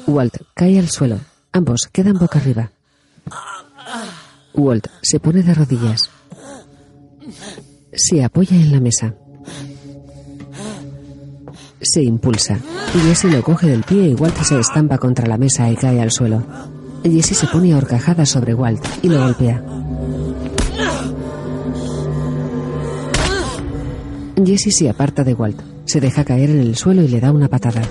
Walt 0.07 0.36
cae 0.55 0.78
al 0.78 0.88
suelo. 0.88 1.20
Ambos 1.53 1.88
quedan 1.93 2.18
boca 2.18 2.38
arriba. 2.38 2.70
Walt 4.55 4.88
se 5.03 5.20
pone 5.20 5.42
de 5.42 5.55
rodillas. 5.55 6.11
Se 7.92 8.22
apoya 8.24 8.57
en 8.57 8.72
la 8.72 8.80
mesa. 8.80 9.14
Se 11.80 12.03
impulsa. 12.03 12.59
Jesse 12.92 13.24
lo 13.24 13.42
coge 13.42 13.68
del 13.68 13.84
pie 13.84 14.09
y 14.09 14.14
Walt 14.14 14.36
se 14.42 14.59
estampa 14.59 14.98
contra 14.98 15.26
la 15.26 15.38
mesa 15.38 15.70
y 15.70 15.76
cae 15.76 16.01
al 16.01 16.11
suelo. 16.11 16.42
Jesse 17.03 17.36
se 17.36 17.46
pone 17.46 17.72
a 17.72 17.78
horcajada 17.78 18.26
sobre 18.26 18.55
Walt 18.55 18.84
y 19.03 19.09
lo 19.09 19.22
golpea. 19.22 19.64
Jesse 24.44 24.74
se 24.74 24.88
aparta 24.88 25.24
de 25.24 25.34
Walt. 25.34 25.61
Se 25.84 26.01
deja 26.01 26.24
caer 26.24 26.51
en 26.51 26.61
el 26.61 26.76
suelo 26.76 27.03
y 27.03 27.09
le 27.09 27.20
da 27.20 27.32
una 27.32 27.48
patada. 27.48 27.82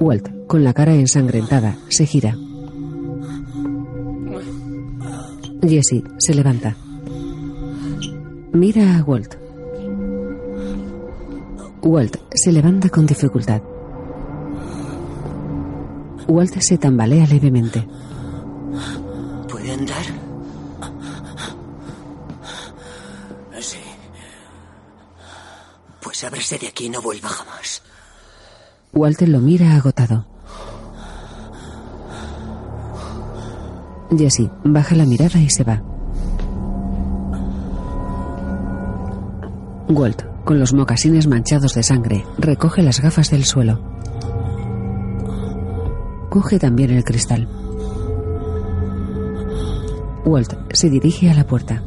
Walt, 0.00 0.46
con 0.46 0.64
la 0.64 0.72
cara 0.72 0.94
ensangrentada, 0.94 1.76
se 1.88 2.06
gira. 2.06 2.36
Jesse 5.62 6.02
se 6.18 6.34
levanta. 6.34 6.76
Mira 8.52 8.98
a 8.98 9.02
Walt. 9.04 9.36
Walt 11.82 12.16
se 12.34 12.52
levanta 12.52 12.88
con 12.88 13.06
dificultad. 13.06 13.62
Walt 16.26 16.58
se 16.60 16.78
tambalea 16.78 17.26
levemente. 17.26 17.86
¿Puede 19.48 19.72
andar? 19.72 20.04
Sí. 23.60 23.78
Pues 26.00 26.24
ábrese 26.24 26.58
de 26.58 26.68
aquí 26.68 26.86
y 26.86 26.90
no 26.90 27.00
vuelva 27.00 27.28
jamás. 27.28 27.82
Walter 28.92 29.28
lo 29.28 29.38
mira 29.38 29.76
agotado. 29.76 30.31
Jesse 34.18 34.50
baja 34.64 34.94
la 34.94 35.06
mirada 35.06 35.40
y 35.40 35.50
se 35.50 35.64
va. 35.64 35.82
Walt, 39.88 40.22
con 40.44 40.58
los 40.58 40.72
mocasines 40.72 41.26
manchados 41.26 41.74
de 41.74 41.82
sangre, 41.82 42.24
recoge 42.38 42.82
las 42.82 43.00
gafas 43.00 43.30
del 43.30 43.44
suelo. 43.44 43.80
Coge 46.30 46.58
también 46.58 46.90
el 46.90 47.04
cristal. 47.04 47.48
Walt 50.24 50.54
se 50.72 50.88
dirige 50.88 51.30
a 51.30 51.34
la 51.34 51.46
puerta. 51.46 51.82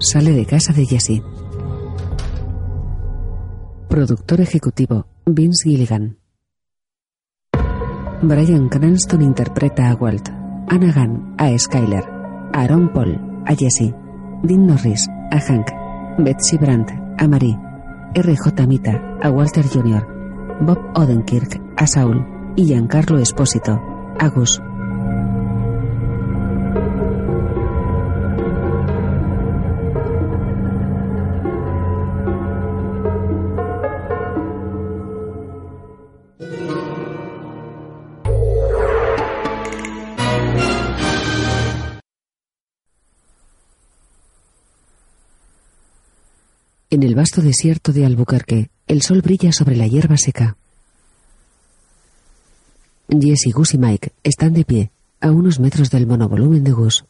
Sale 0.00 0.32
de 0.32 0.46
casa 0.46 0.72
de 0.72 0.86
Jesse. 0.86 1.22
Productor 3.88 4.40
ejecutivo 4.40 5.06
Vince 5.26 5.68
Gilligan. 5.68 6.19
Brian 8.22 8.68
Cranston 8.68 9.22
interpreta 9.22 9.90
a 9.90 9.94
Walt, 9.94 10.28
Anna 10.68 10.92
Gunn 10.92 11.34
a 11.38 11.58
Skyler, 11.58 12.04
Aaron 12.52 12.92
Paul 12.92 13.18
a 13.46 13.54
Jesse, 13.54 13.94
Dean 14.42 14.66
Norris 14.66 15.08
a 15.30 15.38
Hank, 15.38 15.68
Betsy 16.18 16.58
Brandt 16.58 16.90
a 17.18 17.26
Marie, 17.26 17.56
R.J. 18.14 18.66
Mita 18.66 19.18
a 19.22 19.30
Walter 19.30 19.64
Jr., 19.64 20.04
Bob 20.60 20.78
Odenkirk 20.94 21.62
a 21.78 21.86
Saul 21.86 22.26
y 22.56 22.66
Giancarlo 22.66 23.18
Espósito 23.18 23.80
a 24.18 24.28
Gus. 24.28 24.60
En 46.92 47.04
el 47.04 47.14
vasto 47.14 47.40
desierto 47.40 47.92
de 47.92 48.04
Albuquerque, 48.04 48.68
el 48.88 49.02
sol 49.02 49.22
brilla 49.22 49.52
sobre 49.52 49.76
la 49.76 49.86
hierba 49.86 50.16
seca. 50.16 50.56
Jesse, 53.08 53.52
Gus 53.52 53.74
y 53.74 53.78
Mike 53.78 54.12
están 54.24 54.54
de 54.54 54.64
pie, 54.64 54.90
a 55.20 55.30
unos 55.30 55.60
metros 55.60 55.90
del 55.90 56.08
monovolumen 56.08 56.64
de 56.64 56.72
Gus. 56.72 57.04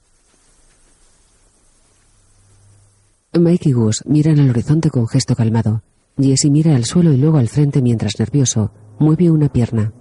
Mike 3.33 3.70
y 3.70 3.72
Gus 3.72 4.03
miran 4.05 4.39
al 4.39 4.51
horizonte 4.51 4.91
con 4.91 5.09
gesto 5.09 5.35
calmado. 5.35 5.83
Jesse 6.18 6.51
mira 6.51 6.76
al 6.76 6.85
suelo 6.85 7.11
y 7.14 7.16
luego 7.16 7.39
al 7.39 7.49
frente 7.49 7.81
mientras 7.81 8.18
nervioso 8.18 8.72
mueve 8.99 9.31
una 9.31 9.49
pierna. 9.49 9.95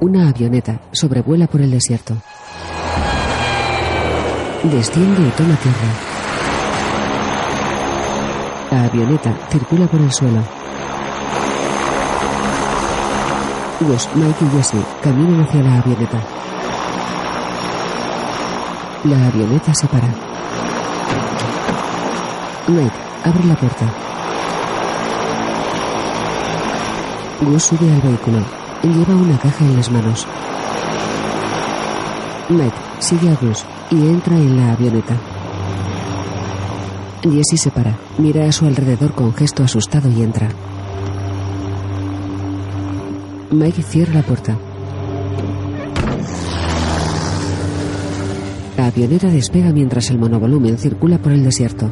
Una 0.00 0.30
avioneta 0.30 0.80
sobrevuela 0.92 1.46
por 1.46 1.60
el 1.60 1.72
desierto. 1.72 2.22
Desciende 4.64 5.22
y 5.22 5.30
toma 5.30 5.54
tierra. 5.56 5.88
La 8.72 8.84
avioneta 8.84 9.32
circula 9.50 9.86
por 9.86 10.00
el 10.00 10.12
suelo. 10.12 10.42
Gus, 13.80 14.08
Mike 14.14 14.44
y 14.44 14.56
Jesse 14.56 14.84
caminan 15.00 15.46
hacia 15.46 15.62
la 15.62 15.78
avioneta. 15.78 16.18
La 19.04 19.26
avioneta 19.28 19.72
se 19.72 19.86
para. 19.86 20.08
Mike 22.66 22.96
abre 23.24 23.44
la 23.44 23.54
puerta. 23.54 23.86
Gus 27.42 27.62
sube 27.62 27.92
al 27.92 28.00
vehículo. 28.00 28.38
Lleva 28.82 29.14
una 29.14 29.38
caja 29.38 29.64
en 29.64 29.76
las 29.76 29.90
manos. 29.90 30.26
Mike 32.48 32.87
sigue 33.00 33.30
a 33.30 33.34
Gus 33.36 33.64
y 33.90 33.96
entra 33.96 34.36
en 34.36 34.56
la 34.56 34.72
avioneta. 34.72 35.16
Jesse 37.22 37.60
se 37.60 37.70
para, 37.70 37.98
mira 38.18 38.46
a 38.46 38.52
su 38.52 38.66
alrededor 38.66 39.12
con 39.12 39.34
gesto 39.34 39.62
asustado 39.62 40.08
y 40.10 40.22
entra. 40.22 40.48
Mike 43.50 43.82
cierra 43.82 44.14
la 44.14 44.22
puerta. 44.22 44.56
La 48.76 48.86
avioneta 48.86 49.28
despega 49.28 49.72
mientras 49.72 50.10
el 50.10 50.18
monovolumen 50.18 50.78
circula 50.78 51.18
por 51.18 51.32
el 51.32 51.42
desierto. 51.42 51.90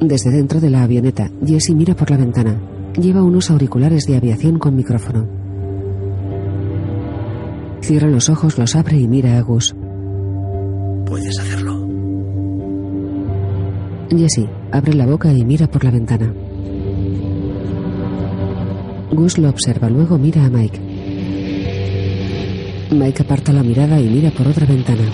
Desde 0.00 0.30
dentro 0.30 0.60
de 0.60 0.70
la 0.70 0.82
avioneta, 0.82 1.30
Jesse 1.44 1.70
mira 1.74 1.94
por 1.94 2.10
la 2.10 2.16
ventana. 2.16 2.58
Lleva 2.98 3.22
unos 3.22 3.50
auriculares 3.50 4.06
de 4.06 4.16
aviación 4.16 4.58
con 4.58 4.74
micrófono. 4.74 5.37
Cierra 7.88 8.08
los 8.08 8.28
ojos, 8.28 8.58
los 8.58 8.76
abre 8.76 8.98
y 8.98 9.08
mira 9.08 9.38
a 9.38 9.40
Gus. 9.40 9.74
Puedes 11.06 11.38
hacerlo. 11.38 11.88
Jesse 14.10 14.46
abre 14.70 14.92
la 14.92 15.06
boca 15.06 15.32
y 15.32 15.42
mira 15.42 15.68
por 15.68 15.84
la 15.84 15.90
ventana. 15.90 16.30
Gus 19.10 19.38
lo 19.38 19.48
observa, 19.48 19.88
luego 19.88 20.18
mira 20.18 20.44
a 20.44 20.50
Mike. 20.50 20.78
Mike 22.90 23.22
aparta 23.22 23.54
la 23.54 23.62
mirada 23.62 23.98
y 23.98 24.06
mira 24.06 24.32
por 24.32 24.46
otra 24.46 24.66
ventana. 24.66 25.04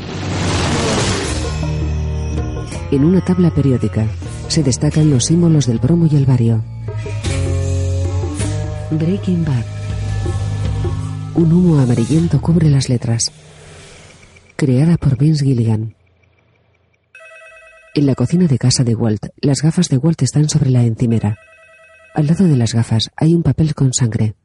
En 2.90 3.04
una 3.04 3.20
tabla 3.20 3.54
periódica 3.54 4.08
se 4.48 4.64
destacan 4.64 5.10
los 5.10 5.26
símbolos 5.26 5.68
del 5.68 5.78
bromo 5.78 6.08
y 6.10 6.16
el 6.16 6.26
bario. 6.26 6.60
Breaking 8.90 9.44
Bad. 9.44 9.83
Un 11.36 11.52
humo 11.52 11.80
amarillento 11.80 12.40
cubre 12.40 12.70
las 12.70 12.88
letras. 12.88 13.32
Creada 14.56 14.96
por 14.96 15.16
Vince 15.18 15.44
Gilligan. 15.44 15.96
En 17.94 18.06
la 18.06 18.14
cocina 18.14 18.46
de 18.46 18.56
casa 18.58 18.84
de 18.84 18.94
Walt, 18.94 19.26
las 19.40 19.60
gafas 19.60 19.88
de 19.88 19.98
Walt 19.98 20.22
están 20.22 20.48
sobre 20.48 20.70
la 20.70 20.82
encimera. 20.82 21.36
Al 22.14 22.28
lado 22.28 22.44
de 22.44 22.56
las 22.56 22.72
gafas 22.72 23.10
hay 23.16 23.34
un 23.34 23.42
papel 23.42 23.74
con 23.74 23.92
sangre. 23.92 24.36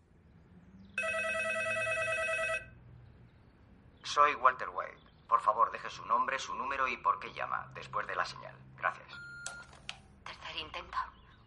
Soy 4.04 4.34
Walter 4.42 4.70
White. 4.70 4.98
Por 5.28 5.42
favor, 5.42 5.72
deje 5.72 5.90
su 5.92 6.04
nombre, 6.06 6.40
su 6.40 6.56
número 6.56 6.88
y 6.88 6.98
por 6.98 7.20
qué 7.20 7.32
llama 7.36 7.72
después 7.76 8.08
de 8.08 8.16
la 8.16 8.26
señal. 8.26 8.56
Gracias. 8.78 9.08
Tercer 10.26 10.58
intento. 10.66 10.98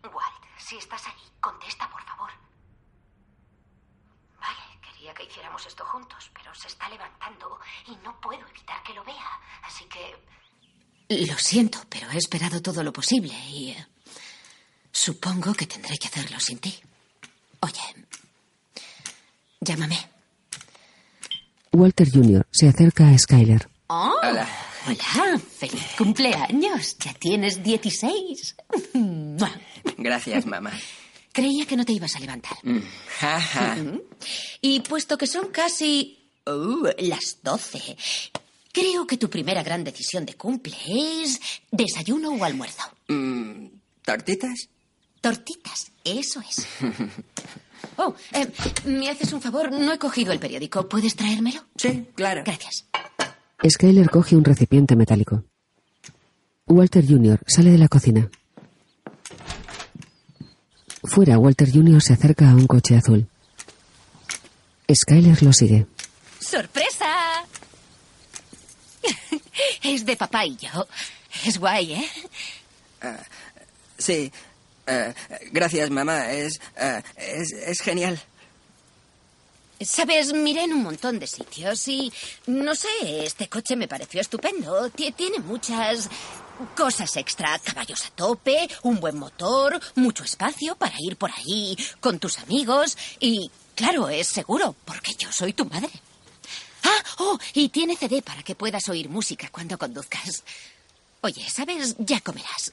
Walt, 0.04 0.44
si 0.58 0.76
estás 0.76 1.04
ahí, 1.08 1.22
contesta, 1.40 1.90
por 1.90 2.02
favor. 2.02 2.30
Quería 5.02 5.14
que 5.14 5.24
hiciéramos 5.24 5.66
esto 5.66 5.84
juntos, 5.84 6.30
pero 6.32 6.54
se 6.54 6.68
está 6.68 6.88
levantando 6.88 7.58
y 7.88 7.96
no 8.04 8.20
puedo 8.20 8.46
evitar 8.46 8.80
que 8.84 8.94
lo 8.94 9.02
vea. 9.02 9.26
Así 9.64 9.84
que... 9.86 11.26
Lo 11.26 11.36
siento, 11.38 11.80
pero 11.88 12.08
he 12.12 12.18
esperado 12.18 12.62
todo 12.62 12.84
lo 12.84 12.92
posible 12.92 13.34
y... 13.48 13.70
eh, 13.70 13.86
supongo 14.92 15.54
que 15.54 15.66
tendré 15.66 15.98
que 15.98 16.06
hacerlo 16.06 16.38
sin 16.38 16.60
ti. 16.60 16.80
Oye, 17.58 18.06
llámame. 19.60 20.08
Walter 21.72 22.08
Jr. 22.08 22.46
se 22.52 22.68
acerca 22.68 23.08
a 23.08 23.18
Skyler. 23.18 23.68
Oh, 23.88 24.20
hola. 24.22 24.48
Hola, 24.86 25.38
feliz 25.40 25.94
cumpleaños. 25.98 26.96
Ya 26.98 27.12
tienes 27.14 27.60
16. 27.60 28.54
Gracias, 29.98 30.46
mamá. 30.46 30.70
Creía 31.32 31.66
que 31.66 31.76
no 31.76 31.84
te 31.84 31.92
ibas 31.92 32.14
a 32.16 32.20
levantar. 32.20 32.56
Mm, 32.62 32.78
jaja. 33.18 33.76
Ujú. 33.80 34.04
Y 34.60 34.80
puesto 34.80 35.16
que 35.16 35.26
son 35.26 35.48
casi 35.48 36.18
uh, 36.46 36.88
las 36.98 37.38
12, 37.42 37.96
creo 38.72 39.06
que 39.06 39.16
tu 39.16 39.30
primera 39.30 39.62
gran 39.62 39.82
decisión 39.84 40.26
de 40.26 40.34
cumple 40.34 40.76
es 40.86 41.40
desayuno 41.70 42.30
o 42.30 42.44
almuerzo. 42.44 42.82
Mm, 43.08 43.66
¿Tortitas? 44.04 44.68
Tortitas, 45.20 45.90
eso 46.04 46.40
es. 46.40 46.66
Oh, 47.96 48.14
eh, 48.32 48.46
¿me 48.84 49.10
haces 49.10 49.32
un 49.32 49.42
favor? 49.42 49.72
No 49.72 49.92
he 49.92 49.98
cogido 49.98 50.32
el 50.32 50.38
periódico. 50.38 50.88
¿Puedes 50.88 51.16
traérmelo? 51.16 51.64
Sí, 51.76 52.06
claro. 52.14 52.42
Gracias. 52.44 52.86
Skyler 53.68 54.08
coge 54.08 54.36
un 54.36 54.44
recipiente 54.44 54.94
metálico. 54.94 55.44
Walter 56.66 57.04
Jr. 57.06 57.40
sale 57.46 57.70
de 57.70 57.78
la 57.78 57.88
cocina. 57.88 58.30
Fuera, 61.04 61.38
Walter 61.38 61.70
Jr. 61.70 62.00
se 62.00 62.12
acerca 62.12 62.48
a 62.50 62.54
un 62.54 62.66
coche 62.66 62.96
azul. 62.96 63.26
Skyler 64.92 65.42
lo 65.42 65.52
sigue. 65.52 65.86
¡Sorpresa! 66.40 67.44
Es 69.82 70.06
de 70.06 70.16
papá 70.16 70.46
y 70.46 70.56
yo. 70.56 70.86
Es 71.44 71.58
guay, 71.58 71.94
¿eh? 71.94 72.08
Ah, 73.02 73.18
sí. 73.98 74.32
Ah, 74.86 75.12
gracias, 75.50 75.90
mamá. 75.90 76.30
Es, 76.32 76.60
es, 77.16 77.52
es 77.52 77.80
genial. 77.80 78.20
Sabes, 79.84 80.32
miré 80.32 80.64
en 80.64 80.72
un 80.74 80.82
montón 80.82 81.18
de 81.18 81.26
sitios 81.26 81.86
y 81.88 82.12
no 82.46 82.74
sé, 82.74 82.88
este 83.24 83.48
coche 83.48 83.76
me 83.76 83.88
pareció 83.88 84.20
estupendo. 84.20 84.90
Ti- 84.90 85.12
Tiene 85.12 85.38
muchas 85.38 86.08
cosas 86.76 87.16
extra, 87.16 87.58
caballos 87.58 88.04
a 88.06 88.10
tope, 88.10 88.68
un 88.82 89.00
buen 89.00 89.18
motor, 89.18 89.80
mucho 89.96 90.24
espacio 90.24 90.76
para 90.76 90.94
ir 91.00 91.16
por 91.16 91.30
ahí 91.30 91.76
con 92.00 92.18
tus 92.18 92.38
amigos 92.38 92.96
y, 93.20 93.50
claro, 93.74 94.08
es 94.08 94.28
seguro, 94.28 94.74
porque 94.84 95.12
yo 95.18 95.32
soy 95.32 95.52
tu 95.52 95.64
madre. 95.64 95.90
Ah, 96.84 97.04
oh, 97.18 97.38
y 97.54 97.68
tiene 97.68 97.96
CD 97.96 98.22
para 98.22 98.42
que 98.42 98.54
puedas 98.54 98.88
oír 98.88 99.08
música 99.08 99.48
cuando 99.50 99.78
conduzcas. 99.78 100.42
Oye, 101.20 101.48
¿sabes? 101.48 101.94
Ya 101.98 102.20
comerás. 102.20 102.72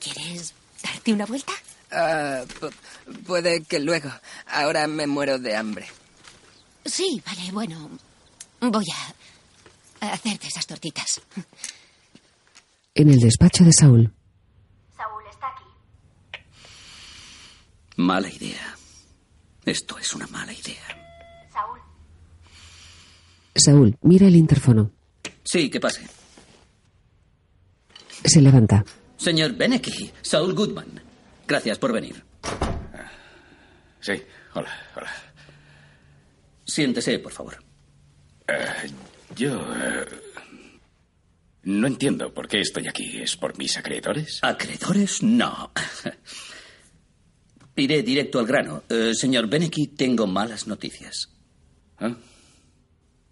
¿Quieres 0.00 0.52
darte 0.82 1.12
una 1.12 1.24
vuelta? 1.26 1.52
Pu- 1.90 2.72
puede 3.26 3.62
que 3.64 3.78
luego. 3.80 4.10
Ahora 4.46 4.86
me 4.86 5.06
muero 5.06 5.38
de 5.38 5.56
hambre. 5.56 5.86
Sí, 6.84 7.22
vale, 7.24 7.50
bueno. 7.52 7.90
Voy 8.60 8.84
a 10.00 10.12
hacerte 10.12 10.46
esas 10.46 10.66
tortitas. 10.66 11.20
En 12.94 13.10
el 13.10 13.18
despacho 13.18 13.64
de 13.64 13.72
Saúl, 13.72 14.12
Saúl 14.96 15.22
está 15.30 15.48
aquí. 15.48 15.64
Mala 17.96 18.28
idea. 18.30 18.76
Esto 19.64 19.98
es 19.98 20.14
una 20.14 20.26
mala 20.28 20.52
idea. 20.52 21.48
Saúl. 21.52 21.80
Saúl 23.54 23.98
mira 24.02 24.26
el 24.26 24.36
interfono. 24.36 24.90
Sí, 25.42 25.70
que 25.70 25.80
pase. 25.80 26.06
Se 28.24 28.40
levanta. 28.40 28.84
Señor 29.16 29.52
Beneke, 29.54 30.12
Saul 30.22 30.54
Goodman. 30.54 31.02
Gracias 31.46 31.78
por 31.78 31.92
venir. 31.92 32.24
Sí, 34.00 34.22
hola, 34.54 34.70
hola. 34.96 35.33
Siéntese, 36.66 37.18
por 37.18 37.32
favor. 37.32 37.62
Eh, 38.48 38.90
yo... 39.36 39.60
eh, 39.76 40.06
no 41.64 41.86
entiendo 41.86 42.32
por 42.34 42.46
qué 42.46 42.60
estoy 42.60 42.86
aquí. 42.88 43.18
¿Es 43.22 43.36
por 43.36 43.56
mis 43.56 43.76
acreedores? 43.78 44.38
¿Acreedores? 44.42 45.22
No. 45.22 45.72
Iré 47.76 48.02
directo 48.02 48.38
al 48.38 48.46
grano. 48.46 48.84
Eh, 48.88 49.12
señor 49.14 49.48
Beneke, 49.48 49.88
tengo 49.96 50.26
malas 50.26 50.66
noticias. 50.66 51.30
Ah, 51.98 52.14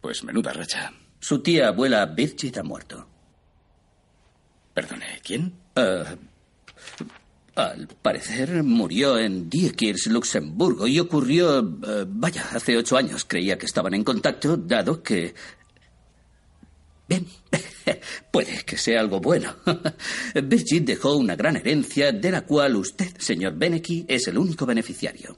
Pues 0.00 0.24
menuda 0.24 0.52
racha. 0.52 0.92
Su 1.20 1.40
tía 1.42 1.68
abuela 1.68 2.04
Birgit 2.06 2.56
ha 2.58 2.62
muerto. 2.62 3.06
Perdone, 4.74 5.20
¿quién? 5.22 5.52
Al 7.54 7.86
parecer 7.86 8.62
murió 8.62 9.18
en 9.18 9.50
Diekirch, 9.50 10.06
Luxemburgo, 10.06 10.86
y 10.86 10.98
ocurrió, 10.98 11.58
eh, 11.60 12.04
vaya, 12.08 12.46
hace 12.52 12.76
ocho 12.76 12.96
años. 12.96 13.24
Creía 13.26 13.58
que 13.58 13.66
estaban 13.66 13.94
en 13.94 14.04
contacto, 14.04 14.56
dado 14.56 15.02
que... 15.02 15.34
Bien, 17.08 17.26
puede 18.32 18.64
que 18.64 18.78
sea 18.78 19.00
algo 19.00 19.20
bueno. 19.20 19.56
Birgit 20.44 20.84
dejó 20.84 21.16
una 21.16 21.36
gran 21.36 21.56
herencia 21.56 22.12
de 22.12 22.30
la 22.30 22.42
cual 22.42 22.76
usted, 22.76 23.14
señor 23.18 23.54
Beneke, 23.56 24.06
es 24.08 24.28
el 24.28 24.38
único 24.38 24.64
beneficiario. 24.64 25.36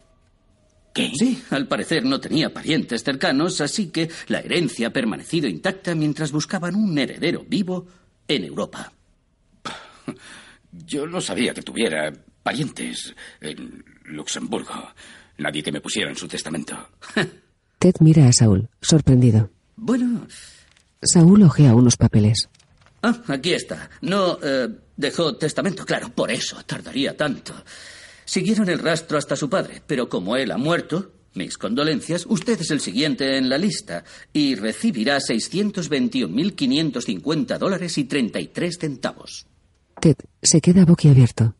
¿Qué? 0.93 1.11
Sí, 1.19 1.43
al 1.51 1.67
parecer 1.67 2.05
no 2.05 2.21
tenía 2.21 2.55
parientes 2.55 3.03
cercanos, 3.03 3.61
así 3.61 3.89
que 3.89 4.09
la 4.29 4.39
herencia 4.39 4.89
ha 4.89 4.93
permanecido 4.93 5.49
intacta 5.49 5.97
mientras 5.97 6.31
buscaban 6.31 6.77
un 6.77 6.97
heredero 6.97 7.45
vivo 7.49 7.89
en 8.29 8.45
Europa. 8.45 8.93
Yo 10.87 11.07
no 11.07 11.21
sabía 11.21 11.55
que 11.55 11.63
tuviera 11.63 12.13
parientes 12.43 13.15
en 13.41 13.85
Luxemburgo. 14.05 14.91
Nadie 15.39 15.63
que 15.63 15.73
me 15.73 15.81
pusiera 15.81 16.11
en 16.11 16.17
su 16.17 16.29
testamento. 16.29 16.77
Ted 17.79 17.95
mira 18.01 18.29
a 18.29 18.33
Saúl, 18.33 18.69
sorprendido. 18.81 19.51
Bueno. 19.77 20.27
Saúl 21.03 21.43
ojea 21.43 21.75
unos 21.75 21.97
papeles. 21.97 22.49
Ah, 23.03 23.21
aquí 23.29 23.53
está. 23.53 23.91
No 24.01 24.39
eh, 24.43 24.69
dejó 24.97 25.37
testamento, 25.37 25.85
claro, 25.85 26.09
por 26.11 26.31
eso 26.31 26.63
tardaría 26.65 27.15
tanto. 27.17 27.53
Siguieron 28.25 28.69
el 28.71 28.79
rastro 28.79 29.19
hasta 29.19 29.37
su 29.37 29.51
padre, 29.51 29.83
pero 29.87 30.09
como 30.09 30.37
él 30.37 30.51
ha 30.51 30.57
muerto, 30.57 31.13
mis 31.35 31.59
condolencias, 31.59 32.25
usted 32.27 32.59
es 32.61 32.71
el 32.71 32.81
siguiente 32.81 33.37
en 33.37 33.51
la 33.51 33.59
lista 33.59 34.05
y 34.33 34.55
recibirá 34.55 35.19
621.550 35.19 37.59
dólares 37.59 37.99
y 37.99 38.05
33 38.05 38.79
centavos. 38.79 39.47
Ted 40.05 40.17
se 40.43 40.61
queda 40.61 40.85
boquiabierto. 40.85 41.55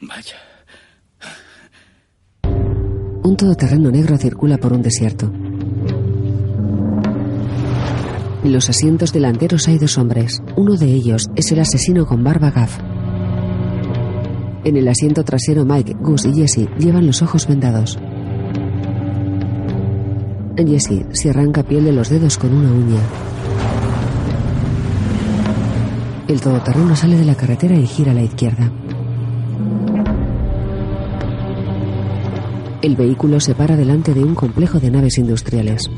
Vaya. 0.00 0.36
Un 3.24 3.36
todoterreno 3.36 3.90
negro 3.90 4.16
circula 4.16 4.56
por 4.56 4.72
un 4.72 4.82
desierto. 4.82 5.32
En 8.44 8.52
los 8.52 8.70
asientos 8.70 9.12
delanteros 9.12 9.66
hay 9.66 9.78
dos 9.78 9.98
hombres. 9.98 10.40
Uno 10.54 10.76
de 10.76 10.86
ellos 10.86 11.28
es 11.34 11.50
el 11.50 11.58
asesino 11.58 12.06
con 12.06 12.22
barba 12.22 12.52
gaff. 12.52 12.78
En 14.62 14.76
el 14.76 14.86
asiento 14.86 15.24
trasero 15.24 15.64
Mike, 15.64 15.96
Gus 15.98 16.24
y 16.24 16.34
Jesse 16.34 16.68
llevan 16.78 17.08
los 17.08 17.20
ojos 17.20 17.48
vendados. 17.48 17.98
Jesse 20.56 21.04
se 21.10 21.30
arranca 21.30 21.64
piel 21.64 21.84
de 21.84 21.92
los 21.92 22.10
dedos 22.10 22.38
con 22.38 22.54
una 22.54 22.70
uña. 22.70 23.33
El 26.26 26.40
todoterreno 26.40 26.96
sale 26.96 27.18
de 27.18 27.24
la 27.26 27.34
carretera 27.34 27.76
y 27.76 27.86
gira 27.86 28.12
a 28.12 28.14
la 28.14 28.22
izquierda. 28.22 28.70
El 32.80 32.96
vehículo 32.96 33.40
se 33.40 33.54
para 33.54 33.76
delante 33.76 34.14
de 34.14 34.24
un 34.24 34.34
complejo 34.34 34.80
de 34.80 34.90
naves 34.90 35.18
industriales. 35.18 35.90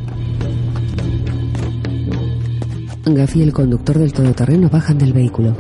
Gaff 3.05 3.37
y 3.37 3.43
el 3.43 3.53
conductor 3.53 3.99
del 3.99 4.13
todoterreno 4.13 4.69
bajan 4.69 4.99
del 4.99 5.13
vehículo. 5.13 5.57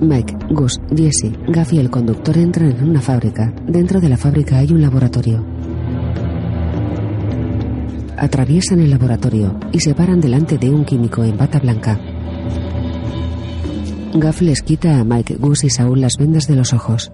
Mike, 0.00 0.36
Gus, 0.50 0.80
Jesse, 0.96 1.32
Gaff 1.48 1.72
y 1.72 1.78
el 1.78 1.90
conductor 1.90 2.38
entran 2.38 2.70
en 2.70 2.88
una 2.88 3.00
fábrica. 3.00 3.52
Dentro 3.66 4.00
de 4.00 4.08
la 4.08 4.16
fábrica 4.16 4.58
hay 4.58 4.72
un 4.72 4.80
laboratorio. 4.80 5.44
Atraviesan 8.16 8.80
el 8.80 8.90
laboratorio 8.90 9.58
y 9.72 9.80
se 9.80 9.94
paran 9.94 10.20
delante 10.20 10.58
de 10.58 10.70
un 10.70 10.84
químico 10.84 11.24
en 11.24 11.36
bata 11.36 11.58
blanca. 11.58 11.98
Gaff 14.14 14.40
les 14.40 14.62
quita 14.62 14.98
a 14.98 15.04
Mike, 15.04 15.36
Gus 15.36 15.64
y 15.64 15.70
Saúl 15.70 16.00
las 16.00 16.16
vendas 16.16 16.46
de 16.46 16.56
los 16.56 16.72
ojos. 16.72 17.12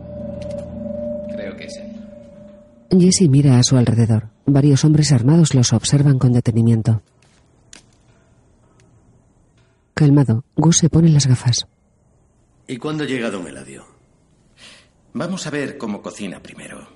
Creo 1.34 1.56
que 1.56 1.64
es 1.64 1.76
él. 1.76 3.00
Jesse 3.00 3.28
mira 3.28 3.58
a 3.58 3.62
su 3.62 3.76
alrededor. 3.76 4.30
Varios 4.46 4.84
hombres 4.84 5.12
armados 5.12 5.54
los 5.54 5.72
observan 5.72 6.18
con 6.18 6.32
detenimiento. 6.32 7.02
Calmado, 9.94 10.44
Gus 10.56 10.78
se 10.78 10.88
pone 10.88 11.08
las 11.08 11.26
gafas. 11.26 11.66
¿Y 12.66 12.76
cuándo 12.78 13.04
llega 13.04 13.30
Don 13.30 13.46
Eladio? 13.46 13.84
Vamos 15.12 15.46
a 15.46 15.50
ver 15.50 15.78
cómo 15.78 16.02
cocina 16.02 16.40
primero. 16.42 16.86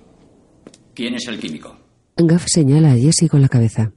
¿Quién 0.93 1.15
es 1.15 1.27
el 1.27 1.39
químico? 1.39 1.77
Gaff 2.17 2.45
señala 2.47 2.91
a 2.91 2.97
Jesse 2.97 3.29
con 3.29 3.41
la 3.41 3.47
cabeza. 3.47 3.91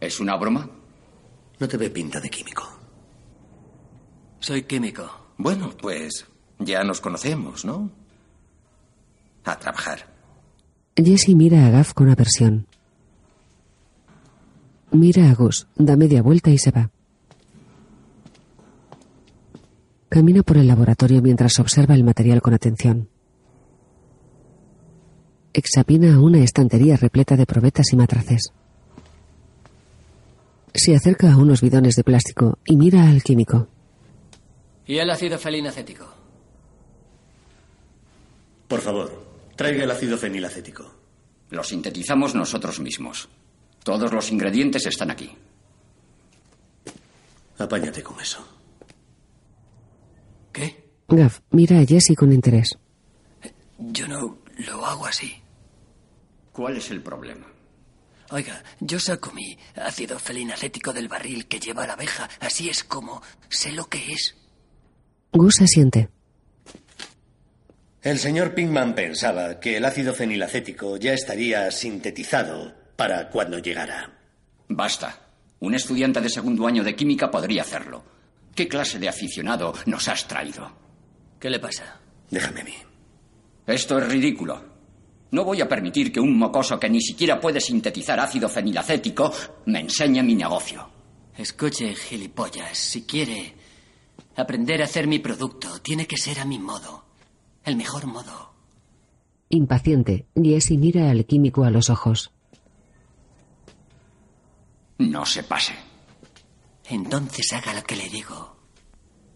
¿Es 0.00 0.20
una 0.20 0.36
broma? 0.36 0.70
No 1.58 1.68
te 1.68 1.76
ve 1.76 1.90
pinta 1.90 2.20
de 2.20 2.30
químico. 2.30 2.79
Soy 4.40 4.62
químico. 4.62 5.08
Bueno, 5.36 5.70
pues 5.80 6.26
ya 6.58 6.82
nos 6.82 7.00
conocemos, 7.00 7.64
¿no? 7.64 7.90
A 9.44 9.58
trabajar. 9.58 10.06
Jesse 10.96 11.34
mira 11.34 11.66
a 11.66 11.70
Gaff 11.70 11.92
con 11.92 12.08
aversión. 12.10 12.66
Mira 14.92 15.30
a 15.30 15.34
Gus, 15.34 15.68
da 15.76 15.96
media 15.96 16.22
vuelta 16.22 16.50
y 16.50 16.58
se 16.58 16.70
va. 16.70 16.90
Camina 20.08 20.42
por 20.42 20.56
el 20.56 20.66
laboratorio 20.66 21.22
mientras 21.22 21.58
observa 21.60 21.94
el 21.94 22.02
material 22.02 22.42
con 22.42 22.54
atención. 22.54 23.08
Examina 25.52 26.20
una 26.20 26.42
estantería 26.42 26.96
repleta 26.96 27.36
de 27.36 27.46
probetas 27.46 27.92
y 27.92 27.96
matraces. 27.96 28.52
Se 30.74 30.96
acerca 30.96 31.32
a 31.32 31.36
unos 31.36 31.60
bidones 31.60 31.94
de 31.94 32.04
plástico 32.04 32.58
y 32.64 32.76
mira 32.76 33.08
al 33.08 33.22
químico. 33.22 33.68
¿Y 34.90 34.98
el 34.98 35.08
ácido 35.08 35.38
felinacético? 35.38 36.04
Por 38.66 38.80
favor, 38.80 39.24
traiga 39.54 39.84
el 39.84 39.90
ácido 39.92 40.18
fenilacético. 40.18 40.84
Lo 41.50 41.62
sintetizamos 41.62 42.34
nosotros 42.34 42.80
mismos. 42.80 43.28
Todos 43.84 44.12
los 44.12 44.32
ingredientes 44.32 44.84
están 44.86 45.12
aquí. 45.12 45.30
Apáñate 47.58 48.02
con 48.02 48.20
eso. 48.20 48.44
¿Qué? 50.52 50.90
Gaff 51.06 51.38
mira 51.52 51.78
a 51.78 51.86
Jesse 51.86 52.16
con 52.16 52.32
interés. 52.32 52.76
Yo 53.78 54.08
no 54.08 54.38
lo 54.56 54.84
hago 54.84 55.06
así. 55.06 55.40
¿Cuál 56.50 56.78
es 56.78 56.90
el 56.90 57.00
problema? 57.00 57.46
Oiga, 58.30 58.64
yo 58.80 58.98
saco 58.98 59.30
mi 59.30 59.56
ácido 59.76 60.18
felinacético 60.18 60.92
del 60.92 61.06
barril 61.06 61.46
que 61.46 61.60
lleva 61.60 61.86
la 61.86 61.92
abeja. 61.92 62.28
Así 62.40 62.68
es 62.68 62.82
como 62.82 63.22
sé 63.48 63.70
lo 63.70 63.86
que 63.86 64.14
es. 64.14 64.34
Gus 65.32 65.60
asiente. 65.60 66.08
El 68.02 68.18
señor 68.18 68.54
Pinkman 68.54 68.94
pensaba 68.94 69.60
que 69.60 69.76
el 69.76 69.84
ácido 69.84 70.12
fenilacético 70.12 70.96
ya 70.96 71.12
estaría 71.12 71.70
sintetizado 71.70 72.74
para 72.96 73.28
cuando 73.30 73.58
llegara. 73.58 74.18
Basta. 74.68 75.20
Un 75.60 75.74
estudiante 75.74 76.20
de 76.20 76.30
segundo 76.30 76.66
año 76.66 76.82
de 76.82 76.96
química 76.96 77.30
podría 77.30 77.62
hacerlo. 77.62 78.02
¿Qué 78.54 78.66
clase 78.66 78.98
de 78.98 79.08
aficionado 79.08 79.74
nos 79.86 80.08
has 80.08 80.26
traído? 80.26 80.72
¿Qué 81.38 81.48
le 81.48 81.60
pasa? 81.60 82.00
Déjame 82.30 82.62
a 82.62 82.64
mí. 82.64 82.74
Esto 83.66 83.98
es 83.98 84.08
ridículo. 84.08 84.64
No 85.30 85.44
voy 85.44 85.60
a 85.60 85.68
permitir 85.68 86.10
que 86.10 86.18
un 86.18 86.36
mocoso 86.36 86.80
que 86.80 86.90
ni 86.90 87.00
siquiera 87.00 87.38
puede 87.38 87.60
sintetizar 87.60 88.18
ácido 88.18 88.48
fenilacético 88.48 89.32
me 89.66 89.80
enseñe 89.80 90.22
mi 90.22 90.34
negocio. 90.34 90.88
Escuche, 91.36 91.94
gilipollas, 91.94 92.76
si 92.76 93.02
quiere 93.02 93.59
aprender 94.36 94.82
a 94.82 94.84
hacer 94.84 95.06
mi 95.06 95.18
producto, 95.18 95.80
tiene 95.80 96.06
que 96.06 96.16
ser 96.16 96.40
a 96.40 96.44
mi 96.44 96.58
modo. 96.58 97.04
El 97.64 97.76
mejor 97.76 98.06
modo. 98.06 98.54
Impaciente, 99.48 100.26
Jesse 100.34 100.72
mira 100.72 101.10
al 101.10 101.24
químico 101.26 101.64
a 101.64 101.70
los 101.70 101.90
ojos. 101.90 102.32
No 104.98 105.24
se 105.26 105.42
pase. 105.42 105.74
Entonces 106.88 107.52
haga 107.52 107.74
lo 107.74 107.82
que 107.82 107.96
le 107.96 108.08
digo. 108.08 108.56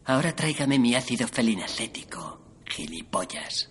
Ahora 0.04 0.34
tráigame 0.36 0.78
mi 0.78 0.94
ácido 0.94 1.26
felinacético, 1.26 2.40
gilipollas. 2.66 3.70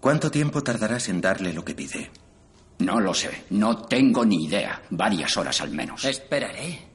¿Cuánto 0.00 0.30
tiempo 0.30 0.62
tardarás 0.62 1.08
en 1.08 1.20
darle 1.20 1.52
lo 1.52 1.64
que 1.64 1.74
pide? 1.74 2.10
No 2.80 2.98
lo 2.98 3.14
sé. 3.14 3.44
No 3.50 3.82
tengo 3.84 4.24
ni 4.24 4.46
idea. 4.46 4.82
Varias 4.90 5.36
horas 5.36 5.60
al 5.60 5.70
menos. 5.70 6.04
Esperaré. 6.04 6.91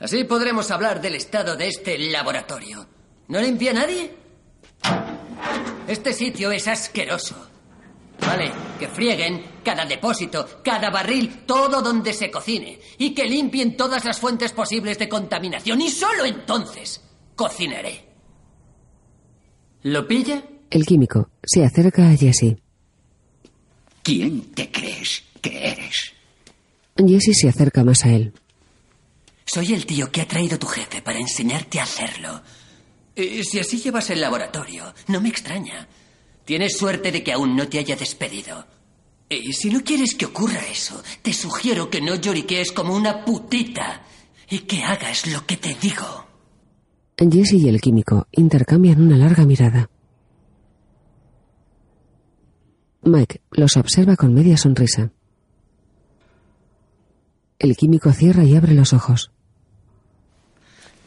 Así 0.00 0.24
podremos 0.24 0.70
hablar 0.70 1.00
del 1.00 1.14
estado 1.14 1.56
de 1.56 1.68
este 1.68 1.98
laboratorio. 1.98 2.86
¿No 3.28 3.40
limpia 3.40 3.74
nadie? 3.74 4.10
Este 5.86 6.14
sitio 6.14 6.50
es 6.50 6.66
asqueroso. 6.66 7.36
Vale, 8.18 8.50
que 8.78 8.88
frieguen 8.88 9.44
cada 9.62 9.84
depósito, 9.84 10.46
cada 10.64 10.90
barril, 10.90 11.44
todo 11.46 11.82
donde 11.82 12.14
se 12.14 12.30
cocine. 12.30 12.80
Y 12.96 13.14
que 13.14 13.26
limpien 13.26 13.76
todas 13.76 14.04
las 14.06 14.18
fuentes 14.18 14.52
posibles 14.52 14.98
de 14.98 15.08
contaminación. 15.08 15.80
Y 15.82 15.90
solo 15.90 16.24
entonces 16.24 17.02
cocinaré. 17.36 18.06
¿Lo 19.82 20.06
pilla? 20.06 20.42
El 20.70 20.86
químico 20.86 21.30
se 21.42 21.64
acerca 21.64 22.08
a 22.08 22.16
Jesse. 22.16 22.56
¿Quién 24.02 24.52
te 24.52 24.70
crees 24.70 25.24
que 25.42 25.72
eres? 25.72 26.12
Jesse 26.96 27.34
se 27.34 27.48
acerca 27.48 27.84
más 27.84 28.04
a 28.04 28.10
él. 28.10 28.32
Soy 29.52 29.74
el 29.74 29.84
tío 29.84 30.12
que 30.12 30.20
ha 30.20 30.28
traído 30.28 30.60
tu 30.60 30.68
jefe 30.68 31.02
para 31.02 31.18
enseñarte 31.18 31.80
a 31.80 31.82
hacerlo. 31.82 32.40
Y 33.16 33.42
si 33.42 33.58
así 33.58 33.78
llevas 33.78 34.08
el 34.10 34.20
laboratorio, 34.20 34.94
no 35.08 35.20
me 35.20 35.28
extraña. 35.28 35.88
Tienes 36.44 36.76
suerte 36.78 37.10
de 37.10 37.24
que 37.24 37.32
aún 37.32 37.56
no 37.56 37.66
te 37.66 37.80
haya 37.80 37.96
despedido. 37.96 38.64
Y 39.28 39.52
si 39.52 39.70
no 39.70 39.82
quieres 39.82 40.14
que 40.14 40.26
ocurra 40.26 40.60
eso, 40.70 41.02
te 41.22 41.32
sugiero 41.32 41.90
que 41.90 42.00
no 42.00 42.14
lloriquees 42.14 42.70
como 42.70 42.94
una 42.94 43.24
putita 43.24 44.04
y 44.48 44.60
que 44.60 44.84
hagas 44.84 45.26
lo 45.26 45.44
que 45.44 45.56
te 45.56 45.74
digo. 45.74 46.26
Jesse 47.18 47.54
y 47.54 47.68
el 47.68 47.80
químico 47.80 48.28
intercambian 48.30 49.00
una 49.02 49.16
larga 49.16 49.44
mirada. 49.46 49.90
Mike 53.02 53.40
los 53.50 53.76
observa 53.76 54.14
con 54.14 54.32
media 54.32 54.56
sonrisa. 54.56 55.10
El 57.58 57.76
químico 57.76 58.12
cierra 58.12 58.44
y 58.44 58.54
abre 58.54 58.74
los 58.74 58.92
ojos. 58.92 59.32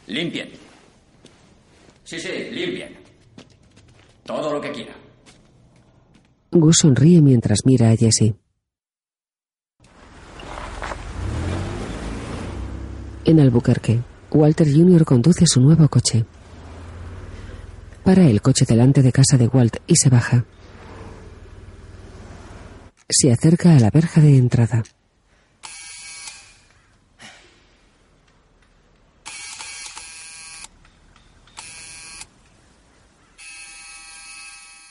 Limpien. 0.06 0.50
Sí, 2.04 2.18
sí, 2.20 2.28
limpien. 2.50 2.96
Todo 4.24 4.52
lo 4.52 4.60
que 4.60 4.70
quiera. 4.72 4.94
Gus 6.50 6.76
sonríe 6.80 7.20
mientras 7.20 7.60
mira 7.64 7.90
a 7.90 7.96
Jesse. 7.96 8.34
En 13.24 13.40
Albuquerque, 13.40 14.00
Walter 14.30 14.70
Jr. 14.70 15.04
conduce 15.04 15.46
su 15.46 15.60
nuevo 15.60 15.88
coche. 15.88 16.26
Para 18.04 18.26
el 18.26 18.42
coche 18.42 18.66
delante 18.68 19.00
de 19.00 19.12
casa 19.12 19.38
de 19.38 19.46
Walt 19.46 19.78
y 19.86 19.96
se 19.96 20.10
baja. 20.10 20.44
Se 23.08 23.32
acerca 23.32 23.74
a 23.74 23.80
la 23.80 23.90
verja 23.90 24.20
de 24.20 24.36
entrada. 24.36 24.82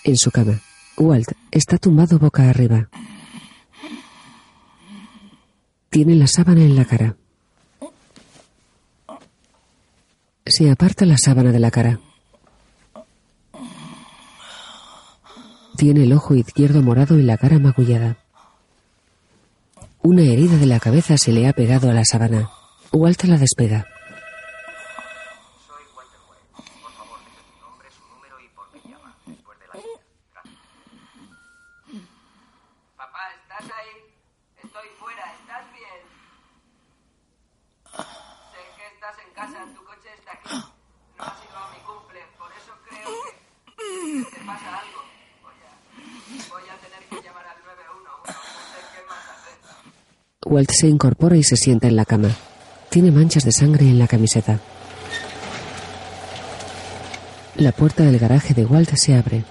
En 0.04 0.18
su 0.18 0.32
cama, 0.32 0.60
Walt 0.98 1.32
está 1.52 1.78
tumbado 1.78 2.20
boca 2.20 2.50
arriba. 2.50 2.90
Tiene 5.90 6.16
la 6.16 6.28
sábana 6.28 6.62
en 6.62 6.76
la 6.76 6.86
cara. 6.86 7.16
Se 10.46 10.70
aparta 10.70 11.06
la 11.06 11.18
sábana 11.18 11.52
de 11.52 11.60
la 11.60 11.72
cara. 11.72 12.00
Tiene 15.78 16.04
el 16.04 16.14
ojo 16.14 16.36
izquierdo 16.36 16.82
morado 16.82 17.18
y 17.18 17.24
la 17.24 17.38
cara 17.38 17.60
magullada. 17.60 18.18
Una 20.02 20.24
herida 20.24 20.58
de 20.58 20.66
la 20.66 20.80
cabeza 20.80 21.18
se 21.18 21.32
le 21.32 21.48
ha 21.48 21.54
pegado 21.54 21.90
a 21.90 21.94
la 21.94 22.04
sábana. 22.04 22.50
Walt 22.92 23.24
la 23.24 23.38
despega. 23.38 23.88
Papá, 32.98 33.20
¿estás 33.42 33.70
ahí? 33.78 33.94
Estoy 34.64 34.88
fuera, 35.00 35.24
¿estás 35.40 35.66
bien? 35.72 36.02
Sé 38.52 38.62
que 38.78 38.86
estás 38.94 39.16
en 39.26 39.34
casa, 39.34 39.66
tu 39.76 39.84
coche 39.86 40.10
está 40.18 40.32
aquí. 40.34 40.56
No 41.18 41.24
has 41.24 41.44
ido 41.44 41.58
a 41.58 41.72
mi 41.72 41.80
cumple, 41.84 42.20
por 42.38 42.52
eso 42.52 42.72
creo 42.88 43.10
que, 43.24 44.32
que 44.32 44.38
te 44.38 44.46
pasa 44.46 44.80
algo. 44.80 45.02
Voy 45.44 45.58
a, 45.64 46.50
voy 46.50 46.70
a 46.70 46.78
tener 46.80 47.04
que 47.10 47.22
llamar 47.22 47.46
al 47.48 47.60
911, 47.64 48.32
no 48.32 48.34
sé 48.34 48.80
qué 48.94 49.02
más 49.08 49.24
hacer. 49.30 49.58
Walt 50.54 50.70
se 50.70 50.88
incorpora 50.88 51.36
y 51.36 51.42
se 51.42 51.58
sienta 51.58 51.88
en 51.88 51.96
la 51.96 52.06
cama. 52.06 52.30
Tiene 52.90 53.10
manchas 53.10 53.44
de 53.44 53.52
sangre 53.52 53.86
en 53.90 53.98
la 53.98 54.08
camiseta. 54.08 54.60
La 57.56 57.72
puerta 57.72 58.04
del 58.04 58.20
garaje 58.20 58.54
de 58.54 58.64
Walt 58.64 58.94
se 58.94 59.16
abre. 59.16 59.44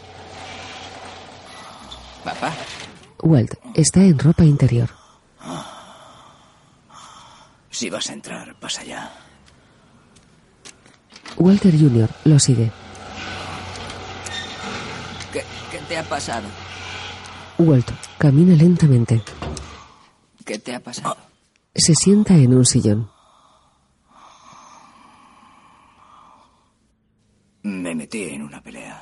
Papá. 2.23 2.53
Walt 3.21 3.55
está 3.75 4.01
en 4.05 4.17
ropa 4.17 4.45
interior. 4.45 4.91
Si 7.71 7.91
vas 7.91 8.09
a 8.09 8.13
entrar, 8.13 8.55
pasa 8.61 8.83
allá. 8.83 9.11
Walter 11.37 11.73
Jr. 11.77 12.11
lo 12.27 12.39
sigue. 12.39 12.71
¿Qué, 15.33 15.43
qué 15.73 15.79
te 15.89 15.97
ha 15.97 16.05
pasado? 16.05 16.47
Walt 17.59 17.91
camina 18.19 18.55
lentamente. 18.55 19.21
¿Qué 20.53 20.59
te 20.59 20.75
ha 20.75 20.81
pasado? 20.81 21.17
Se 21.75 21.95
sienta 21.95 22.35
en 22.35 22.53
un 22.53 22.67
sillón. 22.67 23.11
Me 27.63 27.95
metí 27.95 28.25
en 28.25 28.43
una 28.43 28.63
pelea. 28.63 29.01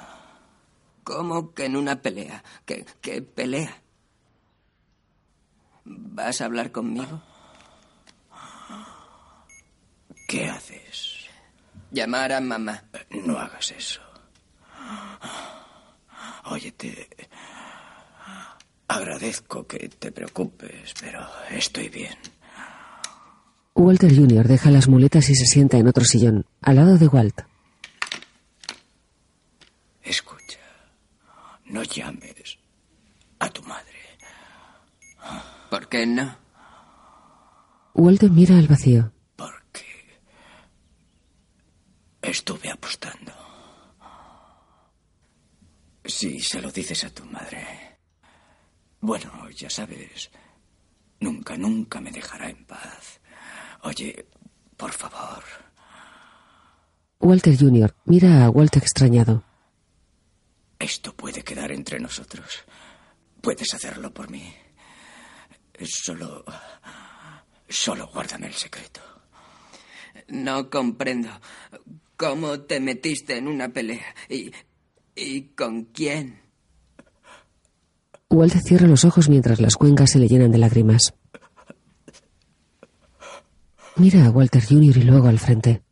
¿Cómo 1.02 1.52
que 1.52 1.64
en 1.64 1.74
una 1.74 2.00
pelea? 2.00 2.44
¿Qué, 2.64 2.86
qué 3.00 3.20
pelea? 3.20 3.82
¿Vas 5.84 6.40
a 6.40 6.44
hablar 6.44 6.70
conmigo? 6.70 7.20
¿Qué 10.28 10.48
haces? 10.48 11.26
Llamar 11.90 12.30
a 12.30 12.40
mamá. 12.40 12.84
No 13.24 13.40
hagas 13.40 13.72
eso. 13.72 14.00
Óyete. 16.44 17.08
Agradezco 18.90 19.68
que 19.68 19.88
te 19.88 20.10
preocupes, 20.10 20.94
pero 21.00 21.24
estoy 21.48 21.88
bien. 21.88 22.16
Walter 23.72 24.12
Jr. 24.12 24.48
deja 24.48 24.68
las 24.72 24.88
muletas 24.88 25.30
y 25.30 25.36
se 25.36 25.46
sienta 25.46 25.78
en 25.78 25.86
otro 25.86 26.04
sillón, 26.04 26.44
al 26.60 26.74
lado 26.74 26.98
de 26.98 27.06
Walt. 27.06 27.42
Escucha. 30.02 30.58
No 31.66 31.84
llames 31.84 32.58
a 33.38 33.48
tu 33.50 33.62
madre. 33.62 34.18
¿Por 35.70 35.88
qué 35.88 36.04
no? 36.04 36.36
Walt 37.94 38.22
mira 38.24 38.58
al 38.58 38.66
vacío. 38.66 39.12
Estuve 42.20 42.70
apostando. 42.70 43.32
Si 46.04 46.40
se 46.40 46.60
lo 46.60 46.72
dices 46.72 47.04
a 47.04 47.10
tu 47.10 47.24
madre. 47.26 47.89
Bueno, 49.00 49.48
ya 49.50 49.70
sabes. 49.70 50.30
Nunca, 51.20 51.56
nunca 51.56 52.00
me 52.00 52.10
dejará 52.10 52.48
en 52.50 52.64
paz. 52.64 53.20
Oye, 53.82 54.26
por 54.76 54.92
favor. 54.92 55.42
Walter 57.18 57.56
Jr. 57.58 57.94
mira 58.06 58.44
a 58.44 58.50
Walt 58.50 58.76
extrañado. 58.76 59.44
Esto 60.78 61.14
puede 61.14 61.42
quedar 61.42 61.72
entre 61.72 62.00
nosotros. 62.00 62.64
Puedes 63.42 63.72
hacerlo 63.74 64.12
por 64.12 64.30
mí. 64.30 64.54
Solo. 65.82 66.44
Solo 67.68 68.08
guárdame 68.08 68.46
el 68.48 68.54
secreto. 68.54 69.00
No 70.28 70.68
comprendo. 70.70 71.28
¿Cómo 72.16 72.60
te 72.62 72.80
metiste 72.80 73.36
en 73.36 73.48
una 73.48 73.68
pelea? 73.68 74.14
¿Y, 74.28 74.50
y 75.14 75.48
con 75.54 75.84
quién? 75.86 76.40
Walt 78.30 78.54
cierra 78.64 78.86
los 78.86 79.04
ojos 79.04 79.28
mientras 79.28 79.60
las 79.60 79.74
cuencas 79.74 80.10
se 80.10 80.20
le 80.20 80.28
llenan 80.28 80.52
de 80.52 80.58
lágrimas. 80.58 81.14
Mira 83.96 84.24
a 84.24 84.30
Walter 84.30 84.64
Jr. 84.64 84.96
y 84.96 85.02
luego 85.02 85.26
al 85.26 85.40
frente. 85.40 85.82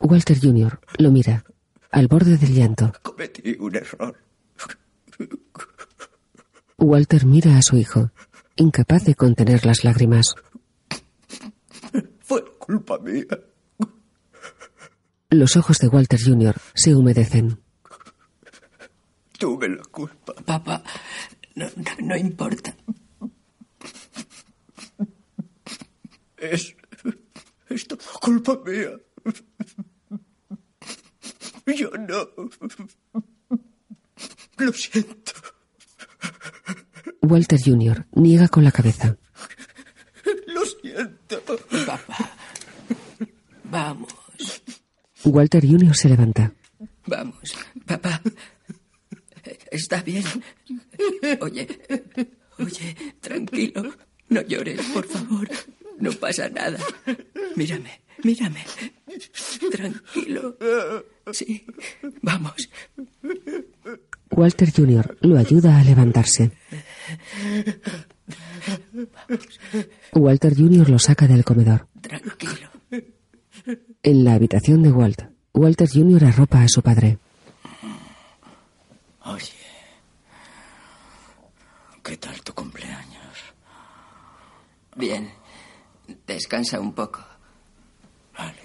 Walter 0.00 0.38
Jr. 0.38 0.80
lo 0.98 1.10
mira, 1.12 1.44
al 1.92 2.08
borde 2.08 2.36
del 2.36 2.52
llanto. 2.52 2.92
Cometí 3.02 3.56
un 3.58 3.76
error. 3.76 4.16
Walter 6.78 7.24
mira 7.24 7.56
a 7.56 7.62
su 7.62 7.76
hijo, 7.76 8.10
incapaz 8.56 9.04
de 9.04 9.14
contener 9.14 9.64
las 9.64 9.84
lágrimas. 9.84 10.34
Fue 12.20 12.44
culpa 12.58 12.98
mía. 12.98 13.24
Los 15.30 15.56
ojos 15.56 15.78
de 15.78 15.88
Walter 15.88 16.20
Jr. 16.22 16.56
se 16.74 16.94
humedecen. 16.94 17.65
Tuve 19.38 19.68
la 19.68 19.82
culpa. 19.84 20.34
Papá, 20.44 20.82
no, 21.54 21.66
no, 21.76 21.90
no 22.00 22.16
importa. 22.16 22.74
Es. 26.36 26.74
Es 27.68 27.86
todo 27.88 27.98
culpa 28.20 28.58
mía. 28.64 28.92
Yo 31.66 31.90
no. 31.90 32.28
Lo 34.58 34.72
siento. 34.72 35.32
Walter 37.22 37.58
Jr. 37.62 38.06
niega 38.12 38.48
con 38.48 38.64
la 38.64 38.70
cabeza. 38.72 39.16
Lo 40.46 40.64
siento. 40.64 41.42
Papá. 41.86 42.00
Vamos, 43.64 44.14
Walter 45.24 45.66
Jr. 45.66 45.94
se 45.94 46.08
levanta. 46.08 46.52
vamos. 47.06 47.54
Papá. 47.84 48.22
¿Está 49.70 50.02
bien? 50.02 50.24
Oye, 51.40 51.66
oye, 52.58 52.96
tranquilo. 53.20 53.94
No 54.28 54.42
llores, 54.42 54.80
por 54.92 55.06
favor. 55.06 55.48
No 55.98 56.10
pasa 56.12 56.48
nada. 56.48 56.78
Mírame, 57.54 58.00
mírame. 58.22 58.64
Tranquilo. 59.70 60.56
Sí, 61.32 61.64
vamos. 62.22 62.68
Walter 64.30 64.72
Jr. 64.72 65.16
lo 65.22 65.38
ayuda 65.38 65.78
a 65.78 65.84
levantarse. 65.84 66.50
Walter 70.12 70.54
Jr. 70.54 70.90
lo 70.90 70.98
saca 70.98 71.26
del 71.26 71.44
comedor. 71.44 71.86
Tranquilo. 72.00 72.70
En 74.02 74.24
la 74.24 74.34
habitación 74.34 74.82
de 74.82 74.92
Walt, 74.92 75.22
Walter 75.54 75.88
Jr. 75.88 76.24
arropa 76.26 76.62
a 76.62 76.68
su 76.68 76.82
padre. 76.82 77.18
Oye, 79.24 79.52
¿qué 82.06 82.16
tal 82.16 82.40
tu 82.42 82.54
cumpleaños? 82.54 83.36
Bien. 84.94 85.32
Descansa 86.24 86.78
un 86.78 86.92
poco. 86.94 87.20
Vale. 88.38 88.62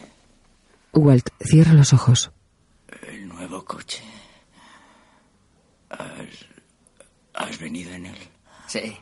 Walt 0.93 1.27
cierra 1.39 1.73
los 1.73 1.91
ojos. 1.91 2.31
El 3.07 3.27
nuevo 3.27 3.65
coche. 3.65 4.03
¿Has, 5.89 6.45
has 7.33 7.59
venido 7.59 7.91
en 7.93 8.05
él? 8.05 8.17
Sí. 8.67 8.95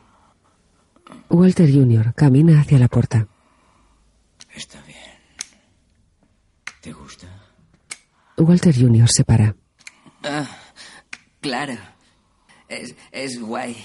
Walter 1.28 1.70
Jr. 1.70 2.14
camina 2.16 2.62
hacia 2.62 2.80
la 2.80 2.88
puerta. 2.88 3.28
Está 4.56 4.82
bien. 4.84 5.20
¿Te 6.80 6.94
gusta? 6.94 7.28
Walter 8.38 8.74
Jr. 8.74 9.10
se 9.10 9.26
para. 9.26 9.54
Ah, 10.24 10.48
claro. 11.42 11.78
Es, 12.70 12.96
es 13.12 13.42
guay. 13.42 13.76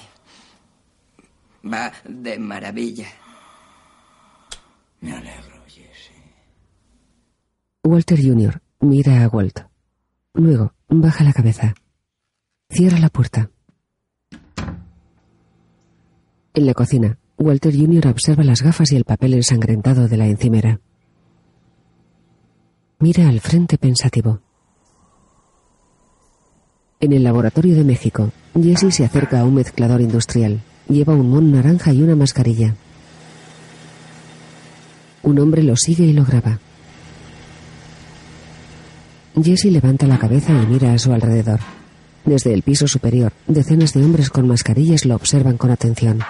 Va 1.65 1.93
de 2.05 2.39
maravilla. 2.39 3.07
Me 5.01 5.13
alegro, 5.13 5.63
Jesse. 5.67 6.13
Walter 7.83 8.19
Jr. 8.21 8.61
mira 8.81 9.25
a 9.25 9.29
Walt. 9.29 9.61
Luego 10.35 10.75
baja 10.89 11.25
la 11.25 11.33
cabeza. 11.33 11.75
Cierra 12.69 12.99
la 12.99 13.09
puerta. 13.09 13.51
En 16.55 16.67
la 16.67 16.75
cocina, 16.75 17.19
Walter 17.39 17.75
Jr. 17.75 18.09
observa 18.09 18.45
las 18.45 18.63
gafas 18.63 18.93
y 18.93 18.97
el 18.97 19.05
papel 19.05 19.35
ensangrentado 19.35 20.07
de 20.09 20.17
la 20.17 20.27
encimera. 20.27 20.81
Mira 22.99 23.29
al 23.29 23.41
frente 23.41 23.77
pensativo. 23.77 24.41
En 27.01 27.13
el 27.13 27.23
laboratorio 27.25 27.75
de 27.75 27.85
México, 27.85 28.31
Jesse 28.55 28.95
se 28.95 29.05
acerca 29.05 29.41
a 29.41 29.45
un 29.45 29.55
mezclador 29.55 30.01
industrial. 30.01 30.63
Lleva 30.89 31.15
un 31.15 31.31
mon 31.31 31.51
naranja 31.51 31.93
y 31.93 32.03
una 32.03 32.15
mascarilla. 32.15 32.75
Un 35.23 35.39
hombre 35.39 35.63
lo 35.63 35.77
sigue 35.77 36.05
y 36.05 36.13
lo 36.13 36.25
graba. 36.25 36.59
Jesse 39.43 39.65
levanta 39.65 40.07
la 40.07 40.19
cabeza 40.19 40.53
y 40.53 40.67
mira 40.67 40.93
a 40.93 40.99
su 40.99 41.13
alrededor. 41.13 41.61
Desde 42.25 42.55
el 42.55 42.63
piso 42.63 42.87
superior, 42.87 43.33
decenas 43.47 43.93
de 43.93 44.05
hombres 44.05 44.31
con 44.31 44.47
mascarillas 44.47 45.05
lo 45.05 45.17
observan 45.17 45.57
con 45.57 45.71
atención. 45.71 46.21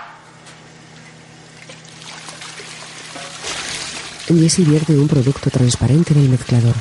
Jesse 4.27 4.67
vierte 4.67 4.97
un 4.97 5.07
producto 5.07 5.51
transparente 5.51 6.15
en 6.15 6.21
el 6.21 6.29
mezclador. 6.31 6.75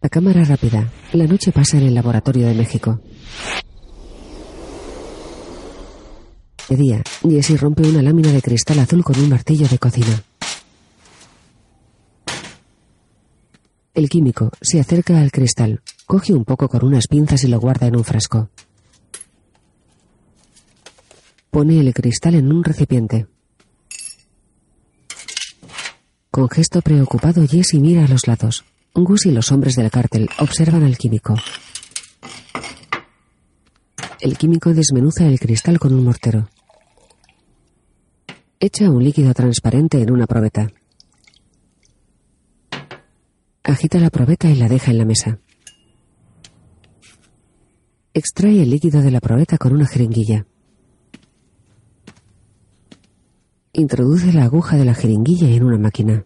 La 0.00 0.08
cámara 0.08 0.44
rápida. 0.44 0.90
La 1.12 1.26
noche 1.26 1.52
pasa 1.52 1.78
en 1.78 1.84
el 1.84 1.94
laboratorio 1.94 2.46
de 2.46 2.54
México. 2.54 3.00
De 6.68 6.76
día, 6.76 7.02
Jesse 7.22 7.60
rompe 7.60 7.82
una 7.82 8.00
lámina 8.00 8.32
de 8.32 8.40
cristal 8.40 8.78
azul 8.78 9.04
con 9.04 9.18
un 9.18 9.28
martillo 9.28 9.68
de 9.68 9.78
cocina. 9.78 10.22
El 13.92 14.08
químico 14.08 14.50
se 14.60 14.80
acerca 14.80 15.20
al 15.20 15.30
cristal, 15.30 15.82
coge 16.06 16.32
un 16.32 16.44
poco 16.44 16.68
con 16.68 16.84
unas 16.84 17.06
pinzas 17.06 17.44
y 17.44 17.48
lo 17.48 17.60
guarda 17.60 17.86
en 17.86 17.96
un 17.96 18.04
frasco. 18.04 18.48
Pone 21.50 21.78
el 21.78 21.92
cristal 21.92 22.34
en 22.34 22.50
un 22.50 22.64
recipiente. 22.64 23.26
Con 26.30 26.48
gesto 26.48 26.82
preocupado, 26.82 27.46
Jesse 27.46 27.74
mira 27.74 28.06
a 28.06 28.08
los 28.08 28.26
lados. 28.26 28.64
Gus 28.94 29.26
y 29.26 29.30
los 29.30 29.52
hombres 29.52 29.76
del 29.76 29.90
cártel 29.90 30.28
observan 30.38 30.82
al 30.82 30.96
químico. 30.96 31.34
El 34.20 34.38
químico 34.38 34.72
desmenuza 34.72 35.26
el 35.26 35.38
cristal 35.38 35.78
con 35.78 35.94
un 35.94 36.02
mortero. 36.02 36.48
Echa 38.66 38.88
un 38.88 39.04
líquido 39.04 39.34
transparente 39.34 40.00
en 40.00 40.10
una 40.10 40.26
probeta. 40.26 40.72
Agita 43.62 43.98
la 43.98 44.08
probeta 44.08 44.48
y 44.48 44.56
la 44.56 44.68
deja 44.68 44.90
en 44.90 44.96
la 44.96 45.04
mesa. 45.04 45.38
Extrae 48.14 48.62
el 48.62 48.70
líquido 48.70 49.02
de 49.02 49.10
la 49.10 49.20
probeta 49.20 49.58
con 49.58 49.74
una 49.74 49.86
jeringuilla. 49.86 50.46
Introduce 53.74 54.32
la 54.32 54.44
aguja 54.44 54.78
de 54.78 54.86
la 54.86 54.94
jeringuilla 54.94 55.50
en 55.50 55.62
una 55.62 55.76
máquina. 55.76 56.24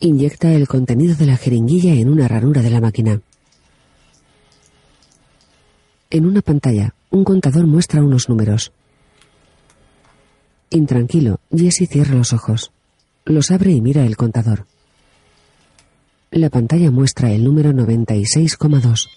Inyecta 0.00 0.50
el 0.54 0.66
contenido 0.66 1.14
de 1.16 1.26
la 1.26 1.36
jeringuilla 1.36 1.92
en 1.92 2.08
una 2.08 2.28
ranura 2.28 2.62
de 2.62 2.70
la 2.70 2.80
máquina. 2.80 3.20
En 6.10 6.26
una 6.26 6.42
pantalla, 6.42 6.94
un 7.10 7.22
contador 7.22 7.66
muestra 7.66 8.02
unos 8.02 8.28
números. 8.28 8.72
Intranquilo, 10.70 11.38
Jesse 11.54 11.88
cierra 11.88 12.16
los 12.16 12.32
ojos. 12.32 12.72
Los 13.24 13.50
abre 13.52 13.70
y 13.70 13.80
mira 13.80 14.04
el 14.04 14.16
contador. 14.16 14.66
La 16.32 16.50
pantalla 16.50 16.90
muestra 16.90 17.30
el 17.30 17.44
número 17.44 17.70
96,2. 17.70 19.08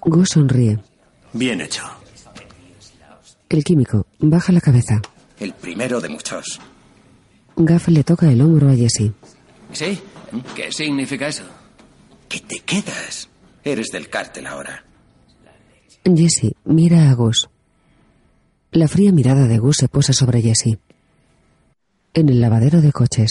Go 0.00 0.24
sonríe. 0.26 0.78
Bien 1.32 1.60
hecho. 1.60 1.84
El 3.48 3.62
químico 3.64 4.06
baja 4.18 4.52
la 4.52 4.60
cabeza. 4.60 5.00
El 5.38 5.52
primero 5.52 6.00
de 6.00 6.08
muchos. 6.08 6.60
Gaff 7.56 7.88
le 7.88 8.02
toca 8.02 8.30
el 8.30 8.40
hombro 8.40 8.70
a 8.70 8.74
Jesse. 8.74 9.12
¿Sí? 9.72 10.00
¿Qué 10.54 10.72
significa 10.72 11.28
eso? 11.28 11.44
Que 12.28 12.40
te 12.40 12.60
quedas. 12.60 13.28
Eres 13.68 13.88
del 13.92 14.08
cártel 14.08 14.46
ahora. 14.46 14.82
Jesse 16.02 16.54
mira 16.64 17.10
a 17.10 17.12
Gus. 17.12 17.50
La 18.72 18.88
fría 18.88 19.12
mirada 19.12 19.46
de 19.46 19.58
Gus 19.58 19.76
se 19.76 19.88
posa 19.88 20.14
sobre 20.14 20.40
Jesse. 20.40 20.78
En 22.14 22.30
el 22.30 22.40
lavadero 22.40 22.80
de 22.80 22.92
coches, 22.92 23.30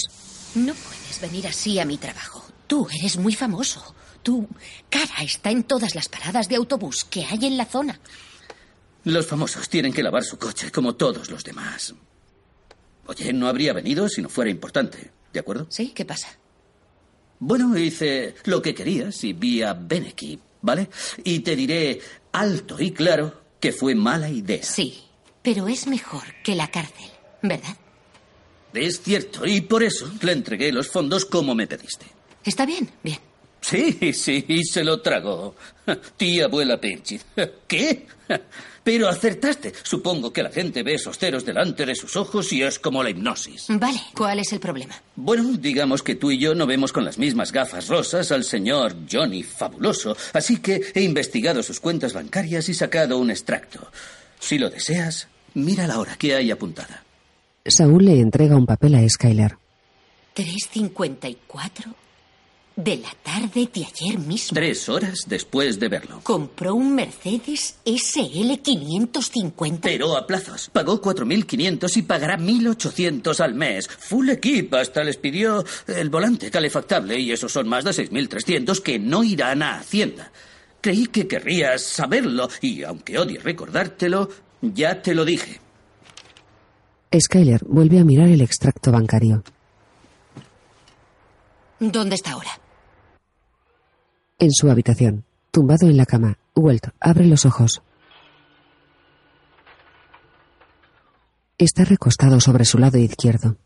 No 0.53 0.75
puedes 0.75 1.19
venir 1.21 1.47
así 1.47 1.79
a 1.79 1.85
mi 1.85 1.97
trabajo. 1.97 2.45
Tú 2.67 2.87
eres 2.99 3.17
muy 3.17 3.33
famoso. 3.33 3.95
Tu 4.21 4.47
cara 4.91 5.23
está 5.23 5.49
en 5.49 5.63
todas 5.63 5.95
las 5.95 6.07
paradas 6.07 6.47
de 6.47 6.57
autobús 6.57 7.03
que 7.09 7.25
hay 7.25 7.43
en 7.43 7.57
la 7.57 7.65
zona. 7.65 7.99
Los 9.05 9.25
famosos 9.25 9.67
tienen 9.69 9.91
que 9.91 10.03
lavar 10.03 10.23
su 10.23 10.37
coche 10.37 10.71
como 10.71 10.93
todos 10.93 11.31
los 11.31 11.43
demás. 11.43 11.95
Oye, 13.07 13.33
no 13.33 13.47
habría 13.47 13.73
venido 13.73 14.07
si 14.07 14.21
no 14.21 14.29
fuera 14.29 14.51
importante, 14.51 15.09
¿de 15.33 15.39
acuerdo? 15.39 15.65
¿Sí? 15.71 15.93
¿Qué 15.95 16.05
pasa? 16.05 16.27
Bueno, 17.39 17.77
hice 17.77 18.35
lo 18.45 18.61
que 18.61 18.73
querías 18.73 19.23
y 19.23 19.33
vi 19.33 19.61
a 19.61 19.73
Beneki, 19.73 20.39
¿vale? 20.61 20.89
Y 21.23 21.39
te 21.39 21.55
diré 21.55 21.99
alto 22.31 22.79
y 22.79 22.91
claro 22.91 23.41
que 23.59 23.71
fue 23.71 23.95
mala 23.95 24.29
idea. 24.29 24.63
Sí, 24.63 25.03
pero 25.41 25.67
es 25.67 25.87
mejor 25.87 26.23
que 26.43 26.55
la 26.55 26.69
cárcel, 26.69 27.09
¿verdad? 27.41 27.75
Es 28.73 29.01
cierto, 29.01 29.45
y 29.45 29.61
por 29.61 29.83
eso 29.83 30.11
le 30.21 30.31
entregué 30.31 30.71
los 30.71 30.89
fondos 30.89 31.25
como 31.25 31.55
me 31.55 31.67
pediste. 31.67 32.05
Está 32.43 32.65
bien, 32.65 32.89
bien. 33.03 33.19
Sí, 33.61 34.13
sí, 34.13 34.45
y 34.47 34.63
se 34.63 34.83
lo 34.83 35.01
tragó. 35.01 35.55
Tía 36.17 36.45
abuela 36.45 36.79
Pinchit. 36.79 37.21
¿Qué? 37.67 38.05
Pero 38.87 39.09
acertaste. 39.09 39.73
Supongo 39.83 40.31
que 40.31 40.41
la 40.41 40.49
gente 40.49 40.81
ve 40.81 40.93
esos 40.93 41.17
ceros 41.17 41.43
delante 41.43 41.85
de 41.85 41.93
sus 41.93 42.15
ojos 42.15 42.53
y 42.53 42.63
es 42.63 42.79
como 42.79 43.03
la 43.03 43.09
hipnosis. 43.09 43.65
Vale, 43.67 43.99
¿cuál 44.15 44.39
es 44.39 44.53
el 44.53 44.61
problema? 44.61 44.95
Bueno, 45.13 45.57
digamos 45.57 46.01
que 46.01 46.15
tú 46.15 46.31
y 46.31 46.39
yo 46.39 46.55
no 46.55 46.65
vemos 46.65 46.93
con 46.93 47.03
las 47.03 47.17
mismas 47.17 47.51
gafas 47.51 47.89
rosas 47.89 48.31
al 48.31 48.45
señor 48.45 48.95
Johnny 49.11 49.43
Fabuloso, 49.43 50.15
así 50.31 50.61
que 50.61 50.81
he 50.93 51.01
investigado 51.01 51.61
sus 51.63 51.81
cuentas 51.81 52.13
bancarias 52.13 52.69
y 52.69 52.73
sacado 52.73 53.17
un 53.17 53.29
extracto. 53.29 53.91
Si 54.39 54.57
lo 54.57 54.69
deseas, 54.69 55.27
mira 55.53 55.85
la 55.85 55.99
hora 55.99 56.15
que 56.15 56.33
hay 56.33 56.49
apuntada. 56.49 57.03
Saúl 57.65 58.05
le 58.05 58.21
entrega 58.21 58.55
un 58.55 58.65
papel 58.65 58.95
a 58.95 59.09
Skyler. 59.09 59.57
354 60.33 62.06
de 62.77 62.97
la 62.97 63.09
tarde 63.23 63.69
de 63.73 63.85
ayer 63.85 64.19
mismo. 64.19 64.55
Tres 64.55 64.87
horas 64.87 65.25
después 65.27 65.79
de 65.79 65.89
verlo. 65.89 66.21
Compró 66.23 66.75
un 66.75 66.93
Mercedes 66.93 67.75
SL 67.83 68.61
550. 68.61 69.81
Pero 69.81 70.15
a 70.15 70.25
plazos. 70.25 70.69
Pagó 70.71 71.01
4.500 71.01 71.97
y 71.97 72.01
pagará 72.03 72.37
1.800 72.37 73.39
al 73.39 73.55
mes. 73.55 73.87
Full 73.87 74.29
equip. 74.29 74.75
Hasta 74.75 75.03
les 75.03 75.17
pidió 75.17 75.65
el 75.87 76.09
volante 76.09 76.51
calefactable 76.51 77.19
y 77.19 77.31
esos 77.31 77.51
son 77.51 77.67
más 77.67 77.83
de 77.83 77.91
6.300 77.91 78.79
que 78.81 78.99
no 78.99 79.23
irán 79.23 79.63
a 79.63 79.79
Hacienda. 79.79 80.31
Creí 80.79 81.07
que 81.07 81.27
querrías 81.27 81.81
saberlo 81.81 82.47
y, 82.61 82.83
aunque 82.83 83.17
odie 83.17 83.39
recordártelo, 83.39 84.29
ya 84.61 85.01
te 85.01 85.15
lo 85.15 85.25
dije. 85.25 85.59
Skyler 87.19 87.61
vuelve 87.65 87.99
a 87.99 88.03
mirar 88.03 88.27
el 88.27 88.41
extracto 88.41 88.91
bancario. 88.91 89.43
¿Dónde 91.79 92.15
está 92.15 92.33
ahora? 92.33 92.51
En 94.39 94.51
su 94.51 94.69
habitación, 94.69 95.25
tumbado 95.49 95.87
en 95.87 95.97
la 95.97 96.05
cama, 96.05 96.37
Walt 96.55 96.89
abre 96.99 97.25
los 97.25 97.47
ojos. 97.47 97.81
Está 101.57 101.85
recostado 101.85 102.39
sobre 102.39 102.63
su 102.63 102.77
lado 102.77 102.99
izquierdo. 102.99 103.57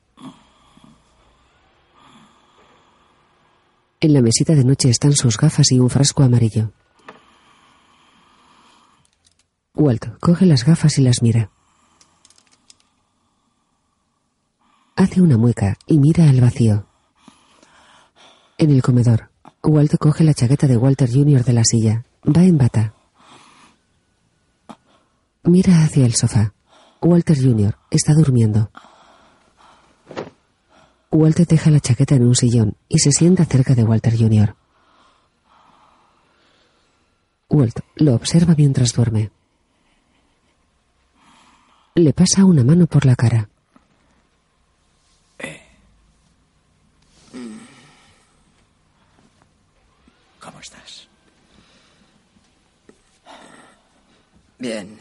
En 3.99 4.13
la 4.13 4.21
mesita 4.21 4.55
de 4.55 4.63
noche 4.63 4.89
están 4.89 5.11
sus 5.11 5.37
gafas 5.37 5.73
y 5.73 5.79
un 5.79 5.89
frasco 5.89 6.23
amarillo. 6.23 6.71
Walt 9.73 10.05
coge 10.21 10.45
las 10.45 10.65
gafas 10.65 10.97
y 10.97 11.01
las 11.01 11.21
mira. 11.21 11.51
Hace 14.95 15.19
una 15.21 15.37
mueca 15.37 15.77
y 15.85 15.99
mira 15.99 16.29
al 16.29 16.39
vacío. 16.39 16.87
En 18.57 18.69
el 18.69 18.81
comedor, 18.81 19.30
Walt 19.63 19.95
coge 19.97 20.23
la 20.23 20.33
chaqueta 20.33 20.67
de 20.67 20.75
Walter 20.75 21.09
Jr. 21.09 21.43
de 21.43 21.53
la 21.53 21.63
silla. 21.63 22.03
Va 22.25 22.43
en 22.43 22.57
bata. 22.57 22.93
Mira 25.43 25.83
hacia 25.83 26.05
el 26.05 26.15
sofá. 26.15 26.53
Walter 27.01 27.37
Jr. 27.37 27.77
está 27.89 28.13
durmiendo. 28.13 28.71
Walter 31.11 31.45
deja 31.45 31.69
la 31.69 31.79
chaqueta 31.79 32.15
en 32.15 32.23
un 32.23 32.35
sillón 32.35 32.75
y 32.87 32.99
se 32.99 33.11
sienta 33.11 33.45
cerca 33.45 33.75
de 33.75 33.83
Walter 33.83 34.17
Jr. 34.17 34.55
Walt 37.49 37.79
lo 37.95 38.15
observa 38.15 38.55
mientras 38.57 38.93
duerme. 38.93 39.31
Le 41.95 42.13
pasa 42.13 42.45
una 42.45 42.63
mano 42.63 42.87
por 42.87 43.05
la 43.05 43.15
cara. 43.15 43.49
¿Cómo 50.61 50.77
estás? 50.77 51.07
Bien. 54.59 54.99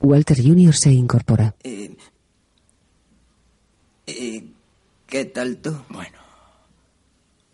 Walter 0.00 0.36
Jr. 0.36 0.74
se 0.74 0.90
incorpora. 0.90 1.54
¿Y, 1.62 1.96
y 4.06 4.52
qué 5.06 5.26
tal 5.26 5.58
tú? 5.58 5.80
Bueno, 5.90 6.18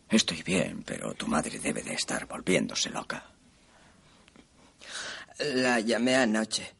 estoy 0.09 0.43
bien, 0.43 0.82
pero 0.82 1.12
tu 1.12 1.26
madre 1.26 1.59
debe 1.59 1.82
de 1.82 1.93
estar 1.93 2.26
volviéndose 2.26 2.89
loca. 2.89 3.22
La 5.57 5.80
llamé 5.80 6.16
anoche. 6.16 6.74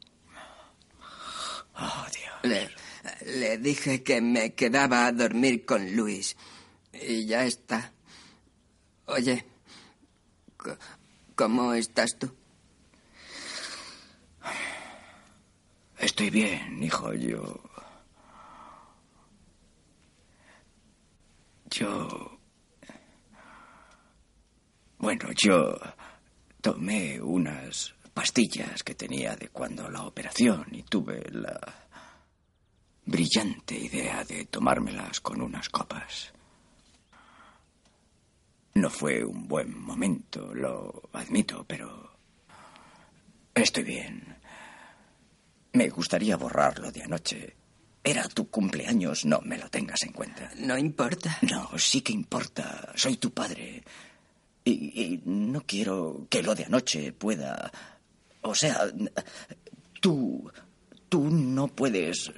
Oh, 1.77 2.07
Dios. 2.15 2.35
Le, 2.45 2.71
le 3.39 3.59
dije 3.59 4.03
que 4.03 4.23
me 4.23 4.55
quedaba 4.55 5.05
a 5.05 5.13
dormir 5.13 5.67
con 5.67 5.95
Luis. 5.95 6.35
Y 7.03 7.27
ya 7.27 7.45
está. 7.45 7.93
Oye, 9.07 9.45
¿cómo 11.35 11.75
estás 11.75 12.19
tú? 12.19 12.35
Estoy 15.99 16.31
bien, 16.31 16.83
hijo. 16.83 17.13
Yo. 17.15 17.61
Yo. 21.71 22.39
Bueno, 24.99 25.29
yo 25.35 25.79
tomé 26.61 27.21
unas 27.21 27.95
pastillas 28.15 28.83
que 28.83 28.95
tenía 28.95 29.37
de 29.37 29.49
cuando 29.49 29.91
la 29.91 30.03
operación 30.03 30.67
y 30.73 30.83
tuve 30.83 31.23
la 31.31 31.61
brillante 33.05 33.77
idea 33.77 34.25
de 34.25 34.47
tomármelas 34.47 35.21
con 35.21 35.43
unas 35.43 35.69
copas. 35.69 36.33
No 38.75 38.91
fue 38.91 39.25
un 39.25 39.47
buen 39.47 39.79
momento, 39.81 40.53
lo 40.53 41.09
admito, 41.13 41.65
pero 41.65 42.19
estoy 43.55 43.85
bien. 43.85 44.37
Me 45.73 45.89
gustaría 45.91 46.37
borrarlo 46.37 46.91
de 46.91 47.03
anoche. 47.03 47.57
Era 48.03 48.29
tu 48.29 48.51
cumpleaños, 48.51 49.25
no 49.25 49.41
me 49.43 49.59
lo 49.59 49.71
tengas 49.71 50.03
en 50.03 50.13
cuenta. 50.13 50.51
No 50.59 50.77
importa. 50.77 51.39
No, 51.43 51.79
sí 51.79 52.01
que 52.03 52.13
importa. 52.13 52.93
Soy 52.97 53.17
tu 53.17 53.33
padre. 53.33 53.83
Y, 54.65 54.73
y 54.73 55.23
no 55.25 55.63
quiero 55.65 56.27
que 56.29 56.43
lo 56.43 56.55
de 56.55 56.65
anoche 56.65 57.13
pueda... 57.13 57.71
O 58.43 58.55
sea, 58.55 58.81
tú... 60.01 60.51
Tú 61.09 61.31
no 61.31 61.69
puedes... 61.69 62.33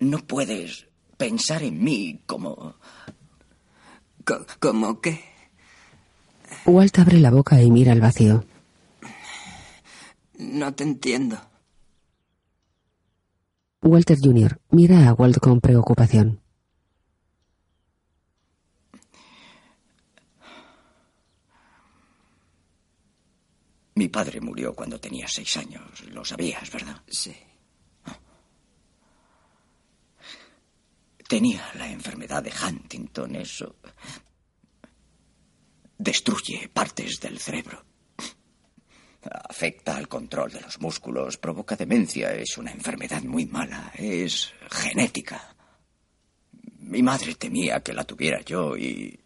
No 0.00 0.18
puedes 0.18 0.86
pensar 1.16 1.62
en 1.62 1.82
mí 1.82 2.20
como... 2.26 2.76
¿Cómo 4.60 5.00
qué? 5.00 5.24
Walt 6.66 6.98
abre 6.98 7.18
la 7.18 7.30
boca 7.30 7.62
y 7.62 7.70
mira 7.70 7.92
al 7.92 8.00
vacío. 8.00 8.44
No 10.38 10.74
te 10.74 10.84
entiendo. 10.84 11.40
Walter 13.82 14.18
Jr. 14.20 14.60
mira 14.70 15.08
a 15.08 15.14
Walt 15.14 15.38
con 15.38 15.60
preocupación. 15.60 16.40
Mi 23.94 24.08
padre 24.08 24.40
murió 24.40 24.74
cuando 24.74 25.00
tenía 25.00 25.26
seis 25.26 25.56
años. 25.56 26.04
Lo 26.12 26.24
sabías, 26.24 26.70
¿verdad? 26.70 27.02
Sí. 27.08 27.34
Tenía 31.26 31.62
la 31.74 31.90
enfermedad 31.90 32.42
de 32.42 32.52
Huntington. 32.52 33.36
Eso 33.36 33.76
destruye 35.98 36.70
partes 36.72 37.20
del 37.20 37.38
cerebro. 37.38 37.84
Afecta 39.30 39.96
al 39.96 40.08
control 40.08 40.52
de 40.52 40.60
los 40.60 40.80
músculos, 40.80 41.36
provoca 41.36 41.76
demencia. 41.76 42.32
Es 42.32 42.56
una 42.56 42.70
enfermedad 42.70 43.22
muy 43.22 43.46
mala. 43.46 43.92
Es 43.94 44.52
genética. 44.70 45.56
Mi 46.78 47.02
madre 47.02 47.34
temía 47.34 47.80
que 47.80 47.92
la 47.92 48.04
tuviera 48.04 48.40
yo 48.40 48.76
y... 48.76 49.18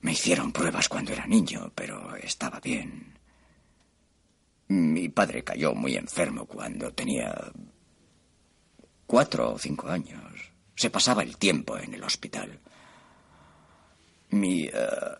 Me 0.00 0.12
hicieron 0.12 0.52
pruebas 0.52 0.88
cuando 0.88 1.12
era 1.12 1.26
niño, 1.26 1.72
pero 1.74 2.14
estaba 2.16 2.60
bien. 2.60 3.18
Mi 4.68 5.08
padre 5.08 5.42
cayó 5.42 5.74
muy 5.74 5.96
enfermo 5.96 6.44
cuando 6.44 6.92
tenía 6.92 7.32
cuatro 9.06 9.54
o 9.54 9.58
cinco 9.58 9.88
años. 9.88 10.52
Se 10.74 10.90
pasaba 10.90 11.22
el 11.22 11.38
tiempo 11.38 11.78
en 11.78 11.94
el 11.94 12.02
hospital. 12.02 12.60
Mi... 14.34 14.64
eh, 14.66 15.16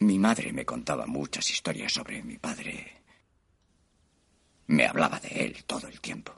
Mi 0.00 0.18
madre 0.18 0.52
me 0.52 0.64
contaba 0.64 1.06
muchas 1.06 1.48
historias 1.50 1.92
sobre 1.92 2.22
mi 2.22 2.36
padre. 2.38 3.02
Me 4.66 4.86
hablaba 4.86 5.20
de 5.20 5.28
él 5.44 5.64
todo 5.64 5.86
el 5.88 6.00
tiempo. 6.00 6.32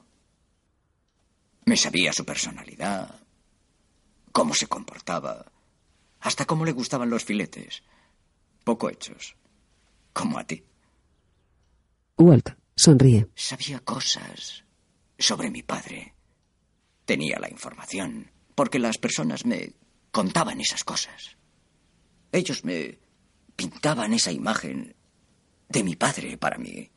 Me 1.65 1.75
sabía 1.75 2.13
su 2.13 2.23
personalidad, 2.25 3.21
cómo 4.31 4.53
se 4.53 4.67
comportaba, 4.67 5.51
hasta 6.19 6.45
cómo 6.45 6.63
le 6.63 6.73
gustaban 6.73 7.09
los 7.09 7.25
filetes, 7.25 7.81
poco 8.63 8.89
hechos, 8.91 9.35
como 10.13 10.37
a 10.37 10.43
ti. 10.43 10.63
Walt 12.17 12.49
sonríe. 12.75 13.27
Sabía 13.35 13.79
cosas 13.79 14.63
sobre 15.17 15.49
mi 15.49 15.63
padre. 15.63 16.13
Tenía 17.05 17.39
la 17.39 17.49
información, 17.49 18.29
porque 18.55 18.79
las 18.79 18.97
personas 18.97 19.45
me 19.45 19.73
contaban 20.11 20.61
esas 20.61 20.83
cosas. 20.83 21.37
Ellos 22.31 22.63
me 22.63 22.97
pintaban 23.55 24.13
esa 24.13 24.31
imagen 24.31 24.95
de 25.69 25.83
mi 25.83 25.95
padre 25.95 26.37
para 26.37 26.57
mí. 26.57 26.89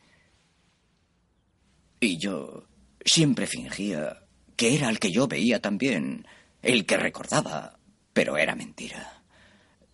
Y 2.00 2.18
yo 2.18 2.66
siempre 3.04 3.46
fingía 3.46 4.24
que 4.56 4.74
era 4.74 4.88
el 4.88 4.98
que 4.98 5.10
yo 5.10 5.26
veía 5.26 5.60
también, 5.60 6.26
el 6.62 6.86
que 6.86 6.96
recordaba, 6.96 7.78
pero 8.12 8.36
era 8.36 8.54
mentira. 8.54 9.22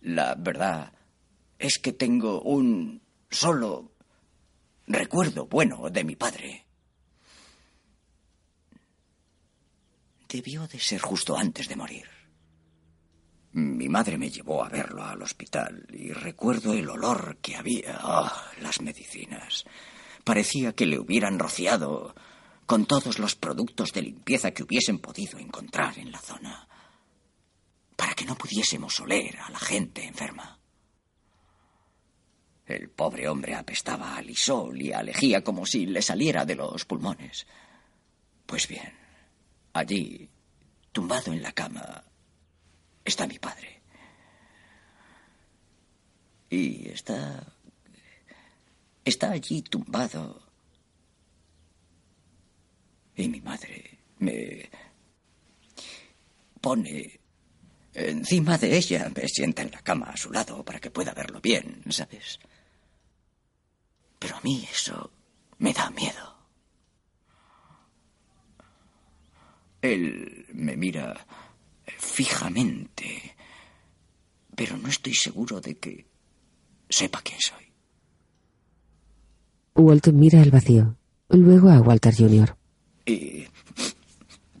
La 0.01 0.35
verdad 0.35 0.93
es 1.57 1.79
que 1.79 1.93
tengo 1.93 2.41
un 2.41 3.01
solo 3.29 3.91
recuerdo 4.87 5.47
bueno 5.47 5.89
de 5.89 6.03
mi 6.03 6.15
padre. 6.15 6.64
Debió 10.35 10.67
de 10.67 10.81
ser 10.81 10.99
justo 10.99 11.37
antes 11.37 11.69
de 11.69 11.77
morir. 11.77 12.09
Mi 13.53 13.87
madre 13.87 14.17
me 14.17 14.29
llevó 14.29 14.65
a 14.65 14.67
verlo 14.67 15.01
al 15.01 15.21
hospital 15.21 15.87
y 15.93 16.11
recuerdo 16.11 16.73
el 16.73 16.89
olor 16.89 17.37
que 17.41 17.55
había. 17.55 18.01
Oh, 18.03 18.29
las 18.59 18.81
medicinas. 18.81 19.63
Parecía 20.25 20.73
que 20.73 20.87
le 20.87 20.99
hubieran 20.99 21.39
rociado 21.39 22.13
con 22.65 22.85
todos 22.85 23.17
los 23.17 23.35
productos 23.37 23.93
de 23.93 24.01
limpieza 24.01 24.51
que 24.51 24.63
hubiesen 24.63 24.99
podido 24.99 25.39
encontrar 25.39 25.97
en 25.99 26.11
la 26.11 26.19
zona, 26.19 26.67
para 27.95 28.13
que 28.13 28.25
no 28.25 28.35
pudiésemos 28.35 28.99
oler 28.99 29.39
a 29.39 29.49
la 29.51 29.59
gente 29.59 30.03
enferma. 30.03 30.59
El 32.65 32.89
pobre 32.89 33.29
hombre 33.29 33.55
apestaba 33.55 34.17
a 34.17 34.21
lisol 34.21 34.81
y 34.81 34.91
a 34.91 35.01
lejía 35.01 35.45
como 35.45 35.65
si 35.65 35.85
le 35.85 36.01
saliera 36.01 36.43
de 36.43 36.55
los 36.55 36.83
pulmones. 36.83 37.47
Pues 38.45 38.67
bien, 38.67 39.04
allí, 39.75 40.29
tumbado 40.91 41.33
en 41.33 41.41
la 41.41 41.51
cama, 41.51 42.03
está 43.03 43.27
mi 43.27 43.37
padre. 43.37 43.81
Y 46.49 46.89
está... 46.89 47.45
Está 49.03 49.31
allí 49.31 49.61
tumbado. 49.61 50.41
Y 53.15 53.27
mi 53.27 53.39
madre 53.41 53.99
me 54.17 54.69
pone 56.59 57.19
encima 57.93 58.57
de 58.57 58.75
ella, 58.75 59.11
me 59.15 59.27
sienta 59.27 59.61
en 59.61 59.71
la 59.71 59.81
cama 59.81 60.07
a 60.07 60.17
su 60.17 60.31
lado 60.31 60.65
para 60.65 60.79
que 60.79 60.89
pueda 60.89 61.13
verlo 61.13 61.39
bien, 61.39 61.83
¿sabes? 61.89 62.39
Pero 64.17 64.37
a 64.37 64.41
mí 64.41 64.67
eso 64.71 65.11
me 65.59 65.71
da 65.71 65.91
miedo. 65.91 66.34
Él 69.93 70.45
me 70.53 70.75
mira 70.75 71.25
fijamente, 71.97 73.35
pero 74.55 74.77
no 74.77 74.89
estoy 74.89 75.13
seguro 75.13 75.61
de 75.61 75.77
que 75.77 76.05
sepa 76.89 77.21
quién 77.21 77.39
soy. 77.39 77.65
Walt 79.75 80.07
mira 80.07 80.41
el 80.41 80.51
vacío, 80.51 80.97
luego 81.29 81.69
a 81.69 81.81
Walter 81.81 82.15
Jr. 82.15 82.55
Y 83.05 83.45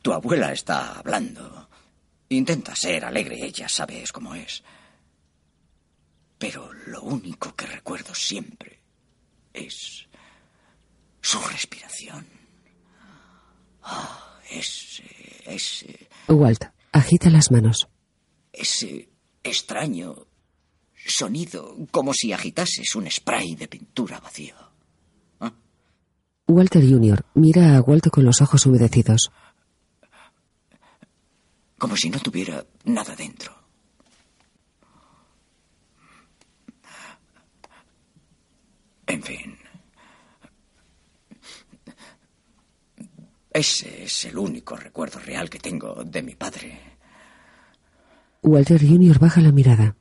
tu 0.01 0.11
abuela 0.13 0.51
está 0.51 0.99
hablando. 0.99 1.69
Intenta 2.29 2.75
ser 2.75 3.05
alegre, 3.05 3.43
ella 3.43 3.69
sabes 3.69 4.11
cómo 4.11 4.35
es. 4.35 4.63
Pero 6.37 6.71
lo 6.87 7.01
único 7.03 7.55
que 7.55 7.65
recuerdo 7.65 8.13
siempre 8.13 8.79
es 9.53 10.07
su 11.21 11.39
respiración. 11.39 12.27
Ah, 13.83 14.34
ese, 14.49 15.03
ese, 15.45 16.07
Walt 16.27 16.65
agita 16.91 17.29
las 17.29 17.51
manos. 17.51 17.87
ese 18.53 19.09
extraño 19.43 20.27
sonido, 21.07 21.75
como 21.91 22.13
si 22.13 22.33
agitases 22.33 22.95
un 22.95 23.09
spray 23.09 23.55
de 23.55 23.67
pintura 23.67 24.19
vacío. 24.19 24.55
Walter 26.47 26.83
Jr. 26.87 27.25
mira 27.33 27.75
a 27.75 27.81
Walt 27.81 28.09
con 28.09 28.23
los 28.23 28.41
ojos 28.41 28.65
humedecidos. 28.65 29.31
Como 31.77 31.97
si 31.97 32.09
no 32.09 32.19
tuviera 32.19 32.65
nada 32.83 33.15
dentro. 33.15 33.51
En 39.07 39.23
fin. 39.23 39.54
Ese 43.55 44.03
es 44.03 44.25
el 44.25 44.37
único 44.37 44.75
recuerdo 44.75 45.17
real 45.17 45.49
que 45.49 45.59
tengo 45.59 46.03
de 46.03 46.21
mi 46.21 46.35
padre. 46.35 46.77
Walter 48.41 48.81
Jr. 48.85 49.17
baja 49.17 49.39
la 49.39 49.53
mirada. 49.53 49.95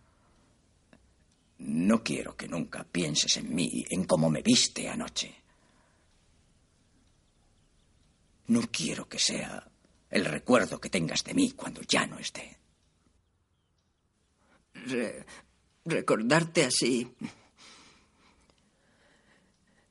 No 1.58 2.02
quiero 2.02 2.36
que 2.36 2.48
nunca 2.48 2.82
pienses 2.82 3.36
en 3.36 3.54
mí, 3.54 3.84
en 3.90 4.06
cómo 4.06 4.28
me 4.28 4.42
viste 4.42 4.88
anoche. 4.88 5.32
No 8.48 8.62
quiero 8.72 9.08
que 9.08 9.20
sea 9.20 9.70
el 10.10 10.24
recuerdo 10.24 10.80
que 10.80 10.90
tengas 10.90 11.22
de 11.22 11.34
mí 11.34 11.52
cuando 11.52 11.80
ya 11.82 12.08
no 12.08 12.18
esté. 12.18 12.58
Re- 14.74 15.24
recordarte 15.84 16.64
así 16.64 17.08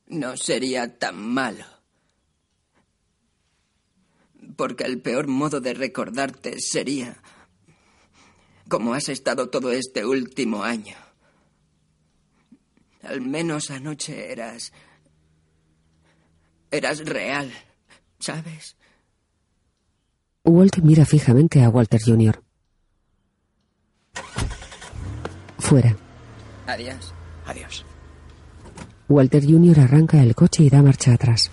no 0.08 0.36
sería 0.36 1.00
tan 1.00 1.16
malo. 1.16 1.73
Porque 4.56 4.84
el 4.84 5.02
peor 5.02 5.28
modo 5.28 5.62
de 5.62 5.74
recordarte 5.74 6.60
sería 6.60 7.18
como 8.68 8.94
has 8.94 9.10
estado 9.10 9.50
todo 9.50 9.72
este 9.72 10.06
último 10.06 10.64
año. 10.64 10.96
Al 13.04 13.22
menos 13.22 13.70
anoche 13.70 14.32
eras... 14.32 14.72
eras 16.72 17.00
real, 17.06 17.52
¿sabes? 18.20 18.78
Walt 20.44 20.78
mira 20.80 21.06
fijamente 21.06 21.62
a 21.62 21.70
Walter 21.70 22.02
Jr. 22.04 22.42
Fuera. 25.60 25.96
Adiós. 26.68 27.14
Adiós. 27.46 27.86
Walter 29.08 29.44
Jr. 29.46 29.82
arranca 29.82 30.22
el 30.22 30.34
coche 30.34 30.64
y 30.64 30.70
da 30.70 30.82
marcha 30.82 31.14
atrás. 31.14 31.52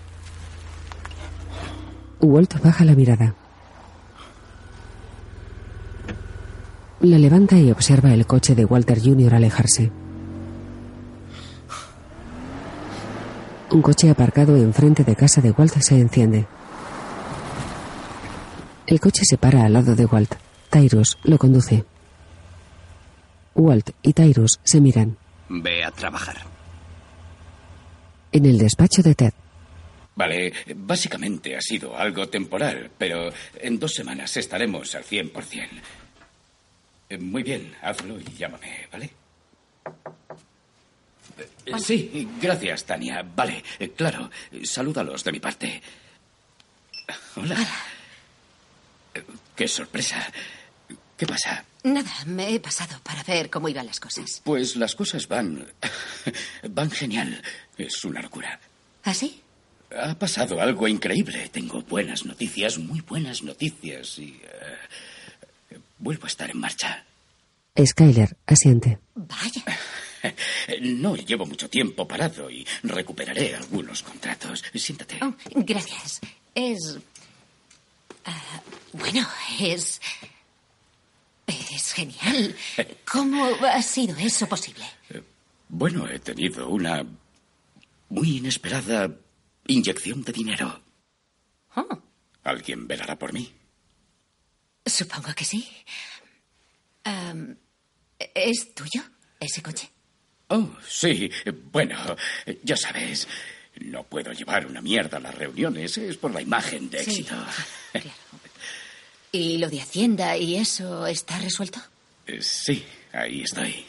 Walt 2.21 2.61
baja 2.61 2.85
la 2.85 2.93
mirada. 2.93 3.33
La 6.99 7.17
levanta 7.17 7.57
y 7.57 7.71
observa 7.71 8.13
el 8.13 8.27
coche 8.27 8.53
de 8.53 8.63
Walter 8.63 9.01
Jr. 9.01 9.33
alejarse. 9.33 9.91
Un 13.71 13.81
coche 13.81 14.09
aparcado 14.11 14.55
enfrente 14.55 15.03
de 15.03 15.15
casa 15.15 15.41
de 15.41 15.51
Walt 15.51 15.73
se 15.81 15.99
enciende. 15.99 16.45
El 18.85 18.99
coche 18.99 19.23
se 19.23 19.37
para 19.37 19.65
al 19.65 19.73
lado 19.73 19.95
de 19.95 20.05
Walt. 20.05 20.35
Tyrus 20.69 21.17
lo 21.23 21.39
conduce. 21.39 21.85
Walt 23.55 23.91
y 24.03 24.13
Tyrus 24.13 24.59
se 24.63 24.79
miran. 24.79 25.17
Ve 25.49 25.83
a 25.83 25.91
trabajar. 25.91 26.37
En 28.31 28.45
el 28.45 28.59
despacho 28.59 29.01
de 29.01 29.15
Ted, 29.15 29.33
Vale, 30.21 30.53
básicamente 30.75 31.57
ha 31.57 31.61
sido 31.61 31.97
algo 31.97 32.29
temporal, 32.29 32.91
pero 32.95 33.33
en 33.55 33.79
dos 33.79 33.91
semanas 33.95 34.37
estaremos 34.37 34.93
al 34.93 35.03
100%. 35.03 35.67
Eh, 37.09 37.17
Muy 37.17 37.41
bien, 37.41 37.75
hazlo 37.81 38.19
y 38.19 38.25
llámame, 38.37 38.87
¿vale? 38.91 39.09
Eh, 41.65 41.73
Sí, 41.79 42.29
gracias, 42.39 42.83
Tania. 42.85 43.23
Vale, 43.35 43.63
eh, 43.79 43.89
claro. 43.97 44.29
Salúdalos 44.63 45.23
de 45.23 45.31
mi 45.31 45.39
parte. 45.39 45.81
Hola. 47.37 47.57
Eh, 49.15 49.23
Qué 49.55 49.67
sorpresa. 49.67 50.31
¿Qué 51.17 51.25
pasa? 51.25 51.65
Nada, 51.83 52.11
me 52.27 52.53
he 52.53 52.59
pasado 52.59 52.99
para 53.01 53.23
ver 53.23 53.49
cómo 53.49 53.69
iban 53.69 53.87
las 53.87 53.99
cosas. 53.99 54.39
Pues 54.43 54.75
las 54.75 54.93
cosas 54.93 55.27
van. 55.27 55.65
van 56.69 56.91
genial. 56.91 57.41
Es 57.75 58.05
una 58.05 58.21
locura. 58.21 58.59
¿Así? 59.03 59.41
Ha 59.97 60.15
pasado 60.15 60.61
algo 60.61 60.87
increíble. 60.87 61.49
Tengo 61.49 61.81
buenas 61.81 62.25
noticias, 62.25 62.77
muy 62.77 63.01
buenas 63.01 63.43
noticias 63.43 64.17
y... 64.19 64.39
eh, 65.71 65.79
vuelvo 65.99 66.25
a 66.25 66.27
estar 66.27 66.49
en 66.49 66.59
marcha. 66.59 67.03
Skyler 67.83 68.37
asiente. 68.45 68.99
Vaya. 69.15 69.63
No 70.81 71.15
llevo 71.15 71.47
mucho 71.47 71.67
tiempo 71.67 72.07
parado 72.07 72.47
y 72.51 72.63
recuperaré 72.83 73.55
algunos 73.55 74.03
contratos. 74.03 74.63
Siéntate. 74.75 75.17
Oh, 75.23 75.33
gracias. 75.55 76.21
Es... 76.53 76.99
ah, 78.25 78.61
bueno, 78.93 79.27
es... 79.59 79.99
Es 81.47 81.93
genial. 81.93 82.55
¿Cómo 83.11 83.43
ha 83.65 83.81
sido 83.81 84.15
eso 84.17 84.47
posible? 84.47 84.85
Bueno, 85.69 86.07
he 86.07 86.19
tenido 86.19 86.69
una 86.69 87.03
muy 88.09 88.37
inesperada 88.37 89.09
inyección 89.67 90.23
de 90.23 90.31
dinero. 90.31 90.81
Oh, 91.75 92.01
¿Alguien 92.43 92.87
velará 92.87 93.17
por 93.17 93.33
mí? 93.33 93.53
supongo 94.85 95.33
que 95.35 95.45
sí. 95.45 95.69
Am, 97.03 97.55
¿Es 98.33 98.73
tuyo 98.75 99.03
ese 99.39 99.61
coche? 99.61 99.89
Oh, 100.49 100.69
sí. 100.87 101.31
Bueno, 101.71 101.97
ya 102.63 102.75
sabes, 102.75 103.27
no 103.79 104.03
puedo 104.03 104.33
llevar 104.33 104.65
una 104.67 104.81
mierda 104.81 105.17
a 105.17 105.21
las 105.21 105.35
reuniones. 105.35 105.97
Es 105.97 106.17
por 106.17 106.31
la 106.33 106.41
imagen 106.41 106.89
de 106.89 107.03
Sí, 107.03 107.11
éxito. 107.21 107.35
¿Y 109.31 109.57
lo 109.59 109.69
de 109.69 109.81
Hacienda 109.81 110.35
y 110.35 110.55
eso 110.57 111.07
está 111.07 111.39
resuelto? 111.39 111.79
Eh, 112.27 112.41
Sí, 112.41 112.85
ahí 113.13 113.43
estoy. 113.43 113.85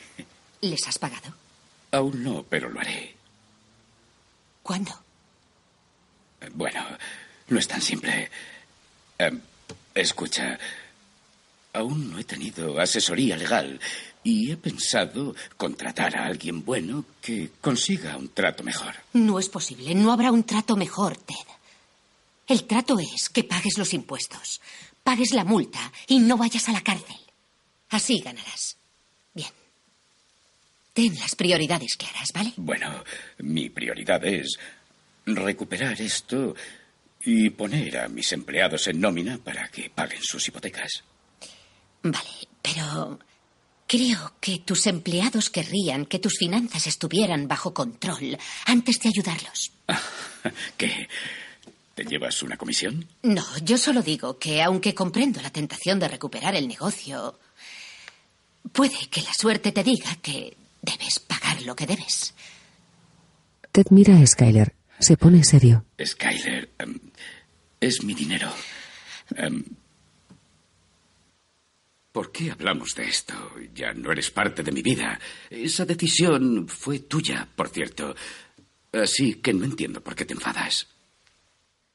¿Les 0.60 0.86
has 0.86 0.98
pagado? 0.98 1.34
Aún 1.90 2.22
no, 2.22 2.44
pero 2.44 2.68
lo 2.70 2.78
haré. 2.80 3.16
¿Cuándo? 4.62 5.01
Bueno, 6.54 6.84
no 7.48 7.58
es 7.58 7.68
tan 7.68 7.80
simple. 7.80 8.30
Eh, 9.18 9.30
Escucha, 9.94 10.58
aún 11.74 12.10
no 12.10 12.18
he 12.18 12.24
tenido 12.24 12.80
asesoría 12.80 13.36
legal 13.36 13.78
y 14.24 14.50
he 14.50 14.56
pensado 14.56 15.34
contratar 15.56 16.16
a 16.16 16.24
alguien 16.26 16.64
bueno 16.64 17.04
que 17.20 17.50
consiga 17.60 18.16
un 18.16 18.30
trato 18.30 18.62
mejor. 18.62 18.94
No 19.12 19.38
es 19.38 19.48
posible. 19.48 19.94
No 19.94 20.12
habrá 20.12 20.32
un 20.32 20.44
trato 20.44 20.76
mejor, 20.76 21.16
Ted. 21.18 21.34
El 22.46 22.64
trato 22.64 22.98
es 22.98 23.28
que 23.28 23.44
pagues 23.44 23.78
los 23.78 23.92
impuestos, 23.94 24.60
pagues 25.02 25.32
la 25.32 25.44
multa 25.44 25.92
y 26.06 26.18
no 26.20 26.36
vayas 26.36 26.68
a 26.68 26.72
la 26.72 26.82
cárcel. 26.82 27.16
Así 27.90 28.20
ganarás. 28.20 28.76
Bien. 29.34 29.50
Ten 30.92 31.14
las 31.18 31.34
prioridades 31.34 31.96
claras, 31.96 32.32
¿vale? 32.32 32.52
Bueno, 32.56 33.04
mi 33.38 33.68
prioridad 33.70 34.24
es 34.24 34.58
recuperar 35.26 36.00
esto 36.00 36.54
y 37.24 37.50
poner 37.50 37.98
a 37.98 38.08
mis 38.08 38.32
empleados 38.32 38.88
en 38.88 39.00
nómina 39.00 39.38
para 39.38 39.68
que 39.68 39.90
paguen 39.90 40.22
sus 40.22 40.46
hipotecas. 40.48 41.04
Vale, 42.02 42.48
pero 42.60 43.18
creo 43.86 44.34
que 44.40 44.58
tus 44.60 44.86
empleados 44.86 45.50
querrían 45.50 46.06
que 46.06 46.18
tus 46.18 46.38
finanzas 46.38 46.86
estuvieran 46.86 47.46
bajo 47.46 47.72
control 47.72 48.36
antes 48.66 48.98
de 49.00 49.08
ayudarlos. 49.10 49.72
¿Qué? 50.76 51.08
¿Te 51.94 52.04
llevas 52.04 52.42
una 52.42 52.56
comisión? 52.56 53.06
No, 53.22 53.44
yo 53.58 53.76
solo 53.76 54.02
digo 54.02 54.38
que 54.38 54.62
aunque 54.62 54.94
comprendo 54.94 55.40
la 55.42 55.50
tentación 55.50 56.00
de 56.00 56.08
recuperar 56.08 56.54
el 56.56 56.66
negocio, 56.66 57.38
puede 58.72 59.08
que 59.10 59.20
la 59.20 59.32
suerte 59.38 59.72
te 59.72 59.84
diga 59.84 60.16
que 60.22 60.56
debes 60.80 61.20
pagar 61.20 61.62
lo 61.62 61.76
que 61.76 61.86
debes. 61.86 62.34
Ted 63.70 63.86
mira 63.90 64.16
a 64.16 64.26
Skyler. 64.26 64.74
Se 65.02 65.16
pone 65.16 65.42
serio. 65.42 65.84
Skyler, 66.00 66.70
em, 66.78 66.94
es 67.80 68.04
mi 68.04 68.14
dinero. 68.14 68.48
Em, 69.34 69.64
¿Por 72.12 72.30
qué 72.30 72.52
hablamos 72.52 72.94
de 72.94 73.04
esto? 73.04 73.34
Ya 73.74 73.92
no 73.94 74.12
eres 74.12 74.30
parte 74.30 74.62
de 74.62 74.70
mi 74.70 74.82
vida. 74.82 75.18
Esa 75.50 75.84
decisión 75.84 76.68
fue 76.68 77.00
tuya, 77.00 77.48
por 77.56 77.70
cierto. 77.70 78.14
Así 78.92 79.36
que 79.36 79.52
no 79.52 79.64
entiendo 79.64 80.02
por 80.02 80.14
qué 80.14 80.24
te 80.24 80.34
enfadas. 80.34 80.86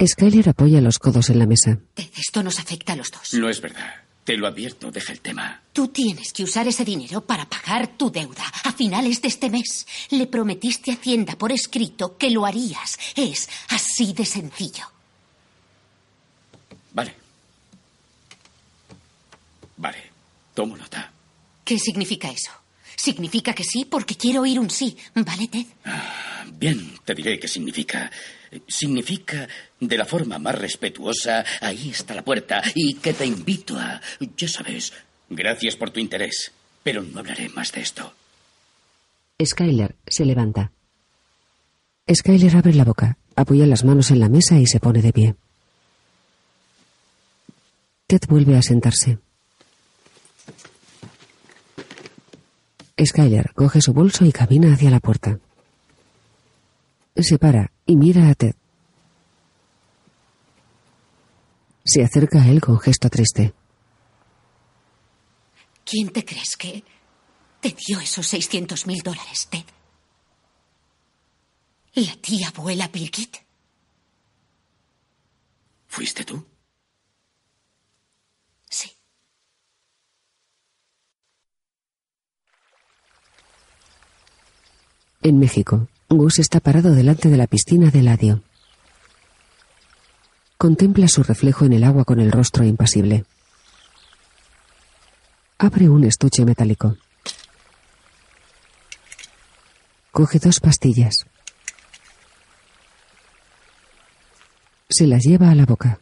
Skyler 0.05 0.49
apoya 0.49 0.81
los 0.81 0.99
codos 0.99 1.29
en 1.29 1.39
la 1.39 1.45
mesa. 1.45 1.79
Esto 1.95 2.43
nos 2.43 2.59
afecta 2.59 2.93
a 2.93 2.95
los 2.97 3.11
dos. 3.11 3.33
No 3.35 3.47
es 3.47 3.61
verdad. 3.61 4.06
Te 4.27 4.35
lo 4.35 4.45
advierto, 4.45 4.91
deja 4.91 5.13
el 5.13 5.21
tema. 5.21 5.61
Tú 5.71 5.87
tienes 5.87 6.33
que 6.33 6.43
usar 6.43 6.67
ese 6.67 6.83
dinero 6.83 7.21
para 7.21 7.47
pagar 7.47 7.95
tu 7.95 8.11
deuda 8.11 8.43
a 8.65 8.73
finales 8.73 9.21
de 9.21 9.29
este 9.29 9.49
mes. 9.49 9.87
Le 10.09 10.27
prometiste 10.27 10.91
a 10.91 10.95
Hacienda 10.95 11.37
por 11.37 11.53
escrito 11.53 12.17
que 12.17 12.29
lo 12.29 12.45
harías. 12.45 12.99
Es 13.15 13.47
así 13.69 14.11
de 14.11 14.25
sencillo. 14.25 14.83
Vale. 16.91 17.15
Vale, 19.77 20.11
tomo 20.53 20.75
nota. 20.75 21.09
¿Qué 21.63 21.79
significa 21.79 22.29
eso? 22.29 22.51
Significa 22.97 23.53
que 23.53 23.63
sí 23.63 23.85
porque 23.85 24.17
quiero 24.17 24.41
oír 24.41 24.59
un 24.59 24.69
sí, 24.69 24.97
¿vale, 25.15 25.47
Ted? 25.47 25.67
Bien, 26.51 26.99
te 27.05 27.15
diré 27.15 27.39
qué 27.39 27.47
significa. 27.47 28.11
Significa 28.67 29.47
de 29.79 29.97
la 29.97 30.05
forma 30.05 30.39
más 30.39 30.55
respetuosa, 30.55 31.43
ahí 31.61 31.89
está 31.89 32.15
la 32.15 32.23
puerta, 32.23 32.61
y 32.75 32.95
que 32.95 33.13
te 33.13 33.25
invito 33.25 33.77
a... 33.77 34.01
Ya 34.37 34.47
sabes, 34.47 34.93
gracias 35.29 35.75
por 35.75 35.91
tu 35.91 35.99
interés, 35.99 36.51
pero 36.83 37.03
no 37.03 37.19
hablaré 37.19 37.49
más 37.49 37.71
de 37.71 37.81
esto. 37.81 38.13
Skyler 39.43 39.95
se 40.07 40.25
levanta. 40.25 40.71
Skyler 42.11 42.55
abre 42.55 42.73
la 42.73 42.85
boca, 42.85 43.17
apoya 43.35 43.65
las 43.67 43.83
manos 43.83 44.11
en 44.11 44.19
la 44.19 44.29
mesa 44.29 44.57
y 44.59 44.65
se 44.65 44.79
pone 44.79 45.01
de 45.01 45.13
pie. 45.13 45.35
Ted 48.07 48.21
vuelve 48.27 48.55
a 48.57 48.61
sentarse. 48.61 49.19
Skyler 53.05 53.53
coge 53.53 53.81
su 53.81 53.93
bolso 53.93 54.25
y 54.25 54.31
camina 54.31 54.73
hacia 54.73 54.89
la 54.89 54.99
puerta. 54.99 55.39
Se 57.15 57.37
para 57.37 57.71
y 57.87 57.95
mira 57.95 58.29
a 58.29 58.35
Ted. 58.35 58.53
Se 61.83 62.03
acerca 62.03 62.41
a 62.43 62.47
él 62.49 62.59
con 62.59 62.79
gesto 62.79 63.09
triste. 63.09 63.53
¿Quién 65.85 66.09
te 66.09 66.25
crees 66.25 66.57
que 66.57 66.83
te 67.61 67.73
dio 67.87 67.99
esos 68.01 68.27
600 68.27 68.85
mil 68.87 69.01
dólares, 69.01 69.47
Ted? 69.49 69.63
¿La 71.93 72.15
tía 72.17 72.49
abuela 72.49 72.89
Birgit? 72.89 73.37
¿Fuiste 75.87 76.25
tú? 76.25 76.45
Sí. 78.69 78.91
En 85.21 85.39
México, 85.39 85.87
Gus 86.09 86.39
está 86.39 86.61
parado 86.61 86.93
delante 86.95 87.27
de 87.27 87.35
la 87.35 87.47
piscina 87.47 87.91
de 87.91 87.99
Eladio. 87.99 88.41
Contempla 90.57 91.09
su 91.09 91.21
reflejo 91.21 91.65
en 91.65 91.73
el 91.73 91.83
agua 91.83 92.05
con 92.05 92.21
el 92.21 92.31
rostro 92.31 92.63
impasible. 92.63 93.25
Abre 95.57 95.89
un 95.89 96.05
estuche 96.05 96.45
metálico. 96.45 96.95
Coge 100.11 100.39
dos 100.39 100.61
pastillas. 100.61 101.25
Se 104.89 105.07
las 105.07 105.23
lleva 105.23 105.51
a 105.51 105.55
la 105.55 105.65
boca. 105.65 105.99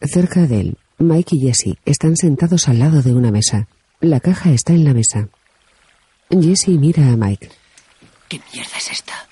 Cerca 0.00 0.46
de 0.46 0.60
él, 0.60 0.78
Mike 0.98 1.34
y 1.34 1.40
Jesse 1.40 1.76
están 1.84 2.16
sentados 2.16 2.68
al 2.68 2.78
lado 2.78 3.02
de 3.02 3.14
una 3.14 3.32
mesa. 3.32 3.66
La 4.00 4.20
caja 4.20 4.52
está 4.52 4.72
en 4.74 4.84
la 4.84 4.94
mesa. 4.94 5.28
Jesse 6.30 6.68
mira 6.68 7.10
a 7.10 7.16
Mike. 7.16 7.50
¿Qué 8.30 8.40
mierda 8.52 8.76
es 8.76 8.92
esta? 8.92 9.26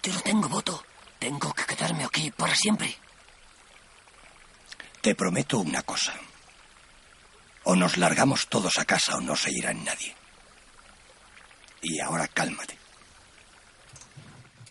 Yo 0.00 0.12
no 0.12 0.20
tengo 0.20 0.48
voto. 0.48 0.84
Tengo 1.18 1.52
que 1.52 1.64
quedarme 1.64 2.04
aquí 2.04 2.30
para 2.30 2.54
siempre. 2.54 2.94
Te 5.00 5.16
prometo 5.16 5.58
una 5.58 5.82
cosa. 5.82 6.14
O 7.64 7.74
nos 7.74 7.96
largamos 7.96 8.46
todos 8.46 8.78
a 8.78 8.84
casa 8.84 9.16
o 9.16 9.20
no 9.20 9.34
se 9.34 9.50
irá 9.50 9.74
nadie. 9.74 10.14
Y 11.82 11.98
ahora 11.98 12.28
cálmate. 12.28 12.78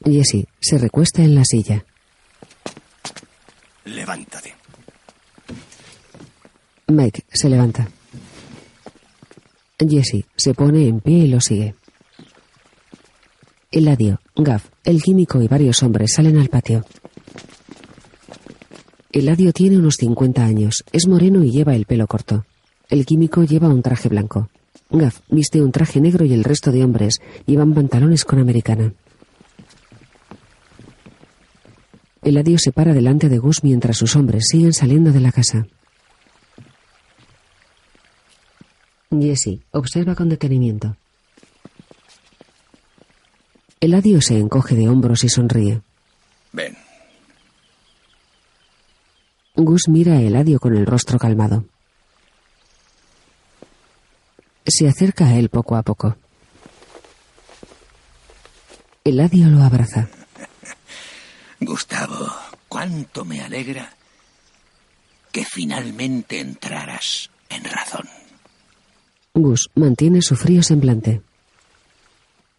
Jesse 0.05 0.47
se 0.61 0.77
recuesta 0.77 1.21
en 1.21 1.35
la 1.35 1.43
silla. 1.43 1.83
Levántate. 3.83 4.55
Mike 6.87 7.25
se 7.33 7.49
levanta. 7.49 7.89
Jesse 9.77 10.25
se 10.37 10.53
pone 10.53 10.87
en 10.87 11.01
pie 11.01 11.17
y 11.17 11.27
lo 11.27 11.41
sigue. 11.41 11.75
Eladio, 13.73 14.19
Gav, 14.35 14.63
el 14.83 15.01
químico 15.01 15.41
y 15.41 15.47
varios 15.47 15.81
hombres 15.81 16.11
salen 16.13 16.37
al 16.37 16.49
patio. 16.49 16.83
Eladio 19.13 19.53
tiene 19.53 19.77
unos 19.77 19.95
50 19.95 20.43
años, 20.43 20.83
es 20.91 21.07
moreno 21.07 21.41
y 21.41 21.51
lleva 21.51 21.73
el 21.73 21.85
pelo 21.85 22.05
corto. 22.05 22.45
El 22.89 23.05
químico 23.05 23.45
lleva 23.45 23.69
un 23.69 23.81
traje 23.81 24.09
blanco. 24.09 24.49
Gav 24.89 25.13
viste 25.29 25.61
un 25.61 25.71
traje 25.71 26.01
negro 26.01 26.25
y 26.25 26.33
el 26.33 26.43
resto 26.43 26.73
de 26.73 26.83
hombres 26.83 27.21
llevan 27.45 27.73
pantalones 27.73 28.25
con 28.25 28.39
americana. 28.39 28.93
Eladio 32.23 32.57
se 32.59 32.73
para 32.73 32.93
delante 32.93 33.29
de 33.29 33.37
Gus 33.37 33.63
mientras 33.63 33.95
sus 33.95 34.17
hombres 34.17 34.47
siguen 34.49 34.73
saliendo 34.73 35.13
de 35.13 35.21
la 35.21 35.31
casa. 35.31 35.65
Jesse 39.09 39.61
observa 39.71 40.13
con 40.13 40.27
detenimiento. 40.27 40.97
Eladio 43.81 44.21
se 44.21 44.37
encoge 44.37 44.75
de 44.75 44.87
hombros 44.87 45.23
y 45.23 45.29
sonríe. 45.29 45.81
Ven. 46.51 46.77
Gus 49.55 49.87
mira 49.87 50.13
a 50.13 50.21
Eladio 50.21 50.59
con 50.59 50.75
el 50.77 50.85
rostro 50.85 51.17
calmado. 51.17 51.65
Se 54.67 54.87
acerca 54.87 55.25
a 55.25 55.35
él 55.35 55.49
poco 55.49 55.75
a 55.75 55.81
poco. 55.81 56.15
Eladio 59.03 59.47
lo 59.47 59.63
abraza. 59.63 60.09
Gustavo, 61.59 62.31
cuánto 62.67 63.25
me 63.25 63.41
alegra 63.41 63.91
que 65.31 65.43
finalmente 65.43 66.39
entraras 66.39 67.31
en 67.49 67.63
razón. 67.63 68.07
Gus 69.33 69.71
mantiene 69.73 70.21
su 70.21 70.35
frío 70.35 70.61
semblante. 70.61 71.23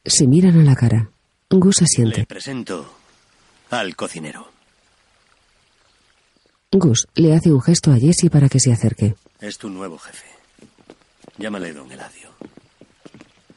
Se 0.04 0.26
miran 0.26 0.58
a 0.58 0.64
la 0.64 0.74
cara. 0.74 1.10
Gus 1.48 1.82
asiente. 1.82 2.20
Le 2.20 2.26
presento 2.26 2.92
al 3.70 3.94
cocinero. 3.94 4.48
Gus 6.72 7.06
le 7.14 7.34
hace 7.34 7.52
un 7.52 7.60
gesto 7.62 7.92
a 7.92 7.98
Jesse 7.98 8.28
para 8.30 8.48
que 8.48 8.58
se 8.58 8.72
acerque. 8.72 9.14
Es 9.40 9.58
tu 9.58 9.68
nuevo 9.68 9.98
jefe. 9.98 10.26
Llámale 11.38 11.72
don 11.72 11.90
Eladio. 11.92 12.30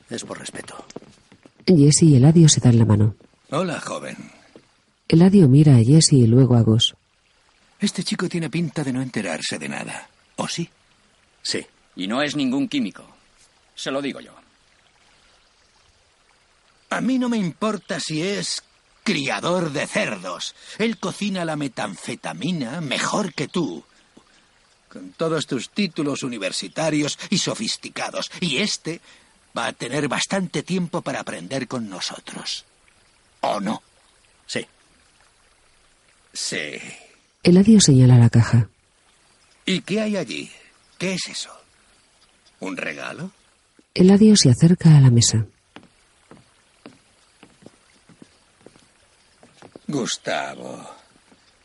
Es 0.10 0.24
por 0.24 0.38
respeto. 0.38 0.86
Jesse 1.66 2.04
y 2.04 2.16
Eladio 2.18 2.48
se 2.48 2.60
dan 2.60 2.78
la 2.78 2.86
mano. 2.86 3.16
Hola, 3.50 3.80
joven. 3.80 4.16
Eladio 5.08 5.48
mira 5.48 5.76
a 5.78 5.84
Jesse 5.84 6.14
y 6.14 6.28
luego 6.28 6.56
a 6.56 6.62
Gus. 6.62 6.94
Este 7.80 8.04
chico 8.04 8.30
tiene 8.30 8.50
pinta 8.52 8.84
de 8.84 8.94
no 8.94 9.02
enterarse 9.02 9.58
de 9.58 9.70
nada. 9.70 10.10
¿O 10.36 10.48
sí? 10.48 10.70
Sí. 11.42 11.66
Y 11.96 12.08
no 12.08 12.22
es 12.22 12.36
ningún 12.36 12.68
químico. 12.68 13.04
Se 13.74 13.90
lo 13.90 14.02
digo 14.02 14.20
yo. 14.20 14.45
A 16.90 17.02
mí 17.02 17.18
no 17.20 17.30
me 17.30 17.38
importa 17.38 18.00
si 18.00 18.22
es 18.22 18.64
criador 19.04 19.72
de 19.72 19.88
cerdos. 19.88 20.56
Él 20.78 20.98
cocina 20.98 21.46
la 21.46 21.56
metanfetamina 21.56 22.82
mejor 22.82 23.34
que 23.34 23.48
tú. 23.48 23.84
Con 24.90 25.12
todos 25.12 25.46
tus 25.46 25.70
títulos 25.70 26.24
universitarios 26.24 27.20
y 27.30 27.38
sofisticados. 27.38 28.32
Y 28.40 28.58
este 28.58 29.02
va 29.58 29.68
a 29.68 29.74
tener 29.74 30.08
bastante 30.08 30.64
tiempo 30.64 31.02
para 31.02 31.20
aprender 31.20 31.68
con 31.68 31.90
nosotros. 31.90 32.66
¿O 33.42 33.60
no? 33.60 33.82
Sí. 34.48 34.66
Sí. 36.34 36.80
Eladio 37.44 37.80
señala 37.80 38.18
la 38.18 38.30
caja. 38.30 38.70
¿Y 39.66 39.82
qué 39.82 40.02
hay 40.02 40.18
allí? 40.18 40.52
¿Qué 40.98 41.14
es 41.14 41.28
eso? 41.28 41.52
¿Un 42.60 42.78
regalo? 42.78 43.32
Eladio 43.94 44.36
se 44.36 44.50
acerca 44.50 44.98
a 44.98 45.02
la 45.02 45.12
mesa. 45.12 45.46
Gustavo, 49.88 50.90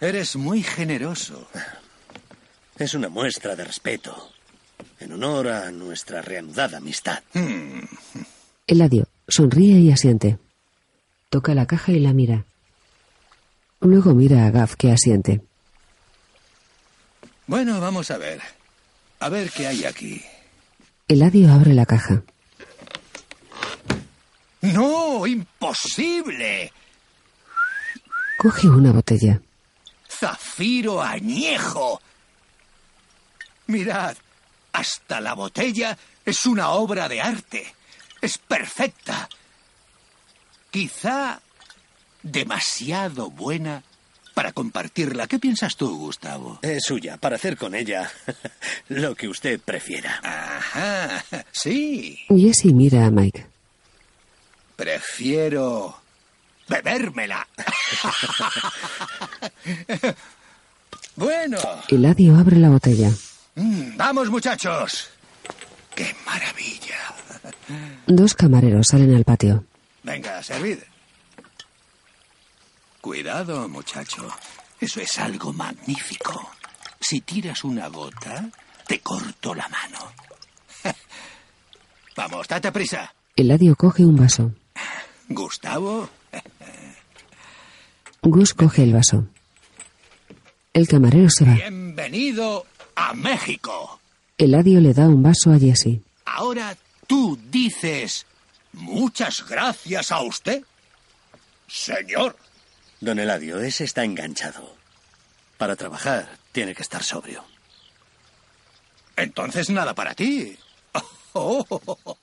eres 0.00 0.36
muy 0.36 0.62
generoso. 0.62 1.48
Es 2.78 2.94
una 2.94 3.08
muestra 3.08 3.56
de 3.56 3.64
respeto, 3.64 4.32
en 4.98 5.12
honor 5.12 5.48
a 5.48 5.70
nuestra 5.70 6.22
reanudada 6.22 6.78
amistad. 6.78 7.22
Hmm. 7.34 7.80
Eladio 8.66 9.08
sonríe 9.30 9.78
y 9.78 9.92
asiente. 9.92 10.38
Toca 11.28 11.54
la 11.54 11.66
caja 11.66 11.92
y 11.92 12.00
la 12.00 12.12
mira. 12.12 12.44
Luego 13.80 14.14
mira 14.14 14.46
a 14.46 14.50
Gav 14.50 14.76
que 14.76 14.90
asiente. 14.90 15.40
Bueno, 17.46 17.80
vamos 17.80 18.10
a 18.10 18.18
ver. 18.18 18.40
A 19.20 19.28
ver 19.28 19.50
qué 19.50 19.66
hay 19.66 19.84
aquí. 19.84 20.22
Eladio 21.08 21.52
abre 21.52 21.74
la 21.74 21.86
caja. 21.86 22.22
¡No! 24.62 25.26
¡Imposible! 25.26 26.72
Coge 28.40 28.70
una 28.70 28.90
botella. 28.90 29.38
¡Zafiro 30.08 31.02
añejo! 31.02 32.00
Mirad, 33.66 34.16
hasta 34.72 35.20
la 35.20 35.34
botella 35.34 35.98
es 36.24 36.46
una 36.46 36.70
obra 36.70 37.06
de 37.06 37.20
arte. 37.20 37.74
Es 38.22 38.38
perfecta. 38.38 39.28
Quizá 40.70 41.42
demasiado 42.22 43.30
buena 43.30 43.82
para 44.32 44.52
compartirla. 44.52 45.26
¿Qué 45.26 45.38
piensas 45.38 45.76
tú, 45.76 45.98
Gustavo? 45.98 46.60
Es 46.62 46.84
suya, 46.84 47.18
para 47.18 47.36
hacer 47.36 47.58
con 47.58 47.74
ella 47.74 48.10
lo 48.88 49.14
que 49.14 49.28
usted 49.28 49.60
prefiera. 49.60 50.18
Ajá, 50.22 51.22
sí. 51.52 52.18
Jesse 52.30 52.72
mira 52.72 53.04
a 53.04 53.10
Mike. 53.10 53.46
Prefiero 54.76 55.99
bebérmela. 56.70 57.46
bueno, 61.16 61.58
Eladio 61.88 62.36
abre 62.38 62.56
la 62.56 62.70
botella. 62.70 63.10
mm, 63.56 63.96
vamos 63.96 64.30
muchachos. 64.30 65.10
¡Qué 65.94 66.14
maravilla! 66.24 66.96
Dos 68.06 68.34
camareros 68.34 68.88
salen 68.88 69.14
al 69.14 69.24
patio. 69.24 69.64
Venga, 70.02 70.42
servid. 70.42 70.78
Cuidado, 73.00 73.68
muchacho. 73.68 74.28
Eso 74.80 75.00
es 75.00 75.18
algo 75.18 75.52
magnífico. 75.52 76.50
Si 77.00 77.20
tiras 77.22 77.64
una 77.64 77.88
gota, 77.88 78.48
te 78.86 79.00
corto 79.00 79.54
la 79.54 79.68
mano. 79.68 80.12
Vamos, 82.16 82.48
date 82.48 82.70
prisa. 82.72 83.12
Eladio 83.36 83.74
coge 83.74 84.04
un 84.04 84.16
vaso. 84.16 84.52
Gustavo, 85.28 86.08
Gus 88.22 88.54
coge 88.54 88.82
el 88.82 88.92
vaso. 88.92 89.26
El 90.72 90.86
camarero 90.86 91.28
se 91.30 91.44
va. 91.44 91.54
bienvenido 91.54 92.66
a 92.94 93.14
México. 93.14 93.98
Eladio 94.38 94.80
le 94.80 94.92
da 94.94 95.08
un 95.08 95.22
vaso 95.22 95.52
a 95.52 95.58
Jesse. 95.58 96.00
Ahora 96.24 96.76
tú 97.06 97.38
dices 97.50 98.26
muchas 98.72 99.44
gracias 99.48 100.12
a 100.12 100.22
usted. 100.22 100.62
Señor. 101.66 102.36
Don 103.00 103.18
Eladio, 103.18 103.58
ese 103.60 103.84
está 103.84 104.04
enganchado. 104.04 104.74
Para 105.56 105.76
trabajar 105.76 106.28
tiene 106.52 106.74
que 106.74 106.82
estar 106.82 107.02
sobrio. 107.02 107.44
Entonces 109.16 109.70
nada 109.70 109.94
para 109.94 110.14
ti. 110.14 110.56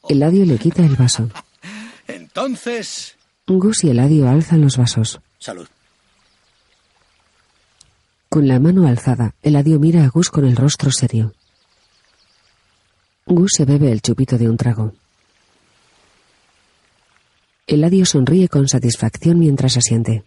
Eladio 0.10 0.45
le 0.45 0.57
quita 0.57 0.84
el 0.84 0.95
vaso. 0.95 1.30
Entonces, 2.07 3.15
Gus 3.48 3.84
y 3.84 3.90
Eladio 3.90 4.30
alzan 4.30 4.61
los 4.61 4.78
vasos. 4.78 5.19
Salud. 5.40 5.68
Con 8.30 8.48
la 8.48 8.60
mano 8.60 8.88
alzada, 8.88 9.34
Eladio 9.41 9.80
mira 9.80 10.04
a 10.04 10.10
Gus 10.10 10.30
con 10.30 10.45
el 10.45 10.56
rostro 10.56 10.91
serio. 10.91 11.34
Gus 13.26 13.52
se 13.56 13.66
bebe 13.66 13.91
el 13.91 14.02
chupito 14.02 14.38
de 14.38 14.49
un 14.49 14.58
trago. 14.58 14.94
Eladio 17.66 18.06
sonríe 18.06 18.48
con 18.48 18.68
satisfacción 18.68 19.40
mientras 19.40 19.78
asiente. 19.78 20.24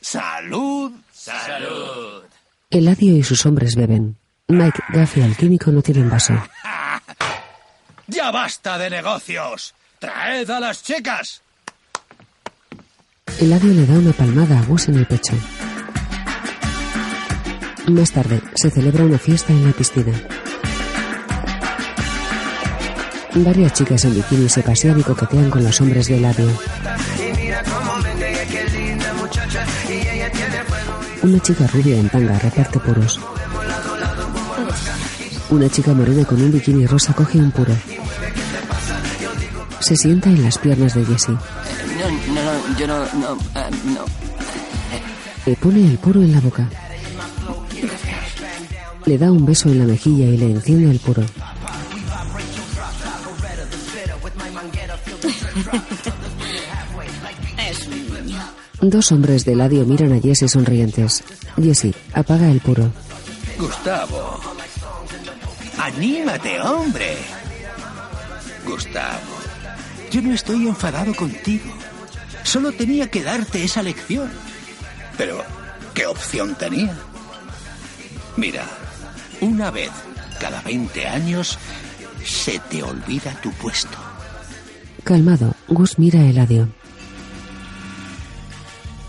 salud. 0.00 0.92
Salud. 1.12 2.22
Eladio 2.70 3.16
y 3.16 3.22
sus 3.22 3.44
hombres 3.44 3.74
beben. 3.76 4.16
Mike, 4.48 4.80
Gaff 4.90 5.16
y 5.18 5.20
el 5.20 5.36
químico 5.36 5.70
no 5.70 5.82
tienen 5.82 6.08
vaso. 6.08 6.34
Ya 8.06 8.32
basta 8.32 8.76
de 8.76 8.90
negocios. 8.90 9.72
Traed 10.00 10.50
a 10.50 10.58
las 10.58 10.82
chicas. 10.82 11.42
Eladio 13.38 13.72
le 13.72 13.86
da 13.86 13.94
una 13.94 14.12
palmada 14.12 14.58
a 14.58 14.62
Gus 14.64 14.88
en 14.88 14.96
el 14.96 15.06
pecho. 15.06 15.34
Más 17.90 18.12
tarde, 18.12 18.40
se 18.54 18.70
celebra 18.70 19.04
una 19.04 19.18
fiesta 19.18 19.52
en 19.52 19.66
la 19.66 19.72
piscina. 19.72 20.12
Varias 23.34 23.72
chicas 23.72 24.04
en 24.04 24.14
bikini 24.14 24.48
se 24.48 24.62
pasean 24.62 25.00
y 25.00 25.02
coquetean 25.02 25.50
con 25.50 25.64
los 25.64 25.80
hombres 25.80 26.06
de 26.06 26.18
Eladio. 26.18 26.46
Una 31.22 31.40
chica 31.40 31.66
rubia 31.66 31.96
en 31.96 32.08
tanga 32.08 32.38
reparte 32.38 32.78
puros. 32.78 33.20
Una 35.50 35.68
chica 35.68 35.92
morena 35.92 36.24
con 36.24 36.40
un 36.40 36.52
bikini 36.52 36.86
rosa 36.86 37.12
coge 37.12 37.38
un 37.38 37.50
puro. 37.50 37.74
Se 39.80 39.96
sienta 39.96 40.28
en 40.28 40.44
las 40.44 40.58
piernas 40.58 40.94
de 40.94 41.04
Jessie. 41.06 41.34
No, 41.34 42.34
no, 42.34 42.42
no, 42.44 42.78
yo 42.78 42.86
no, 42.86 42.98
no, 42.98 43.38
ah, 43.56 43.68
no. 43.84 44.04
Le 45.44 45.56
pone 45.56 45.86
el 45.86 45.98
puro 45.98 46.22
en 46.22 46.32
la 46.32 46.40
boca. 46.40 46.68
Le 49.10 49.18
da 49.18 49.32
un 49.32 49.44
beso 49.44 49.68
en 49.68 49.80
la 49.80 49.86
mejilla 49.86 50.26
y 50.26 50.36
le 50.36 50.52
enciende 50.52 50.88
el 50.88 51.00
puro. 51.00 51.24
Dos 58.80 59.10
hombres 59.10 59.44
de 59.44 59.54
Eladio 59.54 59.84
miran 59.84 60.12
a 60.12 60.20
Jesse 60.20 60.48
sonrientes. 60.48 61.24
Jesse 61.60 61.92
apaga 62.12 62.52
el 62.52 62.60
puro. 62.60 62.92
Gustavo. 63.58 64.38
Anímate, 65.76 66.60
hombre. 66.60 67.16
Gustavo, 68.64 69.34
yo 70.12 70.22
no 70.22 70.34
estoy 70.34 70.68
enfadado 70.68 71.12
contigo. 71.16 71.68
Solo 72.44 72.70
tenía 72.70 73.10
que 73.10 73.24
darte 73.24 73.64
esa 73.64 73.82
lección. 73.82 74.30
Pero, 75.18 75.42
¿qué 75.94 76.06
opción 76.06 76.54
tenía? 76.54 76.96
Mira, 78.36 78.64
una 79.40 79.70
vez 79.70 79.90
cada 80.40 80.62
20 80.62 81.06
años 81.06 81.58
se 82.24 82.58
te 82.58 82.82
olvida 82.82 83.32
tu 83.40 83.50
puesto. 83.52 83.98
Calmado, 85.04 85.54
Gus 85.68 85.98
mira 85.98 86.20
a 86.20 86.26
Eladio. 86.26 86.68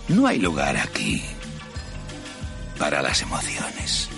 No 0.08 0.28
hay 0.28 0.40
lugar 0.40 0.78
aquí 0.78 1.22
para 2.78 3.02
las 3.02 3.22
emociones. 3.22 4.10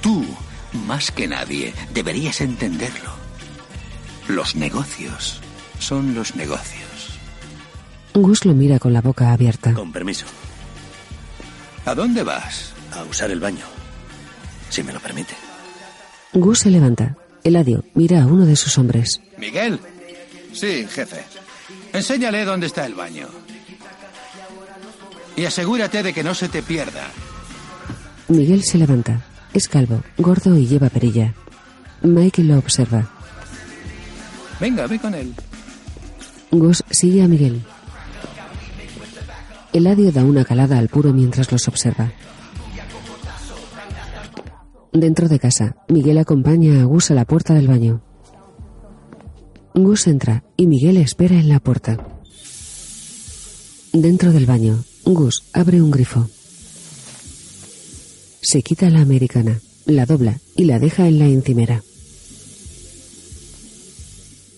Tú, 0.00 0.24
más 0.72 1.10
que 1.10 1.28
nadie, 1.28 1.74
deberías 1.94 2.40
entenderlo. 2.40 3.10
Los 4.28 4.54
negocios 4.56 5.40
son 5.78 6.14
los 6.14 6.36
negocios. 6.36 7.18
Gus 8.14 8.44
lo 8.44 8.54
mira 8.54 8.78
con 8.78 8.92
la 8.92 9.00
boca 9.00 9.32
abierta. 9.32 9.72
Con 9.72 9.92
permiso. 9.92 10.26
¿A 11.86 11.94
dónde 11.94 12.22
vas? 12.22 12.72
A 12.92 13.04
usar 13.04 13.30
el 13.30 13.40
baño. 13.40 13.64
Si 14.68 14.82
me 14.82 14.92
lo 14.92 15.00
permite. 15.00 15.49
Gus 16.32 16.60
se 16.60 16.70
levanta. 16.70 17.16
Eladio 17.42 17.84
mira 17.94 18.22
a 18.22 18.26
uno 18.26 18.46
de 18.46 18.56
sus 18.56 18.76
hombres. 18.78 19.20
¿Miguel? 19.38 19.80
Sí, 20.52 20.86
jefe. 20.88 21.24
Enséñale 21.92 22.44
dónde 22.44 22.66
está 22.66 22.86
el 22.86 22.94
baño. 22.94 23.28
Y 25.36 25.44
asegúrate 25.44 26.02
de 26.02 26.12
que 26.12 26.22
no 26.22 26.34
se 26.34 26.48
te 26.48 26.62
pierda. 26.62 27.08
Miguel 28.28 28.62
se 28.62 28.78
levanta. 28.78 29.22
Es 29.54 29.68
calvo, 29.68 30.02
gordo 30.18 30.56
y 30.56 30.66
lleva 30.66 30.88
perilla. 30.88 31.34
Mike 32.02 32.44
lo 32.44 32.58
observa. 32.58 33.10
Venga, 34.60 34.86
ve 34.86 34.98
con 34.98 35.14
él. 35.14 35.34
Gus 36.50 36.84
sigue 36.90 37.22
a 37.22 37.28
Miguel. 37.28 37.62
Eladio 39.72 40.12
da 40.12 40.24
una 40.24 40.44
calada 40.44 40.78
al 40.78 40.88
puro 40.88 41.12
mientras 41.12 41.50
los 41.50 41.66
observa. 41.68 42.12
Dentro 44.92 45.28
de 45.28 45.38
casa, 45.38 45.76
Miguel 45.88 46.18
acompaña 46.18 46.80
a 46.80 46.84
Gus 46.84 47.10
a 47.12 47.14
la 47.14 47.24
puerta 47.24 47.54
del 47.54 47.68
baño. 47.68 48.02
Gus 49.72 50.08
entra 50.08 50.42
y 50.56 50.66
Miguel 50.66 50.96
espera 50.96 51.38
en 51.38 51.48
la 51.48 51.60
puerta. 51.60 51.96
Dentro 53.92 54.32
del 54.32 54.46
baño, 54.46 54.82
Gus 55.04 55.44
abre 55.52 55.80
un 55.80 55.92
grifo. 55.92 56.28
Se 58.42 58.62
quita 58.62 58.90
la 58.90 59.00
americana, 59.00 59.60
la 59.86 60.06
dobla 60.06 60.40
y 60.56 60.64
la 60.64 60.80
deja 60.80 61.06
en 61.06 61.20
la 61.20 61.26
encimera. 61.26 61.82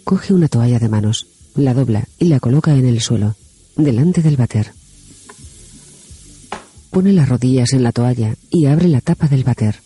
Coge 0.05 0.33
una 0.33 0.49
toalla 0.49 0.79
de 0.79 0.89
manos, 0.89 1.27
la 1.55 1.75
dobla 1.75 2.09
y 2.19 2.27
la 2.27 2.41
coloca 2.41 2.75
en 2.75 2.87
el 2.87 3.03
suelo, 3.03 3.37
delante 3.77 4.23
del 4.23 4.37
bater. 4.39 4.73
Pone 6.91 7.13
las 7.13 7.29
rodillas 7.29 7.73
en 7.75 7.83
la 7.83 7.93
toalla 7.93 8.35
y 8.51 8.67
abre 8.67 8.89
la 8.89 9.01
tapa 9.03 9.29
del 9.29 9.45
bater. 9.45 9.77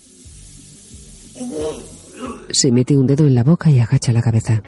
Se 2.51 2.73
mete 2.73 2.97
un 2.97 3.07
dedo 3.07 3.27
en 3.27 3.35
la 3.35 3.45
boca 3.45 3.71
y 3.71 3.81
agacha 3.81 4.13
la 4.13 4.23
cabeza. 4.23 4.63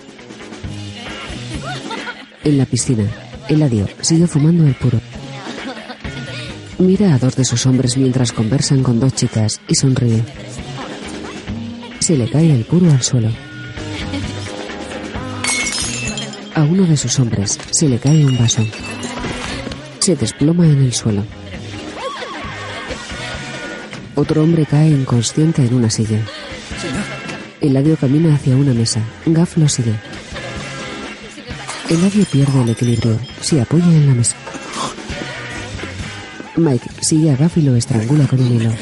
En 2.44 2.58
la 2.58 2.66
piscina, 2.66 3.04
Eladio 3.48 3.86
sigue 4.00 4.26
fumando 4.26 4.66
el 4.66 4.74
puro. 4.74 5.00
Mira 6.78 7.14
a 7.14 7.18
dos 7.18 7.34
de 7.36 7.44
sus 7.44 7.66
hombres 7.66 7.96
mientras 7.96 8.32
conversan 8.32 8.82
con 8.82 9.00
dos 9.00 9.14
chicas 9.14 9.60
y 9.68 9.74
sonríe. 9.74 10.22
Se 11.98 12.16
le 12.16 12.30
cae 12.30 12.54
el 12.54 12.64
puro 12.64 12.90
al 12.90 13.02
suelo. 13.02 13.30
A 16.54 16.62
uno 16.62 16.86
de 16.86 16.96
sus 16.96 17.18
hombres 17.18 17.58
se 17.70 17.88
le 17.88 17.98
cae 17.98 18.24
un 18.24 18.38
vaso. 18.38 18.64
Se 20.00 20.16
desploma 20.16 20.66
en 20.66 20.82
el 20.82 20.92
suelo. 20.92 21.24
Otro 24.14 24.42
hombre 24.42 24.66
cae 24.66 24.90
inconsciente 24.90 25.64
en 25.64 25.74
una 25.74 25.90
silla. 25.90 26.20
Eladio 27.60 27.96
camina 27.96 28.34
hacia 28.34 28.56
una 28.56 28.72
mesa. 28.72 29.02
Gaff 29.26 29.56
lo 29.56 29.68
sigue. 29.68 29.94
Eladio 31.88 32.24
pierde 32.24 32.62
el 32.62 32.68
equilibrio. 32.68 33.18
Se 33.40 33.60
apoya 33.60 33.86
en 33.86 34.06
la 34.06 34.14
mesa. 34.14 34.36
Mike 36.56 36.88
sigue 37.00 37.30
a 37.30 37.36
Gaff 37.36 37.56
y 37.56 37.62
lo 37.62 37.76
estrangula 37.76 38.26
con 38.26 38.40
un 38.40 38.54
hilo. 38.54 38.72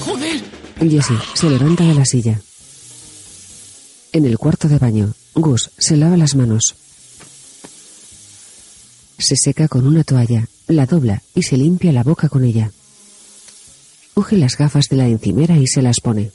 ¡Joder! 0.00 0.40
Jesse 0.80 1.18
se 1.34 1.50
levanta 1.50 1.84
de 1.84 1.94
la 1.94 2.04
silla. 2.04 2.40
En 4.12 4.24
el 4.24 4.38
cuarto 4.38 4.68
de 4.68 4.78
baño, 4.78 5.12
Gus 5.34 5.70
se 5.78 5.96
lava 5.96 6.16
las 6.16 6.34
manos. 6.34 6.74
Se 9.18 9.36
seca 9.36 9.68
con 9.68 9.86
una 9.86 10.04
toalla, 10.04 10.48
la 10.66 10.86
dobla 10.86 11.22
y 11.34 11.42
se 11.42 11.56
limpia 11.56 11.92
la 11.92 12.02
boca 12.02 12.28
con 12.28 12.44
ella. 12.44 12.72
Coge 14.14 14.36
las 14.36 14.56
gafas 14.56 14.86
de 14.88 14.96
la 14.96 15.06
encimera 15.06 15.56
y 15.56 15.66
se 15.66 15.82
las 15.82 16.00
pone. 16.00 16.32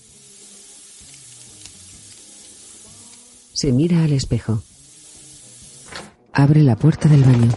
Se 3.56 3.72
mira 3.72 4.04
al 4.04 4.12
espejo. 4.12 4.62
Abre 6.34 6.62
la 6.62 6.76
puerta 6.76 7.08
del 7.08 7.24
baño. 7.24 7.50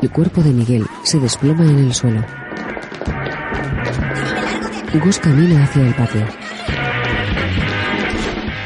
El 0.00 0.08
cuerpo 0.12 0.40
de 0.40 0.52
Miguel 0.52 0.86
se 1.02 1.18
desploma 1.18 1.64
en 1.64 1.80
el 1.80 1.92
suelo. 1.92 2.24
Gus 5.02 5.18
camina 5.18 5.64
hacia 5.64 5.82
el 5.84 5.92
patio. 5.96 6.24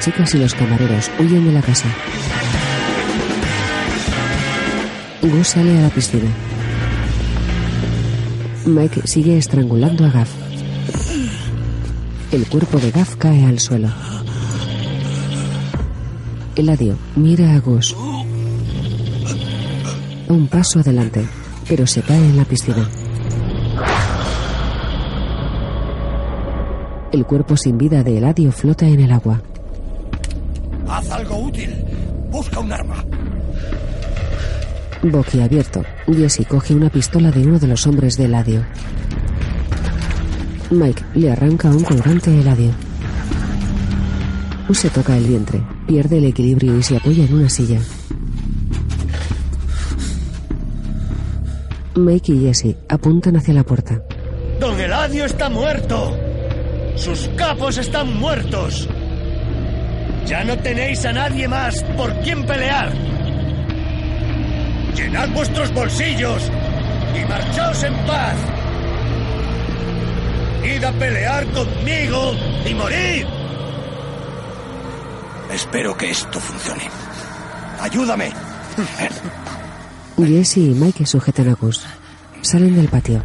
Chicas 0.01 0.35
y 0.35 0.39
los 0.39 0.55
camareros 0.55 1.10
huyen 1.18 1.47
de 1.47 1.52
la 1.52 1.62
casa. 1.62 1.89
Gus 5.23 5.48
sale 5.48 5.78
a 5.78 5.81
la 5.81 5.89
piscina. 5.89 6.31
Mike 8.66 9.01
sigue 9.06 9.39
estrangulando 9.39 10.05
a 10.05 10.10
Gaff. 10.10 10.31
El 12.32 12.47
cuerpo 12.48 12.78
de 12.81 12.90
Gaff 12.90 13.16
cae 13.16 13.47
al 13.47 13.59
suelo. 13.60 13.89
Eladio 16.57 16.97
mira 17.16 17.55
a 17.55 17.61
Gus. 17.61 17.95
Un 20.27 20.49
paso 20.49 20.81
adelante, 20.81 21.23
pero 21.69 21.87
se 21.87 22.01
cae 22.01 22.16
en 22.16 22.37
la 22.39 22.47
piscina. 22.47 22.89
El 27.12 27.27
cuerpo 27.27 27.59
sin 27.59 27.77
vida 27.77 28.03
de 28.03 28.16
Eladio 28.16 28.51
flota 28.53 28.87
en 28.87 29.01
el 29.01 29.12
agua. 29.12 29.43
Haz 30.89 31.11
algo 31.11 31.37
útil. 31.37 31.74
Busca 32.31 32.61
un 32.61 32.73
arma. 32.73 33.05
Boquiabierto, 35.03 35.83
Jesse 36.07 36.47
coge 36.49 36.74
una 36.74 36.89
pistola 36.89 37.31
de 37.31 37.47
uno 37.47 37.59
de 37.59 37.66
los 37.66 37.87
hombres 37.87 38.16
de 38.16 38.24
Eladio. 38.24 38.65
Mike 40.70 41.05
le 41.15 41.31
arranca 41.31 41.69
un 41.69 41.85
colgante 41.85 42.31
a 42.31 42.41
Eladio. 42.41 42.70
Se 44.73 44.91
toca 44.91 45.16
el 45.16 45.24
vientre, 45.24 45.62
pierde 45.87 46.19
el 46.19 46.25
equilibrio 46.27 46.77
y 46.77 46.83
se 46.83 46.97
apoya 46.97 47.25
en 47.25 47.35
una 47.35 47.49
silla. 47.49 47.81
Mike 51.95 52.33
y 52.33 52.41
Jesse 52.41 52.77
apuntan 52.89 53.37
hacia 53.37 53.55
la 53.55 53.65
puerta. 53.65 54.03
Don 54.61 54.79
Eladio 54.79 55.25
está 55.25 55.49
muerto. 55.49 56.17
Sus 56.97 57.29
capos 57.37 57.79
están 57.79 58.19
muertos. 58.19 58.89
Ya 60.27 60.45
no 60.45 60.59
tenéis 60.59 61.05
a 61.07 61.13
nadie 61.13 61.47
más 61.47 61.83
por 61.97 62.13
quien 62.21 62.45
pelear. 62.45 62.93
Llenad 64.95 65.29
vuestros 65.31 65.73
bolsillos 65.73 66.51
y 67.15 67.25
marchaos 67.29 67.83
en 67.85 67.95
paz. 68.07 68.37
Id 70.65 70.85
a 70.85 70.93
pelear 70.93 71.47
conmigo 71.53 72.33
y 72.69 72.75
morir. 72.75 73.36
Espero 75.52 75.97
que 75.97 76.10
esto 76.10 76.40
funcione. 76.40 76.89
Ayúdame. 77.81 78.32
Jesse 80.18 80.59
y 80.59 80.74
Mike 80.74 81.06
sujetan 81.06 81.48
a 81.48 81.55
Gus. 81.55 81.85
Salen 82.43 82.74
del 82.74 82.89
patio. 82.89 83.23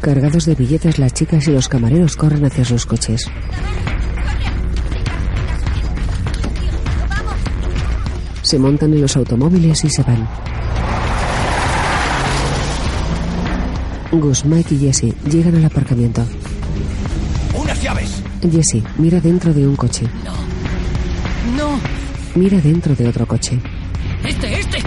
Cargados 0.00 0.46
de 0.46 0.54
billetes, 0.54 0.98
las 0.98 1.12
chicas 1.12 1.46
y 1.48 1.52
los 1.52 1.68
camareros 1.68 2.16
corren 2.16 2.44
hacia 2.44 2.64
sus 2.64 2.86
coches. 2.86 3.28
Se 8.42 8.58
montan 8.58 8.94
en 8.94 9.00
los 9.00 9.16
automóviles 9.16 9.84
y 9.84 9.90
se 9.90 10.02
van. 10.02 10.28
Gus, 14.12 14.44
Mike 14.44 14.74
y 14.76 14.78
Jesse 14.78 15.14
llegan 15.28 15.56
al 15.56 15.64
aparcamiento. 15.64 16.24
Jesse 18.50 18.82
mira 18.98 19.20
dentro 19.20 19.52
de 19.52 19.66
un 19.66 19.76
coche. 19.76 20.06
¡No! 21.56 21.78
Mira 22.34 22.60
dentro 22.60 22.94
de 22.94 23.08
otro 23.08 23.26
coche. 23.26 23.58
¡Este, 24.24 24.60
este! 24.60 24.78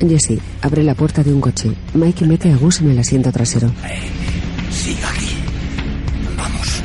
Jesse 0.00 0.40
abre 0.62 0.82
la 0.82 0.94
puerta 0.94 1.22
de 1.22 1.32
un 1.32 1.40
coche. 1.40 1.72
Mike 1.94 2.26
mete 2.26 2.50
a 2.52 2.56
Gus 2.56 2.80
en 2.80 2.90
el 2.90 2.98
asiento 2.98 3.32
trasero. 3.32 3.70
Siga 4.70 5.10
aquí. 5.10 5.34
Vamos. 6.36 6.82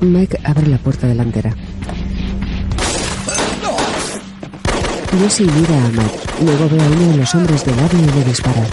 Mike 0.00 0.40
abre 0.44 0.66
la 0.66 0.78
puerta 0.78 1.06
delantera. 1.06 1.54
Jesse 5.20 5.40
mira 5.42 5.84
a 5.84 5.88
Mike. 5.90 6.18
Luego 6.44 6.68
ve 6.68 6.82
a 6.82 6.86
uno 6.86 7.08
de 7.12 7.16
los 7.18 7.34
hombres 7.34 7.64
del 7.64 7.76
lado 7.76 7.96
y 7.96 8.18
le 8.18 8.24
dispara. 8.24 8.66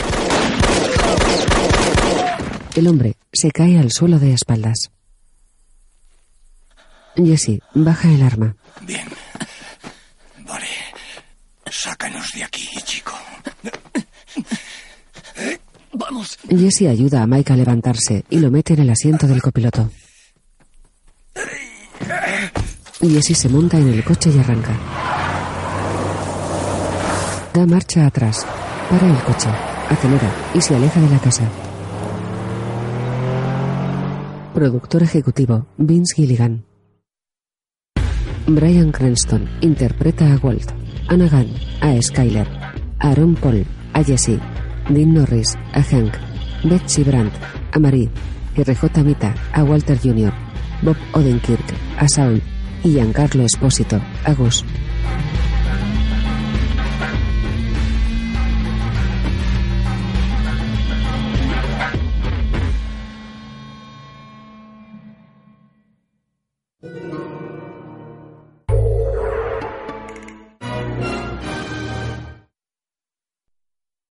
El 2.76 2.88
hombre 2.88 3.16
se 3.32 3.52
cae 3.52 3.78
al 3.78 3.92
suelo 3.92 4.18
de 4.18 4.34
espaldas. 4.34 4.92
Jesse 7.16 7.62
baja 7.74 8.10
el 8.10 8.22
arma. 8.24 8.56
Bien. 8.82 9.08
Vale. 10.46 10.68
Sácanos 11.70 12.32
de 12.34 12.44
aquí, 12.44 12.68
chico. 12.84 13.14
¡Vamos! 15.94 16.38
Jesse 16.50 16.88
ayuda 16.88 17.22
a 17.22 17.28
Mike 17.28 17.54
a 17.54 17.58
levantarse 17.58 18.26
y 18.30 18.40
lo 18.40 18.50
mete 18.50 18.74
en 18.74 18.82
el 18.82 18.90
asiento 18.90 19.28
del 19.28 19.42
copiloto. 19.42 19.90
Jesse 23.02 23.36
se 23.36 23.50
monta 23.50 23.78
en 23.78 23.90
el 23.90 24.04
coche 24.04 24.30
y 24.34 24.40
arranca. 24.40 24.78
Da 27.54 27.66
marcha 27.66 28.06
atrás, 28.06 28.46
para 28.90 29.08
el 29.08 29.24
coche, 29.24 29.50
acelera 29.90 30.32
y 30.54 30.62
se 30.62 30.76
aleja 30.76 31.02
de 31.02 31.10
la 31.10 31.20
casa. 31.20 31.44
Productor 34.54 35.04
ejecutivo, 35.04 35.66
Vince 35.78 36.16
Gilligan. 36.16 36.71
Brian 38.48 38.92
Cranston 38.92 39.50
interpreta 39.62 40.34
a 40.34 40.38
Walt, 40.38 40.72
Anna 41.08 41.28
Gunn 41.28 41.54
a 41.82 42.02
Skyler, 42.02 42.48
Aaron 43.00 43.36
Paul 43.36 43.66
a 43.94 44.04
Jesse, 44.04 44.40
Dean 44.90 45.14
Norris 45.14 45.56
a 45.74 45.82
Hank, 45.82 46.14
Betsy 46.64 47.04
Brandt 47.04 47.34
a 47.72 47.80
Marie, 47.80 48.10
RJ 48.56 49.04
Mita 49.04 49.34
a 49.54 49.64
Walter 49.64 49.98
Jr., 49.98 50.34
Bob 50.82 50.98
Odenkirk 51.14 51.74
a 51.98 52.08
Saul 52.08 52.42
y 52.84 52.94
Giancarlo 52.94 53.44
Espósito 53.44 54.02
a 54.26 54.34
Gus. 54.34 54.66